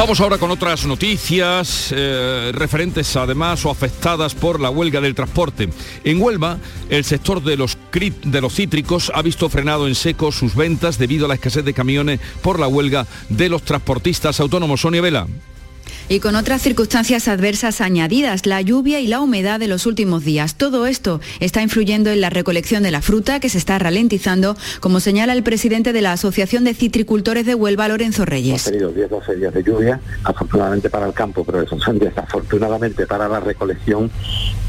Vamos 0.00 0.18
ahora 0.18 0.38
con 0.38 0.50
otras 0.50 0.86
noticias 0.86 1.92
eh, 1.94 2.52
referentes 2.54 3.14
además 3.16 3.66
o 3.66 3.70
afectadas 3.70 4.34
por 4.34 4.58
la 4.58 4.70
huelga 4.70 4.98
del 4.98 5.14
transporte. 5.14 5.68
En 6.04 6.22
Huelva, 6.22 6.56
el 6.88 7.04
sector 7.04 7.42
de 7.42 7.58
los, 7.58 7.76
de 7.92 8.40
los 8.40 8.54
cítricos 8.54 9.12
ha 9.14 9.20
visto 9.20 9.50
frenado 9.50 9.86
en 9.86 9.94
seco 9.94 10.32
sus 10.32 10.54
ventas 10.54 10.96
debido 10.96 11.26
a 11.26 11.28
la 11.28 11.34
escasez 11.34 11.66
de 11.66 11.74
camiones 11.74 12.18
por 12.40 12.58
la 12.58 12.66
huelga 12.66 13.06
de 13.28 13.50
los 13.50 13.60
transportistas 13.62 14.40
autónomos. 14.40 14.80
Sonia 14.80 15.02
Vela. 15.02 15.26
Y 16.10 16.18
con 16.18 16.34
otras 16.34 16.60
circunstancias 16.60 17.28
adversas 17.28 17.80
añadidas, 17.80 18.44
la 18.44 18.60
lluvia 18.60 18.98
y 18.98 19.06
la 19.06 19.20
humedad 19.20 19.60
de 19.60 19.68
los 19.68 19.86
últimos 19.86 20.24
días. 20.24 20.56
Todo 20.56 20.86
esto 20.86 21.20
está 21.38 21.62
influyendo 21.62 22.10
en 22.10 22.20
la 22.20 22.30
recolección 22.30 22.82
de 22.82 22.90
la 22.90 23.00
fruta 23.00 23.38
que 23.38 23.48
se 23.48 23.58
está 23.58 23.78
ralentizando, 23.78 24.56
como 24.80 24.98
señala 24.98 25.34
el 25.34 25.44
presidente 25.44 25.92
de 25.92 26.02
la 26.02 26.10
Asociación 26.10 26.64
de 26.64 26.74
Citricultores 26.74 27.46
de 27.46 27.54
Huelva, 27.54 27.86
Lorenzo 27.86 28.24
Reyes. 28.24 28.66
Hemos 28.66 28.72
tenido 28.72 28.90
10, 28.90 29.08
12 29.08 29.36
días 29.36 29.54
de 29.54 29.62
lluvia, 29.62 30.00
afortunadamente 30.24 30.90
para 30.90 31.06
el 31.06 31.12
campo, 31.12 31.44
pero 31.44 31.62
eso 31.62 31.78
son 31.78 32.00
desafortunadamente 32.00 33.06
para 33.06 33.28
la 33.28 33.38
recolección 33.38 34.10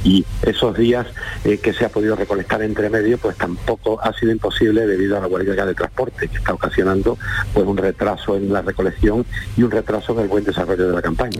y 0.03 0.23
esos 0.43 0.77
días 0.77 1.07
eh, 1.43 1.57
que 1.57 1.73
se 1.73 1.85
ha 1.85 1.89
podido 1.89 2.15
recolectar 2.15 2.61
entre 2.61 2.89
medio, 2.91 3.17
pues 3.17 3.35
tampoco 3.37 3.99
ha 4.01 4.13
sido 4.13 4.31
imposible 4.31 4.85
debido 4.85 5.17
a 5.17 5.21
la 5.21 5.27
huelga 5.27 5.65
de 5.65 5.73
transporte 5.73 6.27
que 6.27 6.37
está 6.37 6.53
ocasionando 6.53 7.17
pues 7.51 7.65
un 7.65 7.77
retraso 7.77 8.35
en 8.35 8.53
la 8.53 8.61
recolección 8.61 9.25
y 9.57 9.63
un 9.63 9.71
retraso 9.71 10.13
en 10.13 10.19
el 10.19 10.27
buen 10.27 10.43
desarrollo 10.43 10.87
de 10.87 10.93
la 10.93 11.01
campaña. 11.01 11.30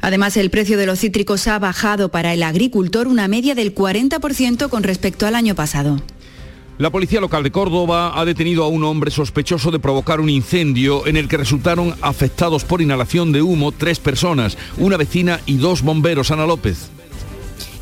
Además, 0.00 0.36
el 0.36 0.50
precio 0.50 0.76
de 0.78 0.86
los 0.86 0.98
cítricos 0.98 1.46
ha 1.46 1.58
bajado 1.58 2.10
para 2.10 2.34
el 2.34 2.42
agricultor 2.42 3.06
una 3.06 3.28
media 3.28 3.54
del 3.54 3.74
40% 3.74 4.68
con 4.68 4.82
respecto 4.82 5.26
al 5.26 5.36
año 5.36 5.54
pasado. 5.54 6.02
La 6.78 6.90
policía 6.90 7.20
local 7.20 7.42
de 7.42 7.52
Córdoba 7.52 8.18
ha 8.18 8.24
detenido 8.24 8.64
a 8.64 8.68
un 8.68 8.82
hombre 8.82 9.10
sospechoso 9.10 9.70
de 9.70 9.78
provocar 9.78 10.20
un 10.20 10.30
incendio 10.30 11.06
en 11.06 11.16
el 11.16 11.28
que 11.28 11.36
resultaron 11.36 11.94
afectados 12.00 12.64
por 12.64 12.82
inhalación 12.82 13.30
de 13.30 13.42
humo 13.42 13.70
tres 13.70 14.00
personas, 14.00 14.58
una 14.78 14.96
vecina 14.96 15.40
y 15.46 15.58
dos 15.58 15.82
bomberos. 15.82 16.30
Ana 16.30 16.46
López. 16.46 16.91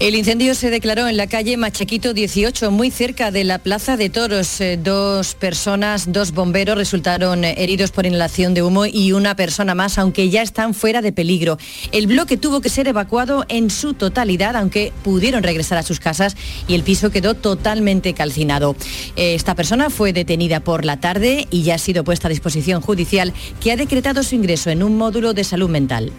El 0.00 0.14
incendio 0.14 0.54
se 0.54 0.70
declaró 0.70 1.08
en 1.08 1.18
la 1.18 1.26
calle 1.26 1.58
Machaquito 1.58 2.14
18, 2.14 2.70
muy 2.70 2.90
cerca 2.90 3.30
de 3.30 3.44
la 3.44 3.58
Plaza 3.58 3.98
de 3.98 4.08
Toros. 4.08 4.58
Eh, 4.62 4.78
dos 4.82 5.34
personas, 5.34 6.10
dos 6.10 6.32
bomberos 6.32 6.78
resultaron 6.78 7.44
eh, 7.44 7.54
heridos 7.58 7.90
por 7.90 8.06
inhalación 8.06 8.54
de 8.54 8.62
humo 8.62 8.86
y 8.86 9.12
una 9.12 9.36
persona 9.36 9.74
más, 9.74 9.98
aunque 9.98 10.30
ya 10.30 10.40
están 10.40 10.72
fuera 10.72 11.02
de 11.02 11.12
peligro. 11.12 11.58
El 11.92 12.06
bloque 12.06 12.38
tuvo 12.38 12.62
que 12.62 12.70
ser 12.70 12.88
evacuado 12.88 13.44
en 13.50 13.68
su 13.68 13.92
totalidad, 13.92 14.56
aunque 14.56 14.90
pudieron 15.04 15.42
regresar 15.42 15.76
a 15.76 15.82
sus 15.82 16.00
casas 16.00 16.34
y 16.66 16.74
el 16.74 16.82
piso 16.82 17.10
quedó 17.10 17.34
totalmente 17.34 18.14
calcinado. 18.14 18.76
Eh, 19.16 19.34
esta 19.34 19.54
persona 19.54 19.90
fue 19.90 20.14
detenida 20.14 20.60
por 20.60 20.86
la 20.86 20.98
tarde 20.98 21.46
y 21.50 21.62
ya 21.62 21.74
ha 21.74 21.78
sido 21.78 22.04
puesta 22.04 22.28
a 22.28 22.30
disposición 22.30 22.80
judicial, 22.80 23.34
que 23.60 23.70
ha 23.70 23.76
decretado 23.76 24.22
su 24.22 24.34
ingreso 24.34 24.70
en 24.70 24.82
un 24.82 24.96
módulo 24.96 25.34
de 25.34 25.44
salud 25.44 25.68
mental. 25.68 26.10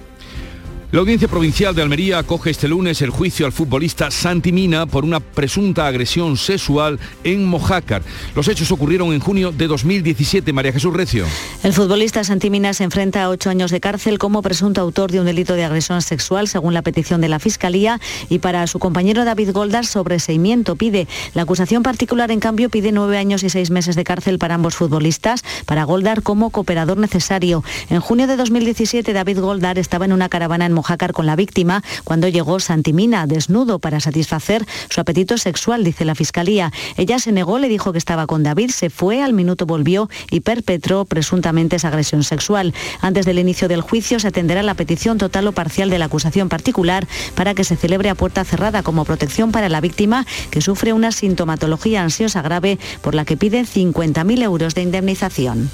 La 0.91 0.99
Audiencia 0.99 1.29
Provincial 1.29 1.73
de 1.73 1.81
Almería 1.81 2.19
acoge 2.19 2.49
este 2.49 2.67
lunes 2.67 3.01
el 3.01 3.11
juicio 3.11 3.45
al 3.45 3.53
futbolista 3.53 4.11
Santi 4.11 4.51
Mina 4.51 4.85
por 4.85 5.05
una 5.05 5.21
presunta 5.21 5.87
agresión 5.87 6.35
sexual 6.35 6.99
en 7.23 7.45
Mojácar. 7.45 8.01
Los 8.35 8.49
hechos 8.49 8.69
ocurrieron 8.73 9.13
en 9.13 9.21
junio 9.21 9.53
de 9.53 9.67
2017. 9.67 10.51
María 10.51 10.73
Jesús 10.73 10.93
Recio. 10.93 11.25
El 11.63 11.71
futbolista 11.71 12.25
Santi 12.25 12.49
Mina 12.49 12.73
se 12.73 12.83
enfrenta 12.83 13.23
a 13.23 13.29
ocho 13.29 13.49
años 13.49 13.71
de 13.71 13.79
cárcel 13.79 14.19
como 14.19 14.41
presunto 14.41 14.81
autor 14.81 15.13
de 15.13 15.21
un 15.21 15.27
delito 15.27 15.53
de 15.53 15.63
agresión 15.63 16.01
sexual, 16.01 16.49
según 16.49 16.73
la 16.73 16.81
petición 16.81 17.21
de 17.21 17.29
la 17.29 17.39
Fiscalía, 17.39 18.01
y 18.27 18.39
para 18.39 18.67
su 18.67 18.77
compañero 18.77 19.23
David 19.23 19.51
Goldar 19.53 19.85
sobreseimiento 19.85 20.75
pide. 20.75 21.07
La 21.33 21.43
acusación 21.43 21.83
particular, 21.83 22.31
en 22.31 22.41
cambio, 22.41 22.67
pide 22.67 22.91
nueve 22.91 23.17
años 23.17 23.43
y 23.43 23.49
seis 23.49 23.71
meses 23.71 23.95
de 23.95 24.03
cárcel 24.03 24.39
para 24.39 24.55
ambos 24.55 24.75
futbolistas, 24.75 25.41
para 25.65 25.85
Goldar 25.85 26.21
como 26.21 26.49
cooperador 26.49 26.97
necesario. 26.97 27.63
En 27.89 28.01
junio 28.01 28.27
de 28.27 28.35
2017, 28.35 29.13
David 29.13 29.39
Goldar 29.39 29.79
estaba 29.79 30.03
en 30.03 30.11
una 30.11 30.27
caravana 30.27 30.65
en 30.65 30.73
Mojácar 30.73 30.80
con 31.13 31.25
la 31.25 31.35
víctima 31.35 31.83
cuando 32.03 32.27
llegó 32.27 32.59
Santimina 32.59 33.25
desnudo 33.27 33.79
para 33.79 33.99
satisfacer 33.99 34.65
su 34.89 34.99
apetito 35.01 35.37
sexual, 35.37 35.83
dice 35.83 36.05
la 36.05 36.15
Fiscalía. 36.15 36.71
Ella 36.97 37.19
se 37.19 37.31
negó, 37.31 37.59
le 37.59 37.69
dijo 37.69 37.91
que 37.91 37.97
estaba 37.97 38.27
con 38.27 38.43
David, 38.43 38.71
se 38.71 38.89
fue, 38.89 39.21
al 39.21 39.33
minuto 39.33 39.65
volvió 39.65 40.09
y 40.29 40.41
perpetró 40.41 41.05
presuntamente 41.05 41.77
esa 41.77 41.87
agresión 41.87 42.23
sexual. 42.23 42.73
Antes 43.01 43.25
del 43.25 43.39
inicio 43.39 43.67
del 43.67 43.81
juicio 43.81 44.19
se 44.19 44.27
atenderá 44.27 44.63
la 44.63 44.73
petición 44.73 45.17
total 45.17 45.47
o 45.47 45.51
parcial 45.51 45.89
de 45.89 45.99
la 45.99 46.05
acusación 46.05 46.49
particular 46.49 47.07
para 47.35 47.53
que 47.53 47.63
se 47.63 47.75
celebre 47.75 48.09
a 48.09 48.15
puerta 48.15 48.43
cerrada 48.43 48.83
como 48.83 49.05
protección 49.05 49.51
para 49.51 49.69
la 49.69 49.81
víctima 49.81 50.25
que 50.49 50.61
sufre 50.61 50.93
una 50.93 51.11
sintomatología 51.11 52.03
ansiosa 52.03 52.41
grave 52.41 52.79
por 53.01 53.15
la 53.15 53.25
que 53.25 53.37
pide 53.37 53.61
50.000 53.61 54.43
euros 54.43 54.75
de 54.75 54.81
indemnización. 54.81 55.69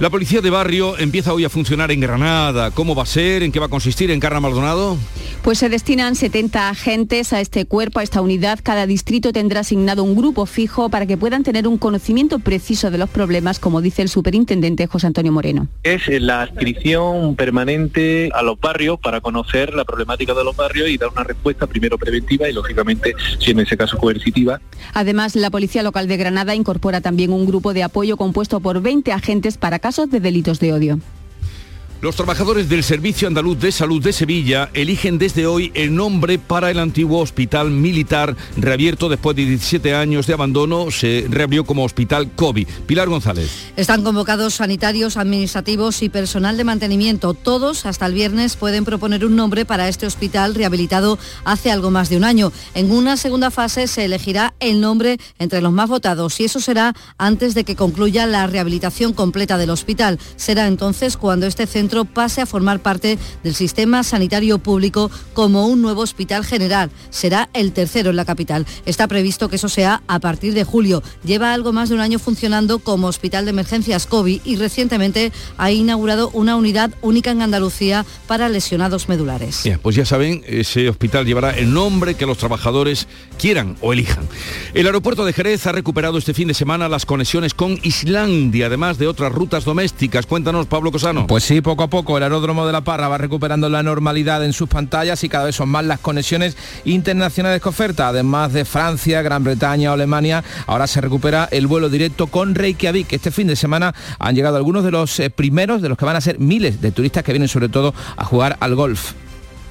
La 0.00 0.08
policía 0.08 0.40
de 0.40 0.48
barrio 0.48 0.96
empieza 0.96 1.34
hoy 1.34 1.44
a 1.44 1.50
funcionar 1.50 1.90
en 1.90 2.00
Granada. 2.00 2.70
¿Cómo 2.70 2.94
va 2.94 3.02
a 3.02 3.06
ser? 3.06 3.42
¿En 3.42 3.52
qué 3.52 3.60
va 3.60 3.66
a 3.66 3.68
consistir? 3.68 4.10
¿En 4.10 4.18
Carra 4.18 4.40
Maldonado? 4.40 4.96
Pues 5.42 5.58
se 5.58 5.68
destinan 5.68 6.16
70 6.16 6.70
agentes 6.70 7.34
a 7.34 7.40
este 7.42 7.66
cuerpo, 7.66 8.00
a 8.00 8.02
esta 8.02 8.22
unidad. 8.22 8.60
Cada 8.62 8.86
distrito 8.86 9.30
tendrá 9.30 9.60
asignado 9.60 10.02
un 10.02 10.16
grupo 10.16 10.46
fijo 10.46 10.88
para 10.88 11.04
que 11.04 11.18
puedan 11.18 11.42
tener 11.42 11.68
un 11.68 11.76
conocimiento 11.76 12.38
preciso 12.38 12.90
de 12.90 12.96
los 12.96 13.10
problemas, 13.10 13.58
como 13.58 13.82
dice 13.82 14.00
el 14.00 14.08
superintendente 14.08 14.86
José 14.86 15.06
Antonio 15.06 15.32
Moreno. 15.32 15.68
Es 15.82 16.08
la 16.08 16.42
adscripción 16.42 17.36
permanente 17.36 18.30
a 18.32 18.42
los 18.42 18.58
barrios 18.58 18.98
para 19.00 19.20
conocer 19.20 19.74
la 19.74 19.84
problemática 19.84 20.32
de 20.32 20.44
los 20.44 20.56
barrios 20.56 20.88
y 20.88 20.96
dar 20.96 21.10
una 21.10 21.24
respuesta 21.24 21.66
primero 21.66 21.98
preventiva 21.98 22.48
y 22.48 22.54
lógicamente, 22.54 23.14
si 23.38 23.50
en 23.50 23.60
ese 23.60 23.76
caso 23.76 23.98
coercitiva. 23.98 24.62
Además, 24.94 25.36
la 25.36 25.50
Policía 25.50 25.82
Local 25.82 26.08
de 26.08 26.16
Granada 26.16 26.54
incorpora 26.54 27.02
también 27.02 27.34
un 27.34 27.44
grupo 27.44 27.74
de 27.74 27.82
apoyo 27.82 28.16
compuesto 28.16 28.60
por 28.60 28.80
20 28.80 29.12
agentes 29.12 29.58
para 29.58 29.78
cada 29.78 29.89
casos 29.90 30.08
de 30.08 30.20
delitos 30.20 30.60
de 30.60 30.72
odio. 30.72 31.00
Los 32.02 32.16
trabajadores 32.16 32.70
del 32.70 32.82
Servicio 32.82 33.28
Andaluz 33.28 33.60
de 33.60 33.70
Salud 33.70 34.02
de 34.02 34.14
Sevilla 34.14 34.70
eligen 34.72 35.18
desde 35.18 35.46
hoy 35.46 35.70
el 35.74 35.94
nombre 35.94 36.38
para 36.38 36.70
el 36.70 36.78
antiguo 36.78 37.20
hospital 37.20 37.70
militar 37.70 38.36
reabierto 38.56 39.10
después 39.10 39.36
de 39.36 39.44
17 39.44 39.94
años 39.94 40.26
de 40.26 40.32
abandono. 40.32 40.90
Se 40.90 41.26
reabrió 41.28 41.64
como 41.64 41.84
Hospital 41.84 42.30
COVID. 42.34 42.66
Pilar 42.86 43.10
González. 43.10 43.50
Están 43.76 44.02
convocados 44.02 44.54
sanitarios, 44.54 45.18
administrativos 45.18 46.00
y 46.00 46.08
personal 46.08 46.56
de 46.56 46.64
mantenimiento. 46.64 47.34
Todos, 47.34 47.84
hasta 47.84 48.06
el 48.06 48.14
viernes, 48.14 48.56
pueden 48.56 48.86
proponer 48.86 49.26
un 49.26 49.36
nombre 49.36 49.66
para 49.66 49.86
este 49.90 50.06
hospital 50.06 50.54
rehabilitado 50.54 51.18
hace 51.44 51.70
algo 51.70 51.90
más 51.90 52.08
de 52.08 52.16
un 52.16 52.24
año. 52.24 52.50
En 52.72 52.92
una 52.92 53.18
segunda 53.18 53.50
fase 53.50 53.86
se 53.88 54.06
elegirá 54.06 54.54
el 54.60 54.80
nombre 54.80 55.18
entre 55.38 55.60
los 55.60 55.72
más 55.72 55.90
votados 55.90 56.40
y 56.40 56.44
eso 56.44 56.60
será 56.60 56.94
antes 57.18 57.54
de 57.54 57.64
que 57.64 57.76
concluya 57.76 58.26
la 58.26 58.46
rehabilitación 58.46 59.12
completa 59.12 59.58
del 59.58 59.68
hospital. 59.68 60.18
Será 60.36 60.66
entonces 60.66 61.18
cuando 61.18 61.46
este 61.46 61.66
centro 61.66 61.89
pase 62.04 62.40
a 62.40 62.46
formar 62.46 62.80
parte 62.80 63.18
del 63.42 63.54
sistema 63.54 64.02
sanitario 64.02 64.58
público 64.58 65.10
como 65.32 65.66
un 65.66 65.82
nuevo 65.82 66.02
hospital 66.02 66.44
general. 66.44 66.90
Será 67.10 67.48
el 67.52 67.72
tercero 67.72 68.10
en 68.10 68.16
la 68.16 68.24
capital. 68.24 68.66
Está 68.86 69.08
previsto 69.08 69.48
que 69.48 69.56
eso 69.56 69.68
sea 69.68 70.02
a 70.06 70.18
partir 70.18 70.54
de 70.54 70.64
julio. 70.64 71.02
Lleva 71.24 71.52
algo 71.52 71.72
más 71.72 71.88
de 71.88 71.94
un 71.94 72.00
año 72.00 72.18
funcionando 72.18 72.78
como 72.78 73.08
hospital 73.08 73.44
de 73.44 73.50
emergencias 73.50 74.06
COVID 74.06 74.40
y 74.44 74.56
recientemente 74.56 75.32
ha 75.58 75.70
inaugurado 75.70 76.30
una 76.32 76.56
unidad 76.56 76.90
única 77.02 77.30
en 77.30 77.42
Andalucía 77.42 78.04
para 78.26 78.48
lesionados 78.48 79.08
medulares. 79.08 79.62
pues 79.82 79.96
ya 79.96 80.04
saben, 80.04 80.42
ese 80.46 80.88
hospital 80.88 81.26
llevará 81.26 81.50
el 81.50 81.72
nombre 81.72 82.14
que 82.14 82.26
los 82.26 82.38
trabajadores 82.38 83.08
quieran 83.38 83.76
o 83.80 83.92
elijan. 83.92 84.28
El 84.74 84.86
aeropuerto 84.86 85.24
de 85.24 85.32
Jerez 85.32 85.66
ha 85.66 85.72
recuperado 85.72 86.18
este 86.18 86.34
fin 86.34 86.48
de 86.48 86.54
semana 86.54 86.88
las 86.88 87.06
conexiones 87.06 87.54
con 87.54 87.78
Islandia, 87.82 88.66
además 88.66 88.98
de 88.98 89.06
otras 89.06 89.32
rutas 89.32 89.64
domésticas. 89.64 90.26
Cuéntanos, 90.26 90.66
Pablo 90.66 90.92
Cosano. 90.92 91.26
Pues 91.26 91.44
sí, 91.44 91.60
poco 91.60 91.79
a 91.84 91.90
poco 91.90 92.16
el 92.16 92.22
aeródromo 92.22 92.66
de 92.66 92.72
La 92.72 92.82
Parra 92.82 93.08
va 93.08 93.18
recuperando 93.18 93.68
la 93.68 93.82
normalidad 93.82 94.44
en 94.44 94.52
sus 94.52 94.68
pantallas 94.68 95.22
y 95.24 95.28
cada 95.28 95.44
vez 95.44 95.56
son 95.56 95.68
más 95.68 95.84
las 95.84 96.00
conexiones 96.00 96.56
internacionales 96.84 97.62
que 97.62 97.68
oferta. 97.68 98.08
Además 98.08 98.52
de 98.52 98.64
Francia, 98.64 99.22
Gran 99.22 99.44
Bretaña 99.44 99.90
o 99.90 99.94
Alemania, 99.94 100.44
ahora 100.66 100.86
se 100.86 101.00
recupera 101.00 101.48
el 101.50 101.66
vuelo 101.66 101.88
directo 101.88 102.26
con 102.26 102.54
Reykjavik. 102.54 103.12
Este 103.12 103.30
fin 103.30 103.46
de 103.46 103.56
semana 103.56 103.94
han 104.18 104.34
llegado 104.34 104.56
algunos 104.56 104.84
de 104.84 104.90
los 104.90 105.18
eh, 105.20 105.30
primeros, 105.30 105.82
de 105.82 105.88
los 105.88 105.98
que 105.98 106.04
van 106.04 106.16
a 106.16 106.20
ser 106.20 106.38
miles 106.38 106.80
de 106.80 106.92
turistas 106.92 107.24
que 107.24 107.32
vienen 107.32 107.48
sobre 107.48 107.68
todo 107.68 107.94
a 108.16 108.24
jugar 108.24 108.56
al 108.60 108.74
golf. 108.74 109.12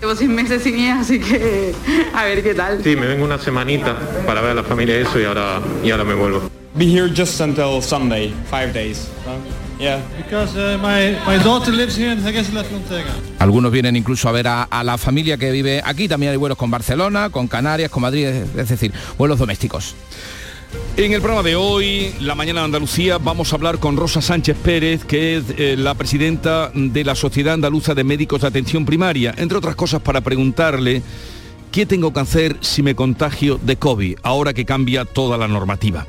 Llevo 0.01 0.15
seis 0.15 0.29
meses 0.29 0.63
sin 0.63 0.79
ir, 0.79 0.91
así 0.91 1.19
que 1.19 1.73
a 2.13 2.23
ver 2.23 2.41
qué 2.41 2.53
tal. 2.53 2.81
Sí, 2.83 2.95
me 2.95 3.07
vengo 3.07 3.25
una 3.25 3.37
semanita 3.37 3.97
para 4.25 4.39
ver 4.41 4.51
a 4.51 4.55
la 4.55 4.63
familia 4.63 4.95
eso 4.95 5.19
y 5.19 5.25
ahora, 5.25 5.59
y 5.83 5.91
ahora 5.91 6.05
me 6.05 6.13
vuelvo. 6.13 6.49
Be 6.75 6.85
here 6.85 7.09
just 7.09 7.41
until 7.41 7.81
Sunday, 7.81 8.33
five 8.49 8.71
days. 8.73 9.09
Algunos 13.39 13.71
vienen 13.71 13.95
incluso 13.95 14.27
a 14.27 14.31
ver 14.33 14.47
a, 14.47 14.63
a, 14.63 14.83
la 14.83 14.97
familia 14.97 15.37
que 15.37 15.51
vive 15.51 15.81
aquí. 15.85 16.07
También 16.07 16.31
hay 16.31 16.37
vuelos 16.37 16.57
con 16.57 16.69
Barcelona, 16.69 17.29
con 17.29 17.47
Canarias, 17.47 17.89
con 17.89 18.01
Madrid, 18.01 18.25
es 18.25 18.69
decir, 18.69 18.91
vuelos 19.17 19.39
domésticos. 19.39 19.95
En 20.97 21.13
el 21.13 21.21
programa 21.21 21.47
de 21.47 21.55
hoy, 21.55 22.13
La 22.19 22.35
Mañana 22.35 22.59
de 22.59 22.65
Andalucía, 22.65 23.17
vamos 23.17 23.51
a 23.51 23.55
hablar 23.55 23.79
con 23.79 23.95
Rosa 23.95 24.21
Sánchez 24.21 24.57
Pérez, 24.61 25.05
que 25.05 25.37
es 25.37 25.43
eh, 25.57 25.75
la 25.77 25.95
presidenta 25.95 26.71
de 26.73 27.03
la 27.05 27.15
Sociedad 27.15 27.53
Andaluza 27.53 27.95
de 27.95 28.03
Médicos 28.03 28.41
de 28.41 28.47
Atención 28.47 28.85
Primaria, 28.85 29.33
entre 29.37 29.57
otras 29.57 29.75
cosas 29.75 30.01
para 30.01 30.21
preguntarle 30.21 31.01
¿Qué 31.71 31.85
tengo 31.85 32.11
que 32.11 32.19
hacer 32.19 32.57
si 32.61 32.81
me 32.81 32.95
contagio 32.95 33.59
de 33.61 33.75
COVID, 33.75 34.17
ahora 34.23 34.55
que 34.55 34.65
cambia 34.65 35.05
toda 35.05 35.37
la 35.37 35.47
normativa? 35.47 36.07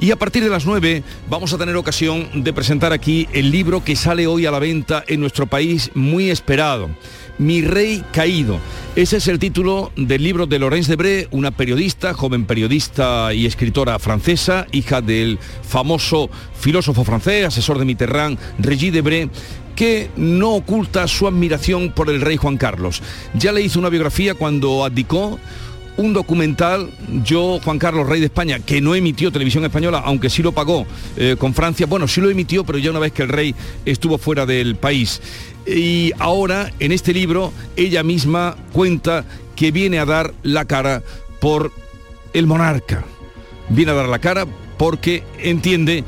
Y 0.00 0.10
a 0.10 0.16
partir 0.16 0.44
de 0.44 0.50
las 0.50 0.66
9 0.66 1.02
vamos 1.30 1.54
a 1.54 1.58
tener 1.58 1.76
ocasión 1.76 2.28
de 2.34 2.52
presentar 2.52 2.92
aquí 2.92 3.26
el 3.32 3.50
libro 3.50 3.82
que 3.82 3.96
sale 3.96 4.26
hoy 4.26 4.44
a 4.44 4.50
la 4.50 4.58
venta 4.58 5.02
en 5.08 5.20
nuestro 5.20 5.46
país, 5.46 5.90
muy 5.94 6.28
esperado. 6.30 6.90
Mi 7.38 7.62
rey 7.62 8.04
caído. 8.12 8.58
Ese 8.96 9.16
es 9.16 9.28
el 9.28 9.38
título 9.38 9.92
del 9.96 10.22
libro 10.22 10.46
de 10.46 10.58
Laurence 10.58 10.90
Debré, 10.90 11.28
una 11.30 11.52
periodista, 11.52 12.12
joven 12.12 12.44
periodista 12.44 13.32
y 13.32 13.46
escritora 13.46 13.98
francesa, 13.98 14.66
hija 14.72 15.00
del 15.00 15.38
famoso 15.62 16.28
filósofo 16.58 17.04
francés, 17.04 17.46
asesor 17.46 17.78
de 17.78 17.86
Mitterrand, 17.86 18.38
Regis 18.58 18.92
Debré, 18.92 19.30
que 19.78 20.10
no 20.16 20.54
oculta 20.54 21.06
su 21.06 21.28
admiración 21.28 21.92
por 21.92 22.10
el 22.10 22.20
rey 22.20 22.36
Juan 22.36 22.56
Carlos. 22.56 23.00
Ya 23.34 23.52
le 23.52 23.62
hizo 23.62 23.78
una 23.78 23.88
biografía 23.88 24.34
cuando 24.34 24.84
abdicó 24.84 25.38
un 25.96 26.12
documental, 26.12 26.90
yo, 27.22 27.60
Juan 27.62 27.78
Carlos, 27.78 28.08
rey 28.08 28.18
de 28.18 28.26
España, 28.26 28.58
que 28.58 28.80
no 28.80 28.96
emitió 28.96 29.30
televisión 29.30 29.64
española, 29.64 30.02
aunque 30.04 30.30
sí 30.30 30.42
lo 30.42 30.50
pagó 30.50 30.84
eh, 31.16 31.36
con 31.38 31.54
Francia, 31.54 31.86
bueno, 31.86 32.08
sí 32.08 32.20
lo 32.20 32.28
emitió, 32.28 32.64
pero 32.64 32.78
ya 32.78 32.90
una 32.90 32.98
vez 32.98 33.12
que 33.12 33.22
el 33.22 33.28
rey 33.28 33.54
estuvo 33.84 34.18
fuera 34.18 34.46
del 34.46 34.74
país. 34.74 35.22
Y 35.64 36.10
ahora, 36.18 36.72
en 36.80 36.90
este 36.90 37.12
libro, 37.12 37.52
ella 37.76 38.02
misma 38.02 38.56
cuenta 38.72 39.24
que 39.54 39.70
viene 39.70 40.00
a 40.00 40.06
dar 40.06 40.34
la 40.42 40.64
cara 40.64 41.04
por 41.38 41.70
el 42.32 42.48
monarca. 42.48 43.04
Viene 43.68 43.92
a 43.92 43.94
dar 43.94 44.08
la 44.08 44.18
cara 44.18 44.44
porque 44.76 45.22
entiende 45.38 46.02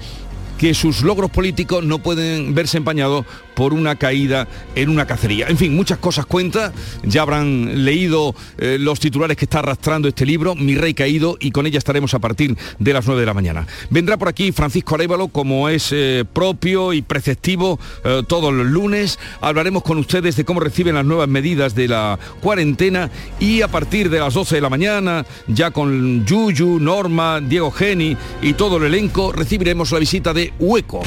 que 0.61 0.75
sus 0.75 1.01
logros 1.01 1.31
políticos 1.31 1.83
no 1.85 2.01
pueden 2.01 2.55
verse 2.55 2.77
empañados 2.77 3.25
por 3.61 3.75
una 3.75 3.97
caída 3.97 4.49
en 4.75 4.89
una 4.89 5.07
cacería. 5.07 5.49
En 5.49 5.59
fin, 5.59 5.77
muchas 5.77 5.99
cosas 5.99 6.25
cuenta, 6.25 6.73
ya 7.03 7.21
habrán 7.21 7.85
leído 7.85 8.35
eh, 8.57 8.79
los 8.81 8.99
titulares 9.01 9.37
que 9.37 9.45
está 9.45 9.59
arrastrando 9.59 10.09
este 10.09 10.25
libro, 10.25 10.55
Mi 10.55 10.77
Rey 10.77 10.95
Caído, 10.95 11.37
y 11.39 11.51
con 11.51 11.67
ella 11.67 11.77
estaremos 11.77 12.15
a 12.15 12.21
partir 12.21 12.57
de 12.79 12.93
las 12.95 13.05
9 13.05 13.21
de 13.21 13.27
la 13.27 13.35
mañana. 13.35 13.67
Vendrá 13.91 14.17
por 14.17 14.29
aquí 14.29 14.51
Francisco 14.51 14.95
Arevalo, 14.95 15.29
como 15.29 15.69
es 15.69 15.91
eh, 15.93 16.25
propio 16.33 16.95
y 16.95 17.03
preceptivo 17.03 17.79
eh, 18.03 18.23
todos 18.27 18.51
los 18.51 18.67
lunes. 18.67 19.19
Hablaremos 19.43 19.83
con 19.83 19.99
ustedes 19.99 20.37
de 20.37 20.47
cómo 20.47 20.61
reciben 20.61 20.95
las 20.95 21.05
nuevas 21.05 21.29
medidas 21.29 21.75
de 21.75 21.89
la 21.89 22.19
cuarentena 22.41 23.11
y 23.41 23.61
a 23.61 23.69
partir 23.69 24.09
de 24.09 24.21
las 24.21 24.33
12 24.33 24.55
de 24.55 24.61
la 24.63 24.71
mañana, 24.71 25.27
ya 25.49 25.71
con 25.71 26.25
Yuyu, 26.25 26.81
Norma, 26.81 27.43
Diego 27.43 27.71
Geni 27.71 28.17
y 28.41 28.55
todo 28.55 28.79
el 28.79 28.85
elenco, 28.85 29.33
recibiremos 29.33 29.93
la 29.93 29.99
visita 29.99 30.33
de 30.33 30.55
Hueco. 30.59 31.03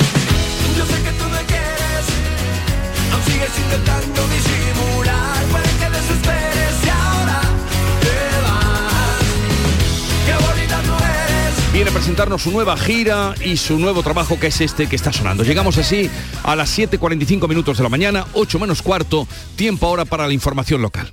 Viene 11.74 11.90
a 11.90 11.94
presentarnos 11.94 12.44
su 12.44 12.52
nueva 12.52 12.78
gira 12.78 13.34
y 13.44 13.58
su 13.58 13.80
nuevo 13.80 14.04
trabajo 14.04 14.40
que 14.40 14.48
es 14.48 14.62
este 14.62 14.88
que 14.88 14.96
está 14.96 15.12
sonando. 15.12 15.44
Llegamos 15.44 15.78
así 15.80 16.08
a 16.44 16.56
las 16.56 16.78
7.45 16.78 17.50
minutos 17.50 17.78
de 17.78 17.84
la 17.84 17.90
mañana, 17.90 18.28
8 18.34 18.60
menos 18.60 18.84
cuarto, 18.84 19.28
tiempo 19.56 19.88
ahora 19.88 20.06
para 20.06 20.28
la 20.28 20.34
información 20.34 20.84
local. 20.84 21.12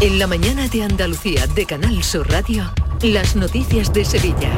En 0.00 0.18
la 0.18 0.28
mañana 0.28 0.68
de 0.68 0.84
Andalucía 0.84 1.48
de 1.48 1.66
Canal 1.66 2.02
Sur 2.04 2.30
Radio. 2.30 2.72
Las 3.02 3.34
noticias 3.34 3.92
de 3.92 4.04
Sevilla. 4.04 4.52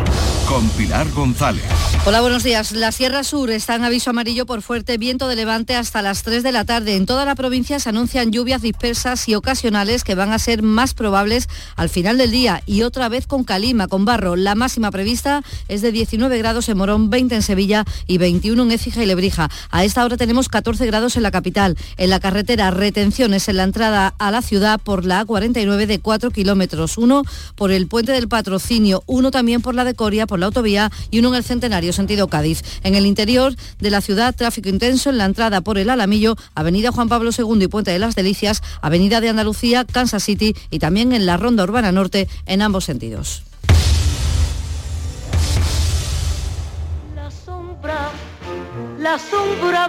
Con 0.47 0.68
Pilar 0.70 1.11
González. 1.12 1.64
Hola, 2.05 2.20
buenos 2.20 2.42
días. 2.42 2.72
La 2.72 2.92
Sierra 2.92 3.24
Sur 3.24 3.51
está 3.51 3.76
en 3.76 3.84
aviso 3.84 4.11
amarillo 4.11 4.45
por 4.45 4.61
fuerte 4.61 4.99
viento 4.99 5.26
de 5.26 5.36
levante 5.36 5.74
hasta 5.74 6.03
las 6.03 6.22
3 6.22 6.42
de 6.42 6.53
la 6.53 6.66
tarde. 6.66 6.97
En 6.97 7.07
toda 7.07 7.24
la 7.24 7.34
provincia 7.34 7.80
se 7.80 7.88
anuncian 7.88 8.30
lluvias 8.30 8.61
dispersas 8.61 9.26
y 9.30 9.34
ocasionales 9.34 10.05
que 10.05 10.14
van 10.14 10.30
a 10.30 10.38
ser 10.38 10.62
más 10.62 10.92
probables 10.92 11.49
al 11.76 11.88
final 11.88 12.18
del 12.18 12.30
día 12.30 12.62
y 12.66 12.82
otra 12.82 13.09
vez 13.09 13.26
con 13.26 13.45
calima, 13.45 13.88
con 13.88 14.05
barro. 14.05 14.36
La 14.36 14.55
máxima 14.55 14.90
prevista 14.90 15.42
es 15.68 15.80
de 15.80 15.92
19 15.92 16.36
grados 16.36 16.68
en 16.68 16.76
Morón, 16.76 17.09
20 17.09 17.36
en 17.36 17.42
Sevilla 17.42 17.86
y 18.07 18.18
21 18.18 18.62
en 18.64 18.72
Écija 18.72 19.03
y 19.03 19.07
Lebrija. 19.07 19.49
A 19.70 19.84
esta 19.84 20.05
hora 20.05 20.18
tenemos 20.18 20.51
14 20.51 20.84
grados 20.84 21.16
en 21.16 21.22
la 21.22 21.30
capital. 21.30 21.78
En 21.97 22.11
la 22.11 22.20
carretera, 22.20 22.70
retenciones 22.70 23.49
en 23.49 23.57
la 23.57 23.62
entrada 23.62 24.14
a 24.18 24.30
la 24.30 24.42
ciudad 24.42 24.78
por 24.78 25.07
la 25.07 25.24
A49 25.24 25.86
de 25.86 26.01
4 26.01 26.30
kilómetros. 26.30 26.99
Uno 26.99 27.22
por 27.55 27.72
el 27.72 27.86
puente 27.86 28.12
del 28.12 28.28
patrocinio, 28.35 29.05
uno 29.07 29.30
también 29.30 29.62
por 29.62 29.76
la 29.76 29.85
de 29.85 29.95
Coria, 29.95 30.26
por 30.26 30.41
la 30.41 30.47
autovía 30.47 30.91
y 31.12 31.20
uno 31.20 31.28
en 31.28 31.35
el 31.37 31.45
Centenario, 31.45 31.93
sentido 31.93 32.26
Cádiz. 32.26 32.64
En 32.82 32.97
el 32.97 33.07
interior 33.07 33.55
de 33.78 33.91
la 33.93 34.01
ciudad, 34.01 34.35
tráfico 34.35 34.68
intenso 34.68 35.09
en 35.11 35.18
la 35.18 35.26
entrada 35.26 35.61
por 35.61 35.78
el 35.78 35.89
Alamillo, 35.89 36.35
Avenida 36.57 36.91
Juan 36.91 37.09
Pablo 37.09 37.30
II 37.30 37.62
y 37.62 37.68
Puente 37.68 37.93
de 37.93 38.01
las 38.01 38.16
Delicias, 38.16 38.61
Avenida 38.82 39.20
de 39.20 39.28
Andalucía, 39.28 39.85
Kansas 39.85 40.24
City 40.24 40.57
y 40.72 40.80
también 40.80 41.12
en 41.12 41.26
la 41.26 41.37
Ronda 41.37 41.62
Urbana 41.62 41.93
Norte 41.93 42.28
en 42.47 42.61
ambos 42.61 42.85
sentidos. 42.87 43.45
La 47.14 47.30
sombra, 47.30 48.11
la 48.99 49.16
sombra 49.16 49.89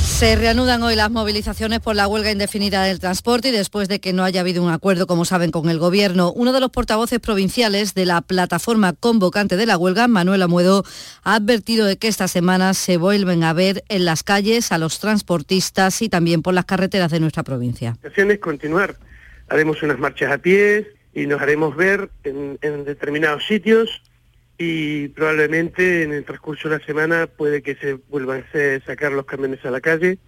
Se 0.21 0.35
reanudan 0.35 0.83
hoy 0.83 0.95
las 0.95 1.09
movilizaciones 1.09 1.79
por 1.79 1.95
la 1.95 2.07
huelga 2.07 2.29
indefinida 2.29 2.83
del 2.83 2.99
transporte 2.99 3.49
y 3.49 3.51
después 3.51 3.87
de 3.87 3.99
que 3.99 4.13
no 4.13 4.23
haya 4.23 4.41
habido 4.41 4.61
un 4.61 4.69
acuerdo, 4.69 5.07
como 5.07 5.25
saben, 5.25 5.49
con 5.49 5.67
el 5.67 5.79
Gobierno. 5.79 6.31
Uno 6.31 6.53
de 6.53 6.59
los 6.59 6.69
portavoces 6.69 7.19
provinciales 7.19 7.95
de 7.95 8.05
la 8.05 8.21
plataforma 8.21 8.93
convocante 8.93 9.57
de 9.57 9.65
la 9.65 9.79
huelga, 9.79 10.07
Manuel 10.07 10.43
Amuedo, 10.43 10.83
ha 11.23 11.33
advertido 11.33 11.87
de 11.87 11.97
que 11.97 12.07
esta 12.07 12.27
semana 12.27 12.75
se 12.75 12.97
vuelven 12.97 13.43
a 13.43 13.53
ver 13.53 13.83
en 13.89 14.05
las 14.05 14.21
calles 14.21 14.71
a 14.71 14.77
los 14.77 14.99
transportistas 14.99 16.03
y 16.03 16.09
también 16.09 16.43
por 16.43 16.53
las 16.53 16.65
carreteras 16.65 17.09
de 17.09 17.19
nuestra 17.19 17.41
provincia. 17.41 17.97
La 18.03 18.31
es 18.31 18.39
continuar. 18.39 18.97
Haremos 19.49 19.81
unas 19.81 19.97
marchas 19.97 20.31
a 20.31 20.37
pie 20.37 20.87
y 21.15 21.25
nos 21.25 21.41
haremos 21.41 21.75
ver 21.75 22.11
en, 22.25 22.59
en 22.61 22.85
determinados 22.85 23.47
sitios 23.47 24.03
y 24.63 25.07
probablemente 25.07 26.03
en 26.03 26.13
el 26.13 26.23
transcurso 26.23 26.69
de 26.69 26.77
la 26.77 26.85
semana 26.85 27.25
puede 27.25 27.63
que 27.63 27.73
se 27.73 27.93
vuelvan 27.93 28.45
a 28.53 28.85
sacar 28.85 29.11
los 29.11 29.25
camiones 29.25 29.65
a 29.65 29.71
la 29.71 29.81
calle, 29.81 30.19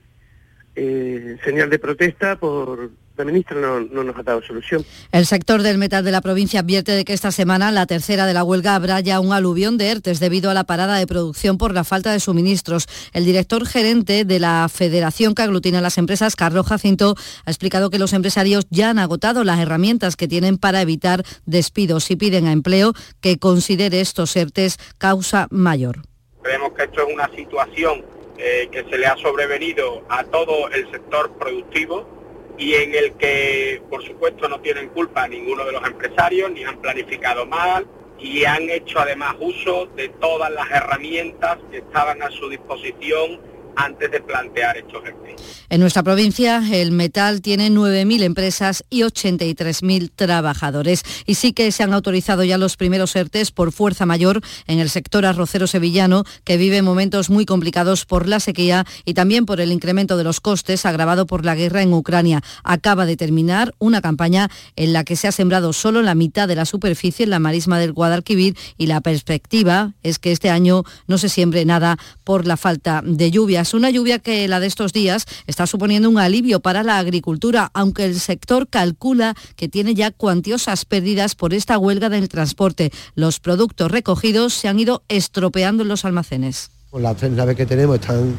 eh, 0.76 1.38
señal 1.44 1.70
de 1.70 1.78
protesta 1.78 2.40
por 2.40 2.90
la 3.16 3.26
ministra 3.26 3.60
no, 3.60 3.80
nos 3.82 4.16
ha 4.18 4.24
dado 4.24 4.42
solución. 4.42 4.84
El 5.12 5.26
sector 5.26 5.62
del 5.62 5.78
metal 5.78 6.04
de 6.04 6.12
la 6.12 6.22
provincia 6.22 6.62
advierte 6.62 6.94
de 6.94 7.06
que 7.06 7.14
esta 7.14 7.32
semana, 7.32 7.72
la 7.72 7.86
tercera 7.86 8.26
de 8.26 8.34
la 8.34 8.44
huelga, 8.44 8.76
habrá 8.76 9.00
ya 9.02 9.20
un 9.20 9.34
aluvión 9.34 9.78
de 9.78 9.90
ERTES 9.90 10.20
debido 10.20 10.50
a 10.50 10.54
la 10.54 10.64
parada 10.64 10.98
de 10.98 11.06
producción 11.06 11.58
por 11.58 11.74
la 11.74 11.84
falta 11.84 12.12
de 12.12 12.20
suministros. 12.20 12.88
El 13.14 13.26
director 13.26 13.66
gerente 13.68 14.26
de 14.26 14.40
la 14.40 14.68
federación 14.70 15.36
que 15.36 15.44
aglutina 15.44 15.82
las 15.82 15.98
empresas, 15.98 16.36
Carlos 16.36 16.68
Jacinto, 16.68 17.16
ha 17.46 17.52
explicado 17.52 17.90
que 17.90 18.00
los 18.00 18.14
empresarios 18.14 18.66
ya 18.70 18.90
han 18.90 19.00
agotado 19.00 19.44
las 19.44 19.60
herramientas 19.60 20.16
que 20.16 20.28
tienen 20.28 20.58
para 20.58 20.82
evitar 20.82 21.24
despidos 21.46 22.10
y 22.10 22.16
piden 22.16 22.48
a 22.48 22.52
empleo 22.52 22.94
que 23.22 23.38
considere 23.38 24.02
estos 24.02 24.36
ERTES 24.36 24.78
causa 24.98 25.48
mayor. 25.52 26.02
Creemos 26.42 26.74
que 26.74 26.84
esto 26.84 27.08
es 27.08 27.14
una 27.14 27.30
situación 27.36 28.04
eh, 28.38 28.68
que 28.72 28.84
se 28.90 28.98
le 28.98 29.06
ha 29.06 29.16
sobrevenido 29.18 30.04
a 30.10 30.24
todo 30.24 30.70
el 30.70 30.90
sector 30.92 31.32
productivo 31.38 32.13
y 32.58 32.76
en 32.76 32.94
el 32.94 33.14
que, 33.14 33.82
por 33.90 34.04
supuesto, 34.06 34.48
no 34.48 34.60
tienen 34.62 34.90
culpa 34.90 35.28
ninguno 35.28 35.66
de 35.66 35.72
los 35.72 35.86
empresarios, 35.86 36.52
ni 36.52 36.64
han 36.64 36.78
planificado 36.78 37.46
mal 37.46 37.88
y 38.20 38.46
han 38.46 38.70
hecho 38.70 39.00
además 39.00 39.36
uso 39.40 39.88
de 39.96 40.10
todas 40.10 40.52
las 40.52 40.70
herramientas 40.72 41.58
que 41.72 41.80
estaban 41.80 42.22
a 42.22 42.30
su 42.32 42.50
disposición 42.50 43.40
antes 43.76 44.12
de 44.12 44.22
plantear 44.22 44.78
estos 44.78 45.04
ERTE. 45.06 45.36
En 45.70 45.80
nuestra 45.80 46.04
provincia 46.04 46.64
el 46.72 46.92
metal 46.92 47.42
tiene 47.42 47.70
9.000 47.70 48.24
empresas 48.24 48.84
y 48.90 49.02
83.000 49.02 50.12
trabajadores. 50.16 51.04
Y 51.26 51.36
sí 51.36 51.54
que 51.54 51.72
se 51.72 51.84
han 51.84 51.94
autorizado 51.94 52.44
ya 52.44 52.58
los 52.58 52.78
primeros 52.78 53.16
ERTES 53.16 53.52
por 53.52 53.72
fuerza 53.72 54.06
mayor 54.06 54.42
en 54.68 54.80
el 54.80 54.90
sector 54.90 55.26
arrocero 55.26 55.68
sevillano, 55.68 56.26
que 56.44 56.58
vive 56.58 56.82
momentos 56.82 57.30
muy 57.30 57.46
complicados 57.46 58.06
por 58.06 58.28
la 58.28 58.40
sequía 58.40 58.86
y 59.06 59.14
también 59.14 59.46
por 59.46 59.62
el 59.62 59.72
incremento 59.72 60.18
de 60.18 60.24
los 60.24 60.40
costes 60.40 60.86
agravado 60.86 61.26
por 61.26 61.46
la 61.46 61.56
guerra 61.56 61.82
en 61.82 61.94
Ucrania. 61.94 62.42
Acaba 62.64 63.06
de 63.06 63.18
terminar 63.18 63.74
una 63.80 64.02
campaña 64.02 64.50
en 64.76 64.94
la 64.94 65.04
que 65.04 65.16
se 65.16 65.28
ha 65.28 65.32
sembrado 65.32 65.74
solo 65.74 66.02
la 66.02 66.16
mitad 66.16 66.48
de 66.48 66.56
la 66.56 66.66
superficie 66.66 67.24
en 67.24 67.30
la 67.30 67.40
marisma 67.40 67.80
del 67.80 67.94
Guadalquivir 67.94 68.56
y 68.78 68.88
la 68.88 69.02
perspectiva 69.02 69.94
es 70.04 70.20
que 70.20 70.32
este 70.32 70.50
año 70.50 70.84
no 71.08 71.18
se 71.18 71.30
siembre 71.30 71.66
nada 71.66 71.98
por 72.24 72.46
la 72.46 72.58
falta 72.58 73.02
de 73.04 73.32
lluvias 73.32 73.63
lluvias. 73.64 73.74
Una 73.74 73.90
lluvia 73.90 74.20
que 74.20 74.48
la 74.48 74.60
de 74.60 74.68
estos 74.68 74.94
días 74.94 75.26
está 75.48 75.68
suponiendo 75.68 76.10
un 76.10 76.18
alivio 76.18 76.60
para 76.60 76.84
la 76.84 76.98
agricultura, 76.98 77.72
aunque 77.74 78.06
el 78.06 78.20
sector 78.20 78.68
calcula 78.68 79.36
que 79.56 79.70
tiene 79.70 79.94
ya 79.94 80.12
cuantiosas 80.12 80.86
pérdidas 80.86 81.36
por 81.36 81.54
esta 81.54 81.78
huelga 81.78 82.10
del 82.10 82.30
transporte. 82.30 82.92
Los 83.16 83.40
productos 83.40 83.92
recogidos 83.92 84.54
se 84.54 84.68
han 84.68 84.80
ido 84.80 85.04
estropeando 85.08 85.84
en 85.84 85.90
los 85.90 86.06
almacenes. 86.06 86.73
Con 86.94 87.02
las 87.02 87.18
tres 87.18 87.32
naves 87.32 87.58
que 87.58 87.66
tenemos 87.66 87.96
están 87.96 88.36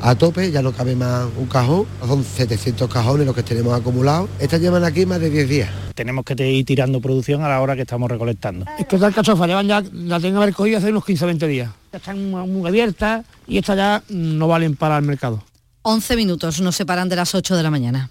a 0.00 0.16
tope, 0.16 0.50
ya 0.50 0.60
no 0.60 0.72
cabe 0.72 0.96
más 0.96 1.28
un 1.38 1.46
cajón, 1.46 1.86
son 2.04 2.24
700 2.24 2.92
cajones 2.92 3.24
los 3.24 3.32
que 3.32 3.44
tenemos 3.44 3.78
acumulados. 3.78 4.28
Estas 4.40 4.60
llevan 4.60 4.82
aquí 4.82 5.06
más 5.06 5.20
de 5.20 5.30
10 5.30 5.48
días. 5.48 5.70
Tenemos 5.94 6.24
que 6.24 6.34
ir 6.50 6.66
tirando 6.66 7.00
producción 7.00 7.44
a 7.44 7.48
la 7.48 7.60
hora 7.60 7.76
que 7.76 7.82
estamos 7.82 8.10
recolectando. 8.10 8.66
Estas 8.76 9.00
alcachofas 9.04 9.46
llevan 9.46 9.68
ya, 9.68 9.84
la 9.92 10.18
tengo 10.18 10.40
que 10.40 10.42
haber 10.42 10.54
cogido 10.54 10.78
hace 10.78 10.90
unos 10.90 11.04
15 11.04 11.26
20 11.26 11.46
días. 11.46 11.70
Están 11.92 12.28
muy 12.28 12.68
abiertas 12.68 13.24
y 13.46 13.58
estas 13.58 13.76
ya 13.76 14.02
no 14.08 14.48
valen 14.48 14.74
para 14.74 14.98
el 14.98 15.04
mercado. 15.04 15.40
11 15.82 16.16
minutos 16.16 16.60
nos 16.60 16.74
separan 16.74 17.08
de 17.08 17.14
las 17.14 17.32
8 17.36 17.56
de 17.56 17.62
la 17.62 17.70
mañana. 17.70 18.10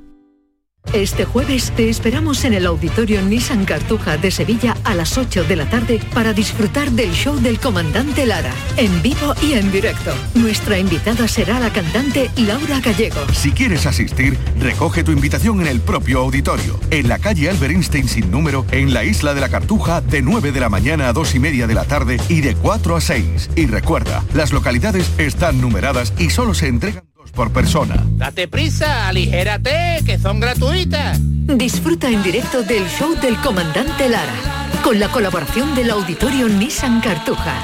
Este 0.93 1.23
jueves 1.23 1.71
te 1.71 1.89
esperamos 1.89 2.43
en 2.43 2.53
el 2.53 2.65
Auditorio 2.65 3.21
Nissan 3.21 3.63
Cartuja 3.63 4.17
de 4.17 4.29
Sevilla 4.29 4.75
a 4.83 4.93
las 4.93 5.17
8 5.17 5.45
de 5.45 5.55
la 5.55 5.69
tarde 5.69 6.01
para 6.13 6.33
disfrutar 6.33 6.91
del 6.91 7.13
show 7.13 7.39
del 7.39 7.61
comandante 7.61 8.25
Lara, 8.25 8.53
en 8.75 9.01
vivo 9.01 9.33
y 9.41 9.53
en 9.53 9.71
directo. 9.71 10.11
Nuestra 10.33 10.77
invitada 10.79 11.29
será 11.29 11.61
la 11.61 11.71
cantante 11.71 12.29
Laura 12.35 12.81
Gallego. 12.81 13.21
Si 13.31 13.51
quieres 13.51 13.85
asistir, 13.85 14.37
recoge 14.59 15.05
tu 15.05 15.13
invitación 15.13 15.61
en 15.61 15.67
el 15.67 15.79
propio 15.79 16.19
auditorio, 16.19 16.77
en 16.89 17.07
la 17.07 17.19
calle 17.19 17.49
Albert 17.49 17.71
Einstein 17.71 18.09
sin 18.09 18.29
número, 18.29 18.65
en 18.71 18.93
la 18.93 19.05
isla 19.05 19.33
de 19.33 19.39
la 19.39 19.47
Cartuja, 19.47 20.01
de 20.01 20.21
9 20.21 20.51
de 20.51 20.59
la 20.59 20.67
mañana 20.67 21.07
a 21.07 21.13
2 21.13 21.35
y 21.35 21.39
media 21.39 21.67
de 21.67 21.75
la 21.75 21.85
tarde 21.85 22.19
y 22.27 22.41
de 22.41 22.53
4 22.55 22.97
a 22.97 23.01
6. 23.01 23.51
Y 23.55 23.65
recuerda, 23.67 24.25
las 24.33 24.51
localidades 24.51 25.09
están 25.17 25.61
numeradas 25.61 26.11
y 26.17 26.31
solo 26.31 26.53
se 26.53 26.67
entregan 26.67 27.10
por 27.31 27.51
persona. 27.51 28.03
Date 28.17 28.47
prisa, 28.47 29.07
aligérate, 29.07 30.01
que 30.05 30.17
son 30.17 30.39
gratuitas. 30.39 31.19
Disfruta 31.21 32.09
en 32.09 32.23
directo 32.23 32.63
del 32.63 32.87
show 32.87 33.15
del 33.19 33.35
comandante 33.37 34.09
Lara, 34.09 34.69
con 34.83 34.99
la 34.99 35.09
colaboración 35.09 35.75
del 35.75 35.91
Auditorio 35.91 36.47
Nissan 36.47 37.01
Cartuja. 37.01 37.55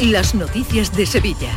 Las 0.00 0.34
noticias 0.34 0.96
de 0.96 1.06
Sevilla. 1.06 1.50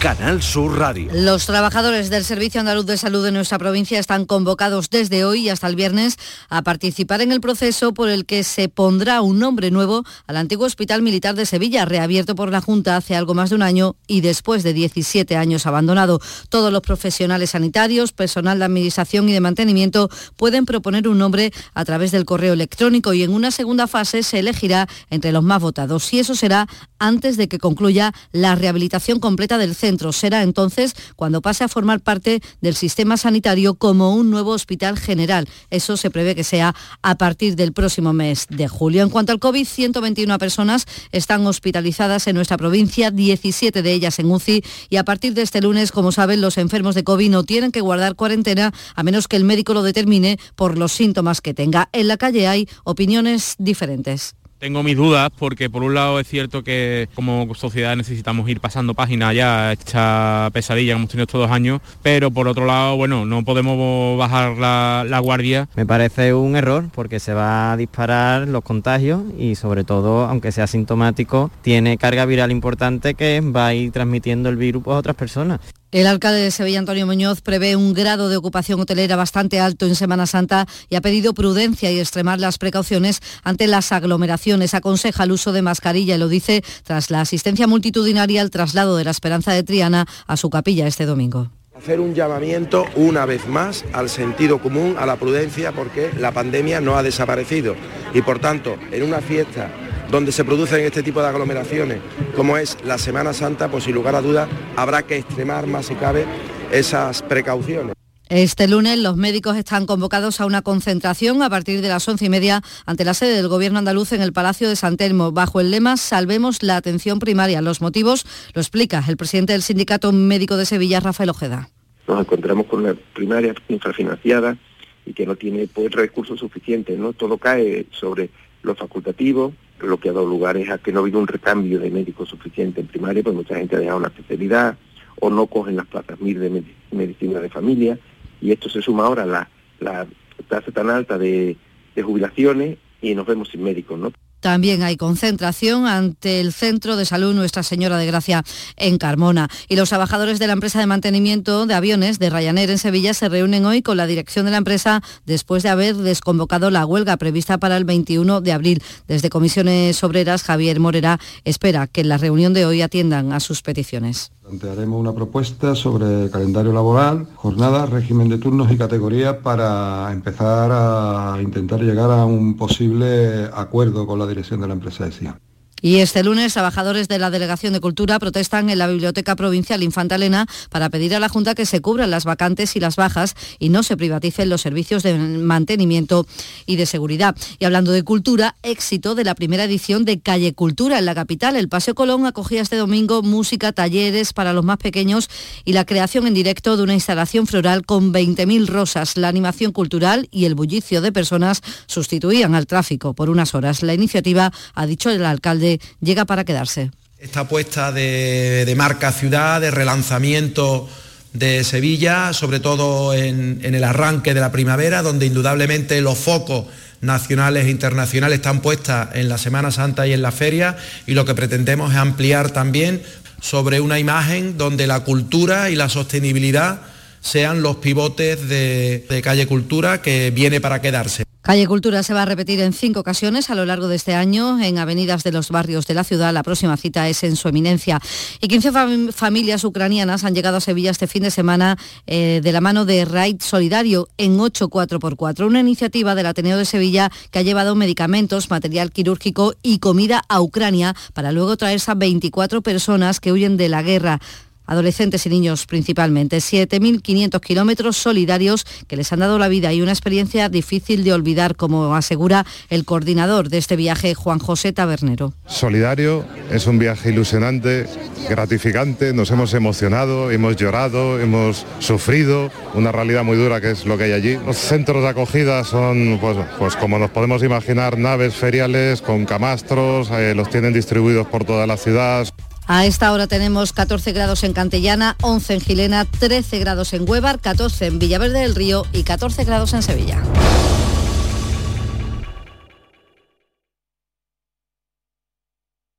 Canal 0.00 0.40
Sur 0.42 0.78
Radio. 0.78 1.10
Los 1.12 1.46
trabajadores 1.46 2.08
del 2.08 2.24
Servicio 2.24 2.60
Andaluz 2.60 2.86
de 2.86 2.96
Salud 2.96 3.24
de 3.24 3.32
nuestra 3.32 3.58
provincia 3.58 3.98
están 3.98 4.26
convocados 4.26 4.90
desde 4.90 5.24
hoy 5.24 5.46
y 5.46 5.48
hasta 5.48 5.66
el 5.66 5.74
viernes 5.74 6.18
a 6.48 6.62
participar 6.62 7.20
en 7.20 7.32
el 7.32 7.40
proceso 7.40 7.92
por 7.92 8.08
el 8.08 8.24
que 8.24 8.44
se 8.44 8.68
pondrá 8.68 9.22
un 9.22 9.40
nombre 9.40 9.72
nuevo 9.72 10.04
al 10.28 10.36
antiguo 10.36 10.66
Hospital 10.66 11.02
Militar 11.02 11.34
de 11.34 11.46
Sevilla, 11.46 11.84
reabierto 11.84 12.36
por 12.36 12.52
la 12.52 12.60
Junta 12.60 12.96
hace 12.96 13.16
algo 13.16 13.34
más 13.34 13.50
de 13.50 13.56
un 13.56 13.62
año 13.62 13.96
y 14.06 14.20
después 14.20 14.62
de 14.62 14.72
17 14.72 15.36
años 15.36 15.66
abandonado. 15.66 16.20
Todos 16.48 16.72
los 16.72 16.82
profesionales 16.82 17.50
sanitarios, 17.50 18.12
personal 18.12 18.60
de 18.60 18.66
administración 18.66 19.28
y 19.28 19.32
de 19.32 19.40
mantenimiento 19.40 20.10
pueden 20.36 20.64
proponer 20.64 21.08
un 21.08 21.18
nombre 21.18 21.52
a 21.74 21.84
través 21.84 22.12
del 22.12 22.24
correo 22.24 22.52
electrónico 22.52 23.14
y 23.14 23.24
en 23.24 23.34
una 23.34 23.50
segunda 23.50 23.88
fase 23.88 24.22
se 24.22 24.38
elegirá 24.38 24.86
entre 25.10 25.32
los 25.32 25.42
más 25.42 25.60
votados 25.60 26.12
y 26.12 26.20
eso 26.20 26.36
será 26.36 26.68
antes 27.00 27.36
de 27.36 27.48
que 27.48 27.58
concluya 27.58 28.12
la 28.30 28.54
rehabilitación 28.54 29.18
completa 29.18 29.58
del 29.58 29.74
centro. 29.74 29.87
Será 30.12 30.42
entonces 30.42 30.94
cuando 31.16 31.40
pase 31.40 31.64
a 31.64 31.68
formar 31.68 32.00
parte 32.00 32.40
del 32.60 32.74
sistema 32.74 33.16
sanitario 33.16 33.74
como 33.74 34.14
un 34.14 34.30
nuevo 34.30 34.50
hospital 34.50 34.98
general. 34.98 35.48
Eso 35.70 35.96
se 35.96 36.10
prevé 36.10 36.34
que 36.34 36.44
sea 36.44 36.74
a 37.02 37.14
partir 37.16 37.56
del 37.56 37.72
próximo 37.72 38.12
mes 38.12 38.46
de 38.50 38.68
julio. 38.68 39.02
En 39.02 39.10
cuanto 39.10 39.32
al 39.32 39.38
COVID, 39.38 39.66
121 39.66 40.38
personas 40.38 40.86
están 41.12 41.46
hospitalizadas 41.46 42.26
en 42.26 42.36
nuestra 42.36 42.58
provincia, 42.58 43.10
17 43.10 43.82
de 43.82 43.92
ellas 43.92 44.18
en 44.18 44.30
UCI 44.30 44.62
y 44.90 44.96
a 44.96 45.04
partir 45.04 45.34
de 45.34 45.42
este 45.42 45.60
lunes, 45.60 45.92
como 45.92 46.12
saben, 46.12 46.40
los 46.40 46.58
enfermos 46.58 46.94
de 46.94 47.04
COVID 47.04 47.30
no 47.30 47.44
tienen 47.44 47.72
que 47.72 47.80
guardar 47.80 48.14
cuarentena 48.14 48.72
a 48.94 49.02
menos 49.02 49.28
que 49.28 49.36
el 49.36 49.44
médico 49.44 49.74
lo 49.74 49.82
determine 49.82 50.38
por 50.54 50.76
los 50.78 50.92
síntomas 50.92 51.40
que 51.40 51.54
tenga. 51.54 51.88
En 51.92 52.08
la 52.08 52.16
calle 52.16 52.46
hay 52.46 52.68
opiniones 52.84 53.54
diferentes. 53.58 54.37
Tengo 54.58 54.82
mis 54.82 54.96
dudas 54.96 55.30
porque 55.38 55.70
por 55.70 55.84
un 55.84 55.94
lado 55.94 56.18
es 56.18 56.26
cierto 56.26 56.64
que 56.64 57.08
como 57.14 57.54
sociedad 57.54 57.94
necesitamos 57.94 58.48
ir 58.48 58.60
pasando 58.60 58.92
páginas 58.92 59.32
ya 59.32 59.70
esta 59.70 60.50
pesadilla 60.52 60.94
que 60.94 60.96
hemos 60.96 61.08
tenido 61.08 61.26
estos 61.26 61.40
dos 61.42 61.50
años, 61.52 61.80
pero 62.02 62.32
por 62.32 62.48
otro 62.48 62.66
lado, 62.66 62.96
bueno, 62.96 63.24
no 63.24 63.44
podemos 63.44 64.18
bajar 64.18 64.58
la, 64.58 65.04
la 65.06 65.20
guardia. 65.20 65.68
Me 65.76 65.86
parece 65.86 66.34
un 66.34 66.56
error 66.56 66.88
porque 66.92 67.20
se 67.20 67.34
va 67.34 67.70
a 67.70 67.76
disparar 67.76 68.48
los 68.48 68.64
contagios 68.64 69.22
y 69.38 69.54
sobre 69.54 69.84
todo, 69.84 70.24
aunque 70.24 70.50
sea 70.50 70.66
sintomático, 70.66 71.52
tiene 71.62 71.96
carga 71.96 72.24
viral 72.24 72.50
importante 72.50 73.14
que 73.14 73.40
va 73.40 73.68
a 73.68 73.74
ir 73.74 73.92
transmitiendo 73.92 74.48
el 74.48 74.56
virus 74.56 74.84
a 74.88 74.90
otras 74.90 75.14
personas. 75.14 75.60
El 75.90 76.06
alcalde 76.06 76.42
de 76.42 76.50
Sevilla, 76.50 76.80
Antonio 76.80 77.06
Muñoz, 77.06 77.40
prevé 77.40 77.74
un 77.74 77.94
grado 77.94 78.28
de 78.28 78.36
ocupación 78.36 78.78
hotelera 78.78 79.16
bastante 79.16 79.58
alto 79.58 79.86
en 79.86 79.94
Semana 79.94 80.26
Santa 80.26 80.66
y 80.90 80.96
ha 80.96 81.00
pedido 81.00 81.32
prudencia 81.32 81.90
y 81.90 81.98
extremar 81.98 82.40
las 82.40 82.58
precauciones 82.58 83.20
ante 83.42 83.66
las 83.66 83.90
aglomeraciones. 83.90 84.74
Aconseja 84.74 85.24
el 85.24 85.32
uso 85.32 85.50
de 85.52 85.62
mascarilla 85.62 86.16
y 86.16 86.18
lo 86.18 86.28
dice 86.28 86.62
tras 86.82 87.10
la 87.10 87.22
asistencia 87.22 87.66
multitudinaria 87.66 88.42
al 88.42 88.50
traslado 88.50 88.98
de 88.98 89.04
la 89.04 89.12
Esperanza 89.12 89.54
de 89.54 89.62
Triana 89.62 90.04
a 90.26 90.36
su 90.36 90.50
capilla 90.50 90.86
este 90.86 91.06
domingo. 91.06 91.50
Hacer 91.74 92.00
un 92.00 92.14
llamamiento 92.14 92.84
una 92.94 93.24
vez 93.24 93.48
más 93.48 93.86
al 93.94 94.10
sentido 94.10 94.60
común, 94.60 94.96
a 94.98 95.06
la 95.06 95.16
prudencia, 95.16 95.72
porque 95.72 96.10
la 96.18 96.32
pandemia 96.32 96.82
no 96.82 96.98
ha 96.98 97.02
desaparecido. 97.02 97.76
Y 98.12 98.20
por 98.20 98.40
tanto, 98.40 98.76
en 98.92 99.04
una 99.04 99.22
fiesta 99.22 99.70
donde 100.10 100.32
se 100.32 100.44
producen 100.44 100.80
este 100.80 101.02
tipo 101.02 101.20
de 101.20 101.28
aglomeraciones, 101.28 101.98
como 102.34 102.56
es 102.56 102.76
la 102.84 102.98
Semana 102.98 103.32
Santa, 103.32 103.70
pues 103.70 103.84
sin 103.84 103.94
lugar 103.94 104.14
a 104.14 104.22
dudas 104.22 104.48
habrá 104.76 105.02
que 105.02 105.16
extremar 105.16 105.66
más 105.66 105.86
si 105.86 105.94
cabe 105.94 106.26
esas 106.72 107.22
precauciones. 107.22 107.94
Este 108.30 108.68
lunes 108.68 108.98
los 108.98 109.16
médicos 109.16 109.56
están 109.56 109.86
convocados 109.86 110.42
a 110.42 110.46
una 110.46 110.60
concentración 110.60 111.42
a 111.42 111.48
partir 111.48 111.80
de 111.80 111.88
las 111.88 112.06
once 112.08 112.26
y 112.26 112.28
media 112.28 112.60
ante 112.84 113.06
la 113.06 113.14
sede 113.14 113.34
del 113.34 113.48
Gobierno 113.48 113.78
andaluz 113.78 114.12
en 114.12 114.20
el 114.20 114.34
Palacio 114.34 114.68
de 114.68 114.76
San 114.76 114.98
Telmo, 114.98 115.32
bajo 115.32 115.60
el 115.60 115.70
lema 115.70 115.96
Salvemos 115.96 116.62
la 116.62 116.76
atención 116.76 117.20
primaria. 117.20 117.62
Los 117.62 117.80
motivos 117.80 118.26
lo 118.52 118.60
explica 118.60 119.02
el 119.08 119.16
presidente 119.16 119.54
del 119.54 119.62
Sindicato 119.62 120.12
Médico 120.12 120.58
de 120.58 120.66
Sevilla, 120.66 121.00
Rafael 121.00 121.30
Ojeda. 121.30 121.70
Nos 122.06 122.20
encontramos 122.20 122.66
con 122.66 122.80
una 122.80 122.94
primaria 123.14 123.54
infrafinanciada 123.68 124.58
y 125.06 125.14
que 125.14 125.24
no 125.24 125.36
tiene 125.36 125.66
pues, 125.66 125.90
recursos 125.92 126.38
suficientes. 126.38 126.98
¿no? 126.98 127.14
Todo 127.14 127.38
cae 127.38 127.86
sobre 127.92 128.28
lo 128.62 128.74
facultativo, 128.74 129.54
lo 129.80 129.98
que 129.98 130.08
ha 130.08 130.12
dado 130.12 130.26
lugar 130.26 130.56
es 130.56 130.70
a 130.70 130.78
que 130.78 130.92
no 130.92 131.00
ha 131.00 131.02
habido 131.02 131.18
un 131.18 131.26
recambio 131.26 131.78
de 131.78 131.90
médicos 131.90 132.28
suficiente 132.28 132.80
en 132.80 132.86
primaria, 132.86 133.22
pues 133.22 133.34
mucha 133.34 133.56
gente 133.56 133.76
ha 133.76 133.78
dejado 133.78 133.98
una 133.98 134.08
especialidad 134.08 134.76
o 135.20 135.30
no 135.30 135.46
cogen 135.46 135.76
las 135.76 135.86
plazas 135.86 136.20
MIR 136.20 136.38
de 136.38 136.64
medicina 136.90 137.40
de 137.40 137.48
familia 137.48 137.98
y 138.40 138.52
esto 138.52 138.68
se 138.68 138.82
suma 138.82 139.06
ahora 139.06 139.22
a 139.22 139.48
la, 139.80 140.06
tasa 140.48 140.70
tan 140.72 140.90
alta 140.90 141.18
de, 141.18 141.56
de 141.94 142.02
jubilaciones 142.02 142.78
y 143.02 143.14
nos 143.14 143.26
vemos 143.26 143.48
sin 143.48 143.62
médicos, 143.62 143.98
¿no? 143.98 144.12
También 144.40 144.82
hay 144.82 144.96
concentración 144.96 145.86
ante 145.86 146.40
el 146.40 146.52
Centro 146.52 146.96
de 146.96 147.04
Salud 147.04 147.34
Nuestra 147.34 147.62
Señora 147.62 147.98
de 147.98 148.06
Gracia 148.06 148.44
en 148.76 148.98
Carmona. 148.98 149.48
Y 149.68 149.76
los 149.76 149.88
trabajadores 149.88 150.38
de 150.38 150.46
la 150.46 150.52
empresa 150.52 150.78
de 150.78 150.86
mantenimiento 150.86 151.66
de 151.66 151.74
aviones 151.74 152.18
de 152.18 152.30
Ryanair 152.30 152.70
en 152.70 152.78
Sevilla 152.78 153.14
se 153.14 153.28
reúnen 153.28 153.66
hoy 153.66 153.82
con 153.82 153.96
la 153.96 154.06
dirección 154.06 154.44
de 154.44 154.52
la 154.52 154.58
empresa 154.58 155.02
después 155.26 155.62
de 155.62 155.68
haber 155.70 155.96
desconvocado 155.96 156.70
la 156.70 156.86
huelga 156.86 157.16
prevista 157.16 157.58
para 157.58 157.76
el 157.76 157.84
21 157.84 158.40
de 158.40 158.52
abril. 158.52 158.82
Desde 159.06 159.30
Comisiones 159.30 160.02
Obreras, 160.04 160.42
Javier 160.42 160.80
Morera 160.80 161.18
espera 161.44 161.86
que 161.86 162.02
en 162.02 162.08
la 162.08 162.18
reunión 162.18 162.54
de 162.54 162.66
hoy 162.66 162.82
atiendan 162.82 163.32
a 163.32 163.40
sus 163.40 163.62
peticiones. 163.62 164.32
Plantearemos 164.48 164.98
una 164.98 165.12
propuesta 165.12 165.74
sobre 165.74 166.30
calendario 166.30 166.72
laboral, 166.72 167.26
jornada, 167.34 167.84
régimen 167.84 168.30
de 168.30 168.38
turnos 168.38 168.72
y 168.72 168.78
categorías 168.78 169.34
para 169.34 170.10
empezar 170.10 170.70
a 170.72 171.38
intentar 171.42 171.82
llegar 171.82 172.10
a 172.10 172.24
un 172.24 172.56
posible 172.56 173.44
acuerdo 173.52 174.06
con 174.06 174.18
la 174.18 174.26
dirección 174.26 174.62
de 174.62 174.68
la 174.68 174.72
empresa 174.72 175.04
de 175.04 175.12
SIA. 175.12 175.38
Y 175.80 175.96
este 175.96 176.24
lunes, 176.24 176.54
trabajadores 176.54 177.08
de 177.08 177.18
la 177.18 177.30
Delegación 177.30 177.72
de 177.72 177.80
Cultura 177.80 178.18
protestan 178.18 178.70
en 178.70 178.78
la 178.78 178.88
Biblioteca 178.88 179.36
Provincial 179.36 179.82
Infanta 179.82 180.16
Elena 180.16 180.46
para 180.70 180.90
pedir 180.90 181.14
a 181.14 181.20
la 181.20 181.28
Junta 181.28 181.54
que 181.54 181.66
se 181.66 181.80
cubran 181.80 182.10
las 182.10 182.24
vacantes 182.24 182.74
y 182.76 182.80
las 182.80 182.96
bajas 182.96 183.34
y 183.58 183.68
no 183.68 183.82
se 183.82 183.96
privaticen 183.96 184.48
los 184.48 184.60
servicios 184.60 185.02
de 185.02 185.14
mantenimiento 185.16 186.26
y 186.66 186.76
de 186.76 186.86
seguridad. 186.86 187.36
Y 187.58 187.64
hablando 187.64 187.92
de 187.92 188.02
cultura, 188.02 188.56
éxito 188.62 189.14
de 189.14 189.24
la 189.24 189.34
primera 189.34 189.64
edición 189.64 190.04
de 190.04 190.20
Calle 190.20 190.54
Cultura 190.54 190.98
en 190.98 191.06
la 191.06 191.14
capital. 191.14 191.56
El 191.56 191.68
Paseo 191.68 191.94
Colón 191.94 192.26
acogía 192.26 192.62
este 192.62 192.76
domingo 192.76 193.22
música, 193.22 193.72
talleres 193.72 194.32
para 194.32 194.52
los 194.52 194.64
más 194.64 194.78
pequeños 194.78 195.28
y 195.64 195.72
la 195.72 195.84
creación 195.84 196.26
en 196.26 196.34
directo 196.34 196.76
de 196.76 196.82
una 196.82 196.94
instalación 196.94 197.46
floral 197.46 197.84
con 197.84 198.12
20.000 198.12 198.66
rosas. 198.66 199.16
La 199.16 199.28
animación 199.28 199.72
cultural 199.72 200.28
y 200.30 200.44
el 200.44 200.54
bullicio 200.54 201.00
de 201.00 201.12
personas 201.12 201.62
sustituían 201.86 202.54
al 202.54 202.66
tráfico 202.66 203.14
por 203.14 203.30
unas 203.30 203.54
horas. 203.54 203.82
La 203.82 203.94
iniciativa, 203.94 204.52
ha 204.74 204.86
dicho 204.86 205.10
el 205.10 205.24
alcalde, 205.24 205.67
llega 206.00 206.24
para 206.24 206.44
quedarse. 206.44 206.90
Esta 207.18 207.40
apuesta 207.40 207.92
de, 207.92 208.64
de 208.64 208.74
marca 208.76 209.12
ciudad, 209.12 209.60
de 209.60 209.70
relanzamiento 209.70 210.88
de 211.32 211.64
Sevilla, 211.64 212.32
sobre 212.32 212.60
todo 212.60 213.12
en, 213.12 213.60
en, 213.62 213.74
el 213.74 213.84
arranque 213.84 214.34
de 214.34 214.40
la 214.40 214.52
primavera, 214.52 215.02
donde 215.02 215.26
indudablemente 215.26 216.00
los 216.00 216.16
focos 216.16 216.66
nacionales 217.00 217.66
e 217.66 217.70
internacionales 217.70 218.36
están 218.36 218.60
puestas 218.60 219.10
en 219.14 219.28
la 219.28 219.38
Semana 219.38 219.70
Santa 219.70 220.06
y 220.06 220.12
en 220.12 220.22
la 220.22 220.32
feria, 220.32 220.76
y 221.06 221.14
lo 221.14 221.24
que 221.24 221.34
pretendemos 221.34 221.92
es 221.92 221.98
ampliar 221.98 222.50
también 222.50 223.02
sobre 223.40 223.80
una 223.80 223.98
imagen 223.98 224.56
donde 224.58 224.86
la 224.86 225.00
cultura 225.00 225.70
y 225.70 225.76
la 225.76 225.88
sostenibilidad 225.88 226.80
sean 227.20 227.62
los 227.62 227.76
pivotes 227.76 228.48
de, 228.48 229.20
Calle 229.22 229.46
Cultura 229.46 230.00
que 230.00 230.30
viene 230.30 230.60
para 230.60 230.80
quedarse. 230.80 231.24
Calle 231.42 231.66
Cultura 231.66 232.02
se 232.02 232.12
va 232.12 232.22
a 232.22 232.24
repetir 232.26 232.60
en 232.60 232.72
cinco 232.72 233.00
ocasiones 233.00 233.48
a 233.48 233.54
lo 233.54 233.64
largo 233.64 233.88
de 233.88 233.96
este 233.96 234.14
año 234.14 234.60
en 234.60 234.78
avenidas 234.78 235.24
de 235.24 235.32
los 235.32 235.50
barrios 235.50 235.86
de 235.86 235.94
la 235.94 236.04
ciudad. 236.04 236.32
La 236.32 236.42
próxima 236.42 236.76
cita 236.76 237.08
es 237.08 237.22
en 237.24 237.36
su 237.36 237.48
eminencia. 237.48 238.00
Y 238.40 238.48
15 238.48 238.72
fam 238.72 239.12
familias 239.12 239.64
ucranianas 239.64 240.24
han 240.24 240.34
llegado 240.34 240.58
a 240.58 240.60
Sevilla 240.60 240.90
este 240.90 241.06
fin 241.06 241.22
de 241.22 241.30
semana 241.30 241.78
eh, 242.06 242.40
de 242.42 242.52
la 242.52 242.60
mano 242.60 242.84
de 242.84 243.04
Raid 243.04 243.40
Solidario 243.40 244.08
en 244.18 244.38
8 244.38 244.68
4x4, 244.68 245.46
una 245.46 245.60
iniciativa 245.60 246.14
del 246.14 246.26
Ateneo 246.26 246.58
de 246.58 246.64
Sevilla 246.64 247.10
que 247.30 247.38
ha 247.38 247.42
llevado 247.42 247.74
medicamentos, 247.74 248.50
material 248.50 248.92
quirúrgico 248.92 249.54
y 249.62 249.78
comida 249.78 250.22
a 250.28 250.40
Ucrania 250.40 250.94
para 251.14 251.32
luego 251.32 251.56
traerse 251.56 251.90
a 251.90 251.94
24 251.94 252.62
personas 252.62 253.20
que 253.20 253.32
huyen 253.32 253.56
de 253.56 253.68
la 253.68 253.82
guerra 253.82 254.20
adolescentes 254.68 255.26
y 255.26 255.30
niños 255.30 255.66
principalmente. 255.66 256.36
7.500 256.36 257.40
kilómetros 257.40 257.96
solidarios 257.96 258.64
que 258.86 258.96
les 258.96 259.12
han 259.12 259.18
dado 259.18 259.38
la 259.40 259.48
vida 259.48 259.72
y 259.72 259.82
una 259.82 259.90
experiencia 259.90 260.48
difícil 260.48 261.02
de 261.02 261.12
olvidar, 261.12 261.56
como 261.56 261.96
asegura 261.96 262.46
el 262.70 262.84
coordinador 262.84 263.48
de 263.48 263.58
este 263.58 263.74
viaje, 263.74 264.14
Juan 264.14 264.38
José 264.38 264.72
Tabernero. 264.72 265.32
Solidario, 265.46 266.24
es 266.52 266.66
un 266.66 266.78
viaje 266.78 267.10
ilusionante, 267.10 267.86
gratificante, 268.28 269.12
nos 269.12 269.30
hemos 269.30 269.54
emocionado, 269.54 270.30
hemos 270.30 270.56
llorado, 270.56 271.18
hemos 271.18 271.66
sufrido, 271.78 272.50
una 272.74 272.92
realidad 272.92 273.24
muy 273.24 273.36
dura 273.36 273.60
que 273.60 273.70
es 273.70 273.86
lo 273.86 273.96
que 273.96 274.04
hay 274.04 274.12
allí. 274.12 274.36
Los 274.46 274.56
centros 274.56 275.02
de 275.02 275.08
acogida 275.08 275.64
son, 275.64 276.18
pues, 276.20 276.36
pues 276.58 276.76
como 276.76 276.98
nos 276.98 277.10
podemos 277.10 277.42
imaginar, 277.42 277.98
naves 277.98 278.34
feriales 278.34 279.00
con 279.00 279.24
camastros, 279.24 280.10
eh, 280.10 280.34
los 280.34 280.50
tienen 280.50 280.72
distribuidos 280.72 281.26
por 281.26 281.44
toda 281.44 281.66
la 281.66 281.76
ciudad. 281.76 282.28
A 282.70 282.84
esta 282.84 283.12
hora 283.12 283.26
tenemos 283.26 283.72
14 283.72 284.12
grados 284.12 284.44
en 284.44 284.52
Cantellana, 284.52 285.16
11 285.22 285.54
en 285.54 285.60
Gilena, 285.62 286.04
13 286.04 286.58
grados 286.58 286.92
en 286.92 287.08
Huevar, 287.08 287.40
14 287.40 287.86
en 287.86 287.98
Villaverde 287.98 288.40
del 288.40 288.54
Río 288.54 288.86
y 288.92 289.04
14 289.04 289.44
grados 289.44 289.72
en 289.72 289.82
Sevilla. 289.82 290.22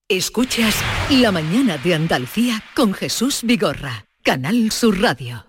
Escuchas 0.07 0.75
La 1.09 1.31
mañana 1.31 1.79
de 1.79 1.95
Andalucía 1.95 2.63
con 2.75 2.93
Jesús 2.93 3.39
Vigorra, 3.41 4.05
Canal 4.23 4.71
Sur 4.71 5.01
Radio. 5.01 5.47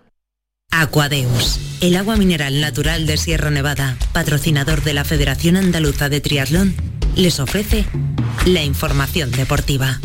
Aquadeus, 0.71 1.61
el 1.83 1.97
agua 1.97 2.17
mineral 2.17 2.63
natural 2.63 3.07
de 3.07 3.19
Sierra 3.19 3.51
Nevada, 3.51 3.99
patrocinador 4.15 4.83
de 4.85 4.95
la 4.95 5.05
Federación 5.05 5.57
Andaluza 5.57 6.09
de 6.09 6.23
Triatlón, 6.23 6.75
les 7.15 7.41
ofrece 7.41 7.85
la 8.47 8.63
información 8.63 9.31
deportiva. 9.33 10.01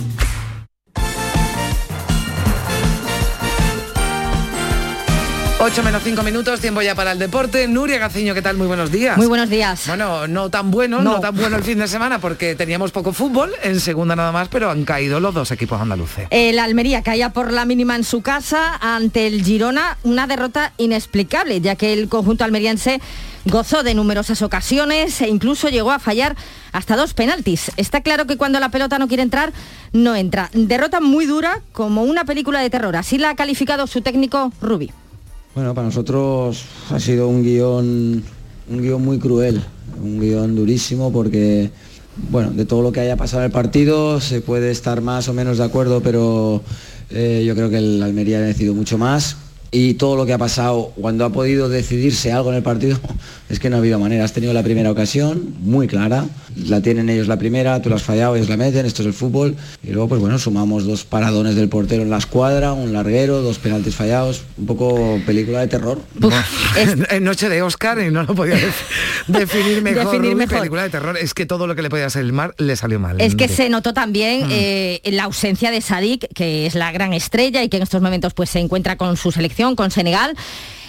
8 5.57 5.83
menos 5.83 6.03
5 6.03 6.21
minutos, 6.21 6.59
tiempo 6.59 6.81
ya 6.81 6.95
para 6.95 7.13
el 7.13 7.17
deporte. 7.17 7.65
Nuria 7.69 7.97
Gaciño, 7.97 8.33
¿qué 8.33 8.41
tal? 8.41 8.57
Muy 8.57 8.67
buenos 8.67 8.91
días. 8.91 9.17
Muy 9.17 9.27
buenos 9.27 9.49
días. 9.49 9.87
Bueno, 9.87 10.27
no 10.27 10.49
tan 10.49 10.69
bueno, 10.69 11.01
no. 11.01 11.13
no. 11.13 11.19
tan 11.21 11.33
bueno 11.33 11.55
el 11.55 11.63
fin 11.63 11.79
de 11.79 11.87
semana 11.87 12.19
porque 12.19 12.55
teníamos 12.55 12.91
poco 12.91 13.13
fútbol, 13.13 13.53
en 13.63 13.79
segunda 13.79 14.17
nada 14.17 14.33
más, 14.33 14.49
pero 14.49 14.69
han 14.69 14.83
caído 14.83 15.21
los 15.21 15.33
dos 15.33 15.51
equipos 15.51 15.79
andaluces. 15.79 16.27
El 16.29 16.59
Almería 16.59 17.03
caía 17.03 17.29
por 17.31 17.53
la 17.53 17.63
mínima 17.63 17.95
en 17.95 18.03
su 18.03 18.21
casa 18.21 18.77
ante 18.81 19.27
el 19.27 19.45
Girona, 19.45 19.97
una 20.03 20.27
derrota 20.27 20.73
inexplicable, 20.77 21.61
ya 21.61 21.75
que 21.77 21.93
el 21.93 22.09
conjunto 22.09 22.43
almeriense 22.43 22.99
gozó 23.45 23.81
de 23.81 23.93
numerosas 23.93 24.41
ocasiones 24.41 25.21
e 25.21 25.29
incluso 25.29 25.69
llegó 25.69 25.91
a 25.91 25.99
fallar 25.99 26.35
hasta 26.73 26.97
dos 26.97 27.13
penaltis. 27.13 27.71
Está 27.77 28.01
claro 28.01 28.27
que 28.27 28.35
cuando 28.35 28.59
la 28.59 28.69
pelota 28.69 28.99
no 28.99 29.07
quiere 29.07 29.23
entrar, 29.23 29.53
no 29.93 30.17
entra. 30.17 30.49
Derrota 30.51 30.99
muy 30.99 31.25
dura, 31.25 31.61
como 31.71 32.03
una 32.03 32.25
película 32.25 32.59
de 32.59 32.69
terror. 32.69 32.97
Así 32.97 33.17
la 33.17 33.29
ha 33.29 33.35
calificado 33.35 33.87
su 33.87 34.01
técnico 34.01 34.51
Rubi. 34.61 34.91
Bueno, 35.55 35.73
para 35.73 35.87
nosotros 35.87 36.65
ha 36.89 36.99
sido 36.99 37.29
un 37.29 37.41
guion, 37.41 38.21
un 38.69 38.81
guion 38.81 39.01
muy 39.01 39.19
cruel, 39.19 39.63
un 40.03 40.19
guion 40.19 40.53
durísimo 40.53 41.13
porque, 41.13 41.71
bueno, 42.29 42.51
de 42.51 42.65
todo 42.65 42.81
lo 42.81 42.91
que 42.91 42.99
haya 42.99 43.15
pasado 43.15 43.43
en 43.43 43.45
el 43.45 43.51
partido 43.53 44.19
se 44.19 44.41
puede 44.41 44.69
estar 44.69 44.99
más 44.99 45.29
o 45.29 45.33
menos 45.33 45.57
de 45.57 45.63
acuerdo, 45.63 46.01
pero 46.01 46.61
eh, 47.09 47.45
yo 47.47 47.55
creo 47.55 47.69
que 47.69 47.77
el 47.77 48.03
Almería 48.03 48.39
ha 48.39 48.41
decidido 48.41 48.73
mucho 48.73 48.97
más. 48.97 49.37
Y 49.71 49.93
todo 49.93 50.17
lo 50.17 50.25
que 50.25 50.33
ha 50.33 50.37
pasado 50.37 50.91
cuando 50.99 51.23
ha 51.23 51.29
podido 51.29 51.69
decidirse 51.69 52.33
algo 52.33 52.49
en 52.49 52.57
el 52.57 52.63
partido 52.63 52.99
es 53.49 53.59
que 53.59 53.69
no 53.69 53.75
ha 53.75 53.79
habido 53.79 53.99
manera. 53.99 54.23
Has 54.23 54.33
tenido 54.33 54.53
la 54.53 54.63
primera 54.63 54.91
ocasión 54.91 55.55
muy 55.61 55.87
clara, 55.87 56.25
la 56.55 56.81
tienen 56.81 57.09
ellos 57.09 57.27
la 57.27 57.37
primera, 57.37 57.81
tú 57.81 57.89
la 57.89 57.97
has 57.97 58.03
fallado, 58.03 58.35
ellos 58.35 58.49
la 58.49 58.57
meten, 58.57 58.85
esto 58.85 59.01
es 59.01 59.07
el 59.07 59.13
fútbol. 59.13 59.55
Y 59.83 59.91
luego, 59.91 60.09
pues 60.09 60.21
bueno, 60.21 60.39
sumamos 60.39 60.85
dos 60.85 61.03
paradones 61.03 61.55
del 61.55 61.69
portero 61.69 62.03
en 62.03 62.09
la 62.09 62.17
escuadra, 62.17 62.73
un 62.73 62.93
larguero, 62.93 63.41
dos 63.41 63.59
penaltis 63.59 63.95
fallados, 63.95 64.43
un 64.57 64.65
poco 64.65 65.19
película 65.25 65.59
de 65.59 65.67
terror. 65.67 66.01
es... 66.77 66.95
En 67.09 67.23
noche 67.23 67.49
de 67.49 67.61
Oscar 67.61 67.99
y 67.99 68.11
no 68.11 68.23
lo 68.23 68.35
podía 68.35 68.55
definir 69.27 69.81
mejor. 69.81 70.05
definir 70.05 70.35
mejor. 70.35 70.59
Película 70.59 70.83
de 70.83 70.89
terror, 70.89 71.17
es 71.17 71.33
que 71.33 71.45
todo 71.45 71.67
lo 71.67 71.75
que 71.75 71.81
le 71.81 71.89
podía 71.89 72.09
salir 72.09 72.33
mal 72.33 72.53
le 72.57 72.75
salió 72.75 72.99
mal. 72.99 73.19
Es 73.21 73.35
que 73.35 73.47
se 73.47 73.69
notó 73.69 73.93
también 73.93 74.47
mm. 74.47 74.51
eh, 74.51 75.01
la 75.05 75.25
ausencia 75.25 75.71
de 75.71 75.81
Sadik, 75.81 76.27
que 76.33 76.65
es 76.65 76.75
la 76.75 76.91
gran 76.91 77.13
estrella 77.13 77.63
y 77.63 77.69
que 77.69 77.77
en 77.77 77.83
estos 77.83 78.01
momentos 78.01 78.33
pues 78.33 78.49
se 78.49 78.59
encuentra 78.59 78.97
con 78.97 79.17
su 79.17 79.31
selección, 79.31 79.75
con 79.75 79.91
Senegal. 79.91 80.35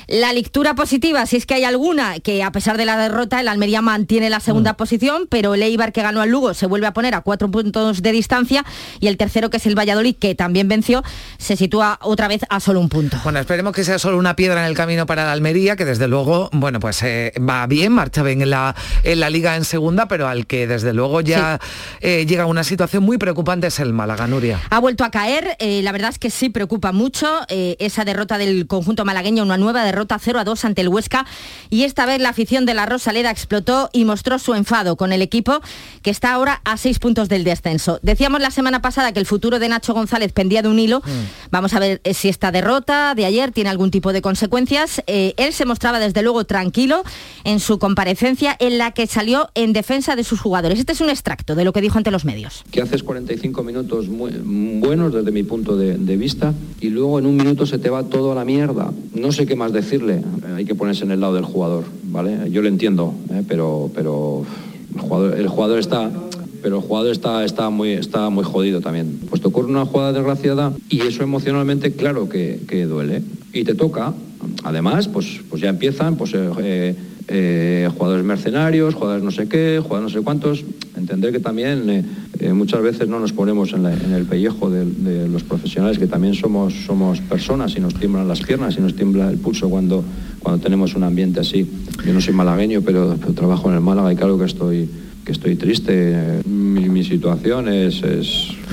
La 0.09 0.33
lectura 0.33 0.77
positiva, 0.77 1.27
si 1.27 1.37
es 1.37 1.47
que 1.47 1.55
hay 1.55 1.65
alguna, 1.65 2.21
que 2.21 2.45
a 2.45 2.53
pesar 2.53 2.77
de 2.77 2.85
la 2.85 2.97
derrota, 2.97 3.41
el 3.41 3.49
Almería 3.49 3.83
mantiene 3.83 4.31
la 4.31 4.39
segunda 4.39 4.75
mm. 4.75 4.77
posición, 4.77 5.27
pero 5.29 5.55
el 5.55 5.63
Eibar 5.65 5.93
que 5.93 6.01
ganó 6.01 6.21
al 6.21 6.29
Lugo 6.29 6.55
se 6.55 6.67
vuelve 6.67 6.87
a 6.87 6.93
poner 6.93 7.17
a 7.17 7.23
cuatro 7.23 7.51
puntos 7.51 8.03
de 8.03 8.13
distancia 8.13 8.65
y 9.01 9.09
el 9.09 9.17
tercero, 9.17 9.51
que 9.51 9.57
es 9.57 9.67
el 9.67 9.77
Valladolid, 9.77 10.15
que 10.15 10.37
también 10.37 10.69
venció, 10.69 11.03
se 11.39 11.57
sitúa 11.57 11.99
otra 12.03 12.29
vez 12.29 12.43
a 12.49 12.61
solo 12.61 12.79
un 12.79 12.89
punto. 12.89 13.19
Bueno, 13.25 13.41
esperemos 13.41 13.73
que 13.73 13.83
sea 13.83 13.99
solo 13.99 14.17
una 14.17 14.37
piedra 14.37 14.61
en 14.61 14.69
el 14.69 14.77
camino 14.77 15.07
para 15.07 15.25
el 15.25 15.29
Almería, 15.29 15.75
que 15.75 15.85
desde 15.85 16.07
luego, 16.07 16.51
bueno, 16.53 16.79
pues 16.79 17.03
eh, 17.03 17.33
va 17.39 17.67
bien, 17.67 17.91
marcha 17.91 18.23
bien 18.23 18.43
en 18.43 18.51
la, 18.51 18.77
en 19.03 19.19
la 19.19 19.29
liga 19.29 19.57
en 19.57 19.65
segunda, 19.65 20.07
pero 20.07 20.29
al 20.29 20.47
que 20.47 20.69
desde 20.69 20.93
luego 20.93 21.21
ya 21.21 21.59
sí. 21.61 21.69
eh, 22.03 22.27
llega 22.27 22.47
una 22.47 22.63
situación 22.63 23.03
muy 23.03 23.19
preocupante 23.19 23.67
es 23.67 23.81
el 23.81 23.93
Málaga, 23.93 24.29
Nuria. 24.29 24.61
Ha 24.71 24.79
vuelto 24.79 25.03
a 25.03 25.11
caer, 25.11 25.57
eh, 25.59 25.83
la 25.83 25.91
verdad 25.91 26.11
es 26.11 26.21
que 26.21 26.31
sí 26.31 26.49
preocupa 26.49 26.93
mucho 26.93 27.27
esa 27.49 28.05
derrota 28.05 28.39
del 28.39 28.69
conjunto 28.69 29.05
malagueño, 29.05 29.43
una 29.43 29.57
nueva 29.57 29.85
derrota 29.85 29.96
derrota 29.97 30.19
0 30.19 30.41
a 30.41 30.45
2 30.45 30.65
ante 30.67 30.83
el 30.83 30.89
Huesca 30.89 31.25
y 31.71 31.85
esta 31.85 32.05
vez 32.05 32.21
la 32.21 32.29
afición 32.29 32.67
de 32.67 32.75
la 32.75 32.85
Rosaleda 32.85 33.31
explotó 33.31 33.89
y 33.95 34.05
mostró 34.05 34.39
su 34.39 34.53
enfado 34.53 34.97
con 34.97 35.11
el 35.11 35.23
equipo 35.23 35.63
que 36.03 36.11
está 36.11 36.35
ahora 36.35 36.61
a 36.65 36.77
6 36.77 36.99
puntos 36.99 37.31
del 37.31 37.45
descenso. 37.45 37.99
Decíamos 38.03 38.43
la 38.43 38.51
semana 38.51 38.83
pasada 38.83 39.13
que 39.13 39.21
el 39.21 39.25
futuro 39.25 39.59
de 39.59 39.71
Nacho 39.71 39.95
González 39.95 40.33
pendía 40.33 40.61
de 40.61 40.69
un 40.69 40.79
hilo. 40.79 41.01
Mm. 41.01 41.51
Vamos 41.51 41.73
a 41.73 41.79
ver 41.79 42.03
si 42.13 42.29
esta 42.29 42.53
derrota 42.53 43.15
de 43.15 43.25
ayer 43.25 43.53
tiene 43.53 43.71
algún 43.71 43.91
tipo 43.91 44.13
de 44.13 44.21
consecuencias. 44.21 45.03
Eh, 45.07 45.33
él 45.39 45.55
se 45.55 45.65
mostraba 45.65 45.99
desde 45.99 46.21
luego 46.21 46.45
tranquilo 46.45 47.03
en 47.45 47.59
su 47.59 47.79
comparecencia 47.79 48.55
en 48.59 48.77
la 48.77 48.91
que 48.91 49.07
salió 49.07 49.49
en 49.55 49.73
defensa 49.73 50.15
de 50.15 50.25
sus 50.25 50.41
jugadores. 50.41 50.79
Este 50.79 50.93
es 50.93 51.01
un 51.01 51.09
extracto 51.09 51.55
de 51.55 51.65
lo 51.65 51.73
que 51.73 51.81
dijo 51.81 51.97
ante 51.97 52.11
los 52.11 52.27
medios. 52.27 52.65
Que 52.71 52.83
haces 52.83 53.03
45 53.03 53.63
minutos 53.63 54.09
muy 54.09 54.33
buenos 54.79 55.15
desde 55.15 55.33
mi 55.33 55.43
punto 55.43 55.75
de, 55.75 55.97
de 55.97 56.17
vista 56.19 56.53
y 56.83 56.91
luego 56.91 57.19
en 57.19 57.25
un 57.25 57.37
minuto 57.37 57.65
se 57.65 57.79
te 57.79 57.89
va 57.89 58.03
todo 58.03 58.33
a 58.33 58.35
la 58.35 58.45
mierda. 58.45 58.93
No 59.15 59.33
sé 59.33 59.47
qué 59.47 59.57
más 59.57 59.73
decir 59.73 59.86
decirle, 59.87 60.23
hay 60.55 60.65
que 60.65 60.75
ponerse 60.75 61.05
en 61.05 61.13
el 61.13 61.21
lado 61.21 61.35
del 61.35 61.45
jugador, 61.45 61.85
¿vale? 62.05 62.51
Yo 62.51 62.61
lo 62.61 62.69
entiendo, 62.69 63.15
¿eh? 63.31 63.43
pero, 63.49 63.91
pero 63.95 64.45
el, 64.95 65.01
jugador, 65.01 65.39
el 65.39 65.49
jugador 65.49 65.79
está 65.79 66.11
pero 66.63 66.79
el 66.79 66.83
jugador 66.83 67.13
está, 67.13 67.45
está, 67.45 67.71
muy, 67.71 67.93
está 67.93 68.29
muy 68.29 68.43
jodido 68.43 68.81
también. 68.81 69.21
Pues 69.31 69.41
te 69.41 69.47
ocurre 69.47 69.69
una 69.69 69.87
jugada 69.87 70.13
desgraciada 70.13 70.73
y 70.89 71.03
eso 71.03 71.23
emocionalmente 71.23 71.93
claro 71.93 72.29
que, 72.29 72.59
que 72.67 72.87
duele. 72.87 73.23
Y 73.53 73.63
te 73.63 73.77
toca, 73.77 74.15
además, 74.65 75.09
pues, 75.09 75.41
pues 75.49 75.63
ya 75.63 75.69
empiezan 75.69 76.17
pues, 76.17 76.33
eh, 76.35 76.95
eh, 77.29 77.89
jugadores 77.97 78.25
mercenarios, 78.25 78.95
jugadores 78.95 79.25
no 79.25 79.33
sé 79.33 79.49
qué, 79.49 79.81
jugadores 79.83 80.13
no 80.13 80.21
sé 80.21 80.25
cuántos. 80.25 80.65
Entender 80.97 81.33
que 81.33 81.41
también 81.41 82.05
eh, 82.39 82.53
muchas 82.53 82.83
veces 82.83 83.09
no 83.09 83.19
nos 83.19 83.33
ponemos 83.33 83.73
en, 83.73 83.85
el 83.87 84.25
pellejo 84.27 84.71
de, 84.71 85.29
los 85.29 85.43
profesionales 85.43 85.99
que 85.99 86.07
también 86.07 86.35
somos, 86.35 86.73
somos 86.87 87.21
personas 87.21 87.77
y 87.77 87.81
nos 87.81 87.95
tiemblan 87.95 88.29
las 88.29 88.41
piernas 88.43 88.77
y 88.79 88.81
nos 88.81 88.95
tiembla 88.95 89.29
el 89.29 89.39
pulso 89.39 89.69
cuando, 89.69 90.05
cuando 90.39 90.63
tenemos 90.63 90.95
un 90.95 91.03
ambiente 91.03 91.41
así. 91.41 91.69
Yo 92.07 92.13
no 92.13 92.21
soy 92.21 92.35
malagueño, 92.35 92.83
pero, 92.83 93.17
trabajo 93.35 93.69
en 93.71 93.75
el 93.75 93.81
Málaga 93.81 94.13
y 94.13 94.17
claro 94.17 94.39
que 94.39 94.45
estoy, 94.45 94.89
que 95.25 95.33
estoy 95.33 95.57
triste. 95.57 96.43
Mi, 96.47 97.05
situación 97.05 97.69
es, 97.69 98.01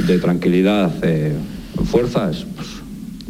de 0.07 0.19
tranquilidad, 0.19 0.93
eh, 1.01 1.33
fuerzas. 1.85 2.45
Pues, 2.55 2.67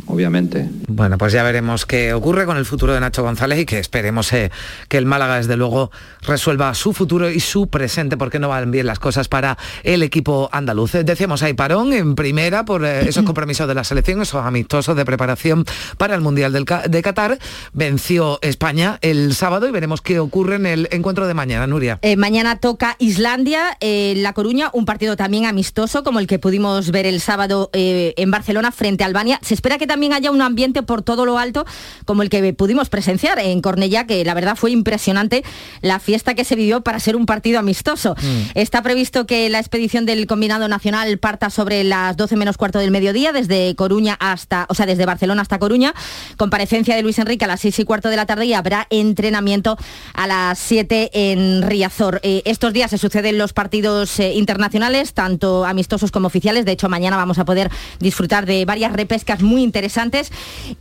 obviamente. 0.05 0.82
Bueno, 0.87 1.17
pues 1.17 1.31
ya 1.31 1.43
veremos 1.43 1.85
qué 1.85 2.13
ocurre 2.13 2.45
con 2.45 2.57
el 2.57 2.65
futuro 2.65 2.93
de 2.93 2.99
Nacho 2.99 3.23
González 3.23 3.59
y 3.59 3.65
que 3.65 3.79
esperemos 3.79 4.31
eh, 4.33 4.51
que 4.89 4.97
el 4.97 5.05
Málaga, 5.05 5.37
desde 5.37 5.55
luego, 5.55 5.91
resuelva 6.21 6.73
su 6.73 6.93
futuro 6.93 7.29
y 7.29 7.39
su 7.39 7.67
presente, 7.67 8.17
porque 8.17 8.39
no 8.39 8.49
van 8.49 8.69
bien 8.71 8.85
las 8.85 8.99
cosas 8.99 9.27
para 9.27 9.57
el 9.83 10.03
equipo 10.03 10.49
andaluz. 10.51 10.91
Decíamos, 10.91 11.41
hay 11.41 11.53
parón 11.53 11.93
en 11.93 12.15
primera 12.15 12.65
por 12.65 12.83
eh, 12.85 13.07
esos 13.07 13.23
compromisos 13.25 13.67
de 13.67 13.75
la 13.75 13.83
selección, 13.83 14.21
esos 14.21 14.43
amistosos 14.43 14.95
de 14.95 15.05
preparación 15.05 15.65
para 15.97 16.15
el 16.15 16.21
Mundial 16.21 16.51
de 16.53 17.01
Qatar. 17.01 17.39
Venció 17.71 18.39
España 18.41 18.97
el 19.01 19.33
sábado 19.35 19.67
y 19.67 19.71
veremos 19.71 20.01
qué 20.01 20.19
ocurre 20.19 20.55
en 20.55 20.65
el 20.65 20.89
encuentro 20.91 21.27
de 21.27 21.33
mañana, 21.33 21.65
Nuria. 21.65 21.99
Eh, 22.01 22.17
mañana 22.17 22.57
toca 22.59 22.97
Islandia, 22.99 23.77
La 23.79 24.33
Coruña, 24.33 24.69
un 24.73 24.85
partido 24.85 25.15
también 25.15 25.45
amistoso, 25.45 26.03
como 26.03 26.19
el 26.19 26.27
que 26.27 26.39
pudimos 26.39 26.91
ver 26.91 27.05
el 27.05 27.21
sábado 27.21 27.69
en 27.73 28.31
Barcelona 28.31 28.71
frente 28.71 29.03
a 29.03 29.07
Albania. 29.07 29.39
Se 29.41 29.53
espera 29.53 29.77
que 29.77 29.87
también 29.87 30.13
haya 30.13 30.31
un 30.31 30.41
ambiente 30.41 30.72
por 30.81 31.03
todo 31.03 31.25
lo 31.25 31.37
alto 31.37 31.65
como 32.05 32.23
el 32.23 32.29
que 32.29 32.53
pudimos 32.53 32.89
presenciar 32.89 33.37
en 33.37 33.61
Cornellá, 33.61 34.07
que 34.07 34.25
la 34.25 34.33
verdad 34.33 34.55
fue 34.55 34.71
impresionante 34.71 35.43
la 35.81 35.99
fiesta 35.99 36.33
que 36.33 36.43
se 36.43 36.55
vivió 36.55 36.81
para 36.81 36.99
ser 36.99 37.15
un 37.15 37.27
partido 37.27 37.59
amistoso. 37.59 38.15
Mm. 38.15 38.57
Está 38.57 38.81
previsto 38.81 39.27
que 39.27 39.49
la 39.49 39.59
expedición 39.59 40.07
del 40.07 40.25
combinado 40.25 40.67
nacional 40.67 41.19
parta 41.19 41.51
sobre 41.51 41.83
las 41.83 42.17
12 42.17 42.35
menos 42.35 42.57
cuarto 42.57 42.79
del 42.79 42.89
mediodía, 42.89 43.31
desde 43.31 43.75
Coruña 43.75 44.17
hasta, 44.19 44.65
o 44.69 44.73
sea, 44.73 44.87
desde 44.87 45.05
Barcelona 45.05 45.43
hasta 45.43 45.59
Coruña. 45.59 45.93
Comparecencia 46.37 46.95
de 46.95 47.03
Luis 47.03 47.19
Enrique 47.19 47.45
a 47.45 47.47
las 47.47 47.61
6 47.61 47.79
y 47.79 47.83
cuarto 47.85 48.09
de 48.09 48.15
la 48.15 48.25
tarde 48.25 48.45
y 48.45 48.53
habrá 48.53 48.87
entrenamiento 48.89 49.77
a 50.13 50.25
las 50.25 50.57
7 50.57 51.11
en 51.13 51.61
Riazor. 51.61 52.19
Eh, 52.23 52.41
estos 52.45 52.73
días 52.73 52.89
se 52.89 52.97
suceden 52.97 53.37
los 53.37 53.53
partidos 53.53 54.19
eh, 54.19 54.33
internacionales, 54.33 55.13
tanto 55.13 55.65
amistosos 55.65 56.11
como 56.11 56.27
oficiales. 56.27 56.65
De 56.65 56.71
hecho, 56.71 56.89
mañana 56.89 57.17
vamos 57.17 57.37
a 57.37 57.45
poder 57.45 57.69
disfrutar 57.99 58.45
de 58.45 58.65
varias 58.65 58.93
repescas 58.93 59.41
muy 59.41 59.61
interesantes 59.61 59.83
interesantes 59.83 60.31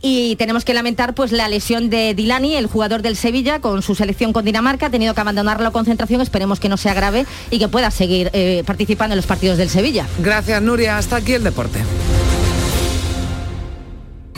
y 0.01 0.35
tenemos 0.35 0.65
que 0.65 0.73
lamentar 0.73 1.13
pues 1.13 1.31
la 1.31 1.47
lesión 1.47 1.89
de 1.89 2.13
Dilani, 2.13 2.55
el 2.55 2.67
jugador 2.67 3.01
del 3.01 3.15
Sevilla, 3.15 3.59
con 3.59 3.81
su 3.81 3.95
selección 3.95 4.33
con 4.33 4.45
Dinamarca, 4.45 4.87
ha 4.87 4.89
tenido 4.89 5.13
que 5.13 5.21
abandonar 5.21 5.61
la 5.61 5.71
concentración, 5.71 6.21
esperemos 6.21 6.59
que 6.59 6.69
no 6.69 6.77
sea 6.77 6.93
grave 6.93 7.25
y 7.49 7.59
que 7.59 7.67
pueda 7.67 7.91
seguir 7.91 8.29
eh, 8.33 8.63
participando 8.65 9.13
en 9.13 9.17
los 9.17 9.25
partidos 9.25 9.57
del 9.57 9.69
Sevilla. 9.69 10.07
Gracias 10.19 10.61
Nuria, 10.61 10.97
hasta 10.97 11.17
aquí 11.17 11.33
el 11.33 11.43
deporte. 11.43 11.79